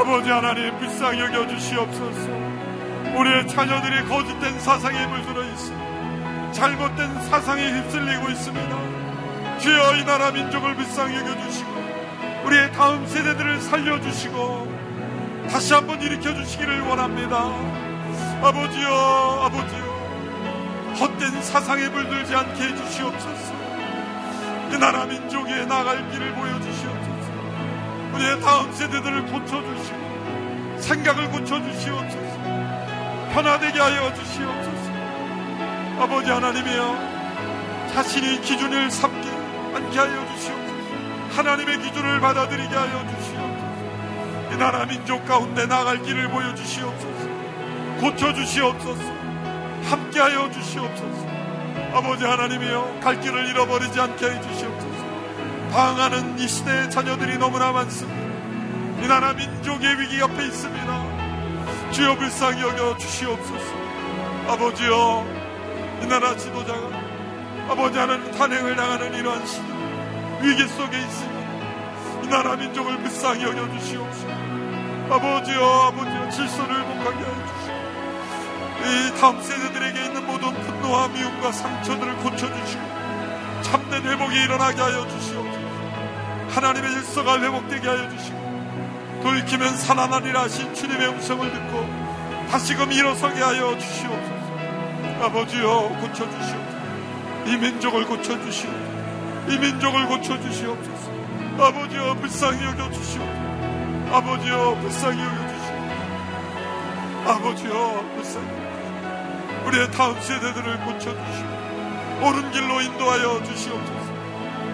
아버지 0.00 0.30
하나님 0.30 0.74
불쌍히 0.78 1.20
여겨 1.20 1.46
주시옵소서. 1.46 2.30
우리의 3.18 3.46
자녀들이 3.46 4.02
거짓된 4.08 4.58
사상에 4.58 5.06
물들어 5.06 5.44
있습니다. 5.44 6.52
잘못된 6.52 7.22
사상에 7.24 7.70
휩쓸리고 7.70 8.30
있습니다. 8.30 9.58
주여 9.58 9.96
이 9.96 10.04
나라 10.06 10.30
민족을 10.30 10.74
불쌍히 10.74 11.16
여겨 11.16 11.42
주시고 11.42 11.70
우리의 12.46 12.72
다음 12.72 13.06
세대들을 13.06 13.60
살려주시고 13.60 15.48
다시 15.50 15.74
한번 15.74 16.00
일으켜 16.00 16.32
주시기를 16.32 16.80
원합니다. 16.80 17.36
아버지여, 18.42 19.42
아버지여, 19.44 20.94
헛된 20.98 21.42
사상에 21.42 21.88
물들지 21.90 22.34
않게 22.34 22.62
해주시옵소서. 22.62 23.52
이 24.72 24.78
나라 24.78 25.04
민족에 25.04 25.66
나갈 25.66 26.10
길을 26.10 26.32
보여주시옵소서. 26.32 26.99
우리의 28.14 28.40
다음 28.40 28.72
세대들을 28.72 29.26
고쳐주시고 29.26 30.78
생각을 30.80 31.30
고쳐주시옵소서. 31.30 32.40
변화되게 33.32 33.78
하여 33.78 34.12
주시옵소서. 34.14 34.90
아버지 36.00 36.30
하나님이여, 36.30 37.90
자신이 37.92 38.40
기준을 38.40 38.90
삼게 38.90 39.28
않게 39.74 39.98
하여 39.98 40.26
주시옵소서. 40.34 40.60
하나님의 41.36 41.80
기준을 41.80 42.20
받아들이게 42.20 42.74
하여 42.74 43.06
주시옵소서. 43.06 44.50
이 44.52 44.56
나라 44.56 44.84
민족 44.84 45.24
가운데 45.26 45.66
나갈 45.66 46.02
길을 46.02 46.28
보여주시옵소서. 46.30 47.28
고쳐주시옵소서. 48.00 49.02
함께 49.84 50.18
하여 50.18 50.50
주시옵소서. 50.50 51.28
아버지 51.94 52.24
하나님이여 52.24 53.00
갈 53.00 53.20
길을 53.20 53.48
잃어버리지 53.48 54.00
않게 54.00 54.26
해 54.26 54.40
주시옵소서. 54.40 54.89
방황하는 55.70 56.38
이 56.38 56.48
시대의 56.48 56.90
자녀들이 56.90 57.38
너무나 57.38 57.72
많습니다. 57.72 59.02
이 59.02 59.08
나라 59.08 59.32
민족의 59.32 60.00
위기 60.00 60.20
옆에 60.20 60.46
있습니다. 60.46 61.90
주여 61.92 62.16
불쌍히 62.16 62.62
여겨 62.62 62.96
주시옵소서. 62.98 63.90
아버지여 64.48 65.26
이 66.02 66.06
나라 66.06 66.36
지도자가 66.36 66.80
아버지 67.68 67.96
하나님 67.96 68.32
탄핵을 68.32 68.74
당하는 68.74 69.14
이러한 69.14 69.46
시대 69.46 69.64
위기 70.42 70.66
속에 70.66 70.98
있으니 70.98 72.24
이 72.24 72.26
나라 72.26 72.56
민족을 72.56 72.98
불쌍히 72.98 73.44
여겨 73.44 73.78
주시옵소서 73.78 74.26
아버지여 75.10 75.92
아버지여 75.92 76.30
질서를 76.30 76.80
회복하게 76.80 77.16
하여 77.24 77.46
주시옵소서 77.46 77.80
이 78.80 79.20
다음 79.20 79.40
세대들에게 79.40 80.04
있는 80.06 80.26
모든 80.26 80.52
분노와 80.52 81.08
미움과 81.08 81.52
상처들을 81.52 82.16
고쳐주시고 82.16 82.82
참된 83.62 84.02
회복이 84.02 84.34
일어나게 84.34 84.80
하여 84.80 85.06
주시옵소서 85.06 85.59
하나님의 86.50 86.90
질서가 86.90 87.40
회복되게 87.40 87.88
하여 87.88 88.08
주시고 88.10 89.20
돌이키면 89.22 89.76
살아나리라 89.76 90.42
하신 90.42 90.74
주님의 90.74 91.08
음성을 91.08 91.52
듣고 91.52 91.86
다시금 92.50 92.92
일어서게 92.92 93.40
하여 93.40 93.78
주시옵소서 93.78 95.24
아버지여 95.24 95.98
고쳐주시옵소서 96.00 96.80
이 97.46 97.56
민족을 97.56 98.06
고쳐주시옵소서 98.06 98.90
이 99.48 99.58
민족을 99.58 100.06
고쳐주시옵소서. 100.06 101.10
아버지여 101.58 102.14
불쌍히 102.14 102.64
여겨주시옵소서. 102.66 104.14
아버지여 104.14 104.76
불쌍히 104.80 105.20
여겨주시옵소서. 105.20 105.80
아버지여 107.26 108.04
불쌍히 108.14 108.46
여겨주시옵소서. 108.46 109.66
우리의 109.66 109.90
다음 109.90 110.20
세대들을 110.20 110.80
고쳐주시옵소서. 110.84 111.60
옳은 112.22 112.50
길로 112.52 112.80
인도하여 112.80 113.42
주시옵소서. 113.42 114.10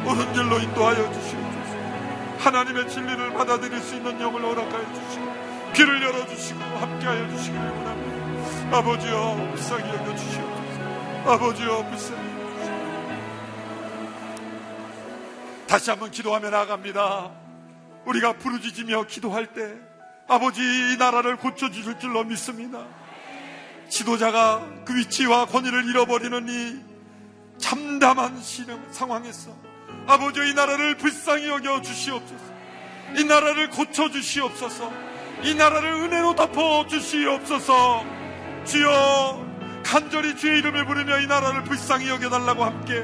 옳은 0.05 0.33
길로 0.35 0.59
인도하여 0.59 1.13
주시옵소서. 1.13 1.36
하나님의 2.47 2.89
진리를 2.89 3.33
받아들일 3.33 3.81
수 3.81 3.97
있는 3.97 4.21
영을 4.21 4.41
허락하여 4.41 4.95
주시고 4.95 5.73
귀를 5.75 6.01
열어주시고 6.01 6.61
함께하여 6.61 7.29
주시기를 7.37 7.61
원합니다. 7.61 8.77
아버지여 8.77 9.51
불쌍히 9.51 9.89
여겨주시옵소서. 9.89 11.31
아버지여 11.33 11.91
불쌍히 11.91 12.37
다시 15.67 15.91
한번 15.91 16.13
기도하며 16.13 16.51
나아갑니다. 16.51 17.33
우리가 18.05 18.35
부르짖으며 18.35 19.07
기도할 19.07 19.53
때 19.53 19.75
아버지 20.29 20.61
이 20.63 20.97
나라를 20.97 21.37
고쳐주실 21.39 21.99
줄로 21.99 22.23
믿습니다. 22.23 22.87
지도자가 23.89 24.65
그 24.85 24.95
위치와 24.95 25.47
권위를 25.47 25.85
잃어버리는 25.89 26.49
이 26.49 27.59
참담한 27.59 28.41
시름 28.41 28.87
상황에서 28.93 29.66
아버지 30.07 30.41
이 30.41 30.55
나라를 30.55 30.97
불쌍히 30.97 31.49
여겨 31.49 31.83
주시옵소서. 31.83 32.45
이 33.17 33.25
나라를 33.25 33.71
고쳐 33.71 34.09
주시옵소서. 34.11 34.93
이 35.43 35.55
나라를 35.55 35.93
은혜로 35.95 36.35
덮어 36.35 36.87
주시옵소서. 36.87 38.05
주여 38.65 39.47
간절히 39.85 40.37
주의 40.37 40.59
이름을 40.59 40.85
부르며 40.85 41.21
이 41.21 41.27
나라를 41.27 41.63
불쌍히 41.65 42.09
여겨달라고 42.09 42.65
함께 42.65 42.95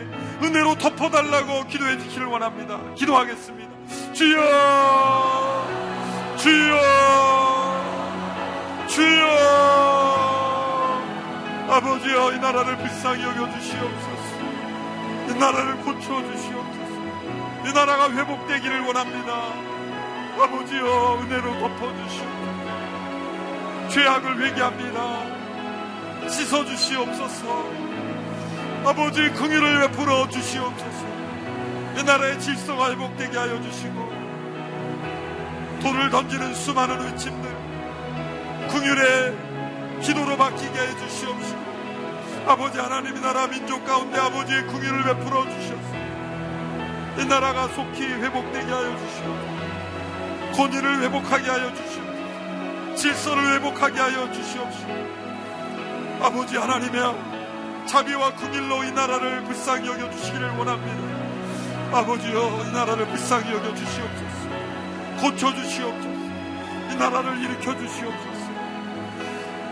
은혜로 0.42 0.76
덮어달라고 0.78 1.66
기도해 1.68 1.98
주시기를 1.98 2.26
원합니다. 2.26 2.80
기도하겠습니다. 2.94 3.70
주여, 4.12 5.66
주여, 6.36 6.80
주여, 8.88 9.26
아버지여 11.68 12.32
이 12.32 12.38
나라를 12.38 12.76
불쌍히 12.76 13.22
여겨주시옵소서. 13.22 14.42
이 15.28 15.34
나라를 15.38 15.76
고쳐주시옵소서. 15.78 16.71
이 17.64 17.72
나라가 17.72 18.10
회복되기를 18.10 18.80
원합니다. 18.80 19.52
아버지여 20.40 21.20
은혜로 21.22 21.58
덮어주시옵소서. 21.60 22.62
죄악을 23.90 24.40
회개합니다. 24.42 26.28
씻어주시옵소서. 26.28 27.70
아버지 28.84 29.30
긍휼을 29.30 29.88
베풀어 29.88 30.28
주시옵소서. 30.28 31.06
이 31.98 32.02
나라의 32.02 32.40
질서가 32.40 32.90
회복되게 32.90 33.36
하여 33.36 33.60
주시고 33.60 34.12
돌을 35.82 36.10
던지는 36.10 36.54
수많은 36.54 37.00
의침들 37.00 37.50
긍휼의 38.70 40.00
기도로 40.02 40.36
바뀌게 40.36 40.80
해 40.80 40.96
주시옵시고 40.96 41.62
아버지 42.46 42.78
하나님 42.78 43.16
이 43.16 43.20
나라 43.20 43.46
민족 43.46 43.84
가운데 43.84 44.18
아버지의 44.18 44.66
긍휼을 44.66 45.04
베풀어 45.04 45.44
주시옵소서. 45.44 45.91
이 47.18 47.24
나라가 47.26 47.68
속히 47.68 48.04
회복되게 48.04 48.72
하여 48.72 48.96
주시옵소서. 48.96 50.52
권위를 50.56 51.02
회복하게 51.02 51.50
하여 51.50 51.74
주시옵소서. 51.74 52.96
질서를 52.96 53.54
회복하게 53.54 54.00
하여 54.00 54.32
주시옵소서. 54.32 54.86
아버지 56.22 56.56
하나님이여 56.56 57.84
자비와 57.86 58.34
긍일로 58.36 58.84
이 58.84 58.92
나라를 58.92 59.44
불쌍히 59.44 59.88
여겨 59.88 60.10
주시기를 60.10 60.50
원합니다. 60.56 61.98
아버지여 61.98 62.64
이 62.68 62.72
나라를 62.72 63.06
불쌍히 63.06 63.52
여겨 63.52 63.74
주시옵소서. 63.74 64.42
고쳐 65.20 65.54
주시옵소서. 65.54 66.08
이 66.92 66.96
나라를 66.96 67.38
일으켜 67.42 67.76
주시옵소서. 67.76 68.42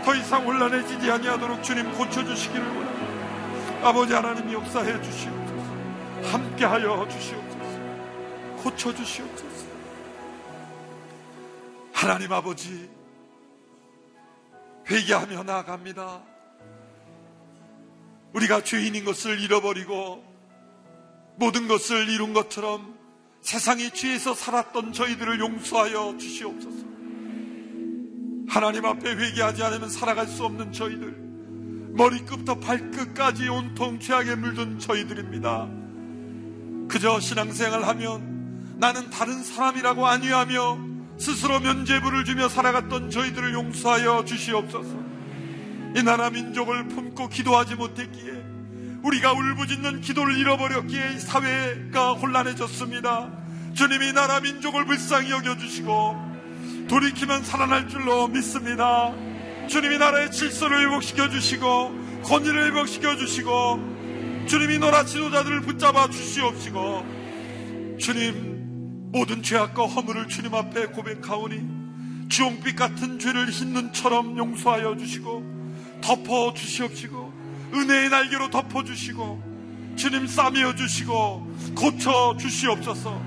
더 0.04 0.14
이상 0.14 0.44
혼란해지지 0.46 1.10
아니하도록 1.10 1.62
주님 1.62 1.92
고쳐 1.92 2.24
주시기를 2.24 2.66
원합니다. 2.66 3.88
아버지 3.88 4.12
하나님 4.12 4.52
역사해 4.52 5.00
주시옵소서. 5.02 5.39
함께하여 6.24 7.08
주시옵소서. 7.08 7.80
고쳐 8.62 8.94
주시옵소서. 8.94 9.66
하나님 11.92 12.32
아버지 12.32 12.88
회개하며 14.88 15.42
나아갑니다. 15.44 16.22
우리가 18.32 18.62
죄인인 18.62 19.04
것을 19.04 19.40
잃어버리고 19.40 20.24
모든 21.36 21.68
것을 21.68 22.08
이룬 22.08 22.32
것처럼 22.32 22.98
세상이 23.42 23.90
죄에서 23.92 24.34
살았던 24.34 24.92
저희들을 24.92 25.40
용서하여 25.40 26.16
주시옵소서. 26.18 26.86
하나님 28.48 28.84
앞에 28.84 29.14
회개하지 29.14 29.62
않으면 29.62 29.88
살아갈 29.88 30.26
수 30.26 30.44
없는 30.44 30.72
저희들. 30.72 31.14
머리끝부터 31.92 32.56
발끝까지 32.56 33.48
온통 33.48 34.00
죄악에 34.00 34.34
물든 34.36 34.78
저희들입니다. 34.78 35.68
그저 36.90 37.20
신앙생활 37.20 37.84
하면 37.84 38.74
나는 38.78 39.10
다른 39.10 39.44
사람이라고 39.44 40.08
안위하며 40.08 40.78
스스로 41.18 41.60
면죄부를 41.60 42.24
주며 42.24 42.48
살아갔던 42.48 43.10
저희들을 43.10 43.54
용서하여 43.54 44.24
주시옵소서. 44.24 44.98
이 45.94 46.02
나라 46.02 46.30
민족을 46.30 46.88
품고 46.88 47.28
기도하지 47.28 47.76
못했기에 47.76 48.32
우리가 49.04 49.32
울부짖는 49.32 50.00
기도를 50.00 50.36
잃어버렸기에 50.36 51.18
사회가 51.20 52.14
혼란해졌습니다. 52.14 53.30
주님이 53.74 54.12
나라 54.12 54.40
민족을 54.40 54.84
불쌍히 54.84 55.30
여겨주시고 55.30 56.86
돌이키면 56.88 57.44
살아날 57.44 57.88
줄로 57.88 58.26
믿습니다. 58.26 59.14
주님이 59.68 59.96
나라의 59.98 60.32
질서를 60.32 60.88
회복시켜 60.88 61.28
주시고 61.28 62.22
권위를 62.24 62.66
회복시켜 62.66 63.16
주시고 63.16 63.99
주님이 64.46 64.78
너라 64.78 65.04
지도자들을 65.04 65.60
붙잡아 65.62 66.08
주시옵시고 66.10 67.96
주님 67.98 69.10
모든 69.12 69.42
죄악과 69.42 69.86
허물을 69.86 70.28
주님 70.28 70.54
앞에 70.54 70.86
고백하오니 70.86 71.80
주홍빛 72.28 72.76
같은 72.76 73.18
죄를 73.18 73.50
흰 73.50 73.72
눈처럼 73.72 74.38
용서하여 74.38 74.96
주시고 74.96 76.00
덮어 76.00 76.54
주시옵시고 76.54 77.32
은혜의 77.74 78.10
날개로 78.10 78.50
덮어 78.50 78.84
주시고 78.84 79.50
주님 79.96 80.26
싸매어 80.26 80.74
주시고 80.76 81.74
고쳐 81.74 82.36
주시옵소서. 82.38 83.20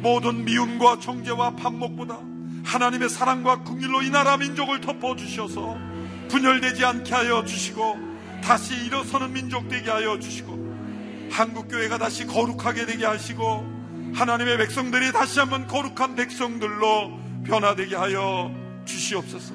모든 0.00 0.44
미움과 0.44 0.98
정죄와 1.00 1.56
반목보다 1.56 2.18
하나님의 2.64 3.08
사랑과 3.08 3.62
궁일로 3.62 4.02
이 4.02 4.10
나라 4.10 4.36
민족을 4.36 4.80
덮어 4.80 5.16
주셔서 5.16 5.76
분열되지 6.28 6.84
않게 6.84 7.14
하여 7.14 7.44
주시고 7.44 8.07
다시 8.42 8.74
일어서는 8.84 9.32
민족 9.32 9.68
되게 9.68 9.90
하여 9.90 10.18
주시고 10.18 11.28
한국 11.30 11.68
교회가 11.68 11.98
다시 11.98 12.26
거룩하게 12.26 12.86
되게 12.86 13.04
하시고 13.04 13.78
하나님의 14.14 14.58
백성들이 14.58 15.12
다시 15.12 15.38
한번 15.38 15.66
거룩한 15.66 16.14
백성들로 16.14 17.18
변화되게 17.44 17.94
하여 17.94 18.54
주시옵소서. 18.84 19.54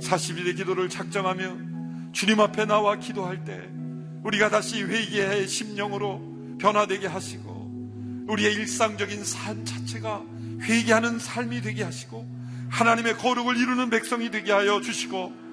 40일의 0.00 0.56
기도를 0.56 0.88
작정하며 0.88 1.56
주님 2.12 2.40
앞에 2.40 2.64
나와 2.64 2.96
기도할 2.96 3.44
때 3.44 3.68
우리가 4.24 4.48
다시 4.48 4.82
회개의 4.82 5.46
심령으로 5.46 6.56
변화되게 6.58 7.06
하시고 7.06 8.26
우리의 8.28 8.54
일상적인 8.54 9.24
삶 9.24 9.64
자체가 9.64 10.22
회개하는 10.62 11.18
삶이 11.18 11.62
되게 11.62 11.82
하시고 11.84 12.26
하나님의 12.70 13.16
거룩을 13.16 13.56
이루는 13.56 13.90
백성이 13.90 14.30
되게 14.30 14.52
하여 14.52 14.80
주시고 14.80 15.47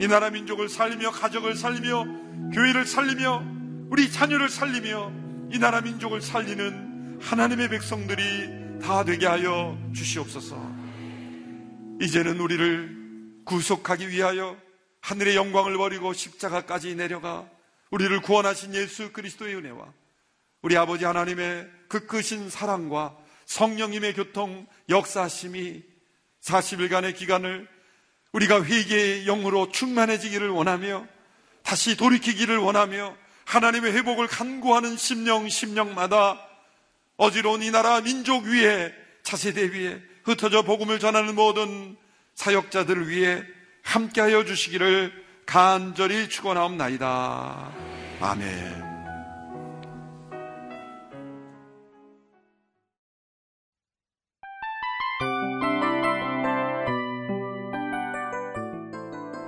이 0.00 0.08
나라 0.08 0.30
민족을 0.30 0.68
살리며 0.68 1.10
가족을 1.10 1.54
살리며 1.54 2.04
교회를 2.52 2.84
살리며 2.84 3.44
우리 3.90 4.10
자녀를 4.10 4.48
살리며 4.48 5.12
이 5.52 5.58
나라 5.58 5.80
민족을 5.80 6.20
살리는 6.20 7.20
하나님의 7.20 7.68
백성들이 7.68 8.80
다 8.82 9.04
되게 9.04 9.26
하여 9.26 9.78
주시옵소서. 9.94 10.56
이제는 12.00 12.40
우리를 12.40 13.42
구속하기 13.44 14.08
위하여 14.08 14.56
하늘의 15.00 15.36
영광을 15.36 15.76
버리고 15.76 16.12
십자가까지 16.12 16.96
내려가 16.96 17.48
우리를 17.90 18.20
구원하신 18.20 18.74
예수 18.74 19.12
그리스도의 19.12 19.54
은혜와 19.56 19.92
우리 20.62 20.76
아버지 20.76 21.04
하나님의 21.04 21.70
그 21.88 22.06
크신 22.06 22.50
사랑과 22.50 23.16
성령님의 23.46 24.14
교통 24.14 24.66
역사심이 24.88 25.84
40일간의 26.40 27.14
기간을 27.14 27.68
우리가 28.34 28.64
회개의 28.64 29.24
영으로 29.24 29.70
충만해지기를 29.70 30.48
원하며 30.48 31.06
다시 31.62 31.96
돌이키기를 31.96 32.58
원하며 32.58 33.16
하나님의 33.44 33.92
회복을 33.92 34.26
간구하는 34.26 34.96
심령 34.96 35.48
심령마다 35.48 36.40
어지러운 37.16 37.62
이 37.62 37.70
나라 37.70 38.00
민족 38.00 38.44
위에 38.44 38.92
차세대 39.22 39.72
위에 39.72 40.02
흩어져 40.24 40.62
복음을 40.62 40.98
전하는 40.98 41.34
모든 41.34 41.96
사역자들을 42.34 43.08
위해 43.08 43.42
함께하여 43.82 44.44
주시기를 44.44 45.12
간절히 45.46 46.28
축원하옵나이다. 46.28 47.72
아멘. 48.20 48.83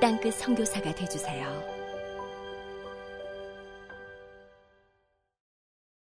땅끝 0.00 0.34
성교사가 0.34 0.94
되주세요 0.94 1.77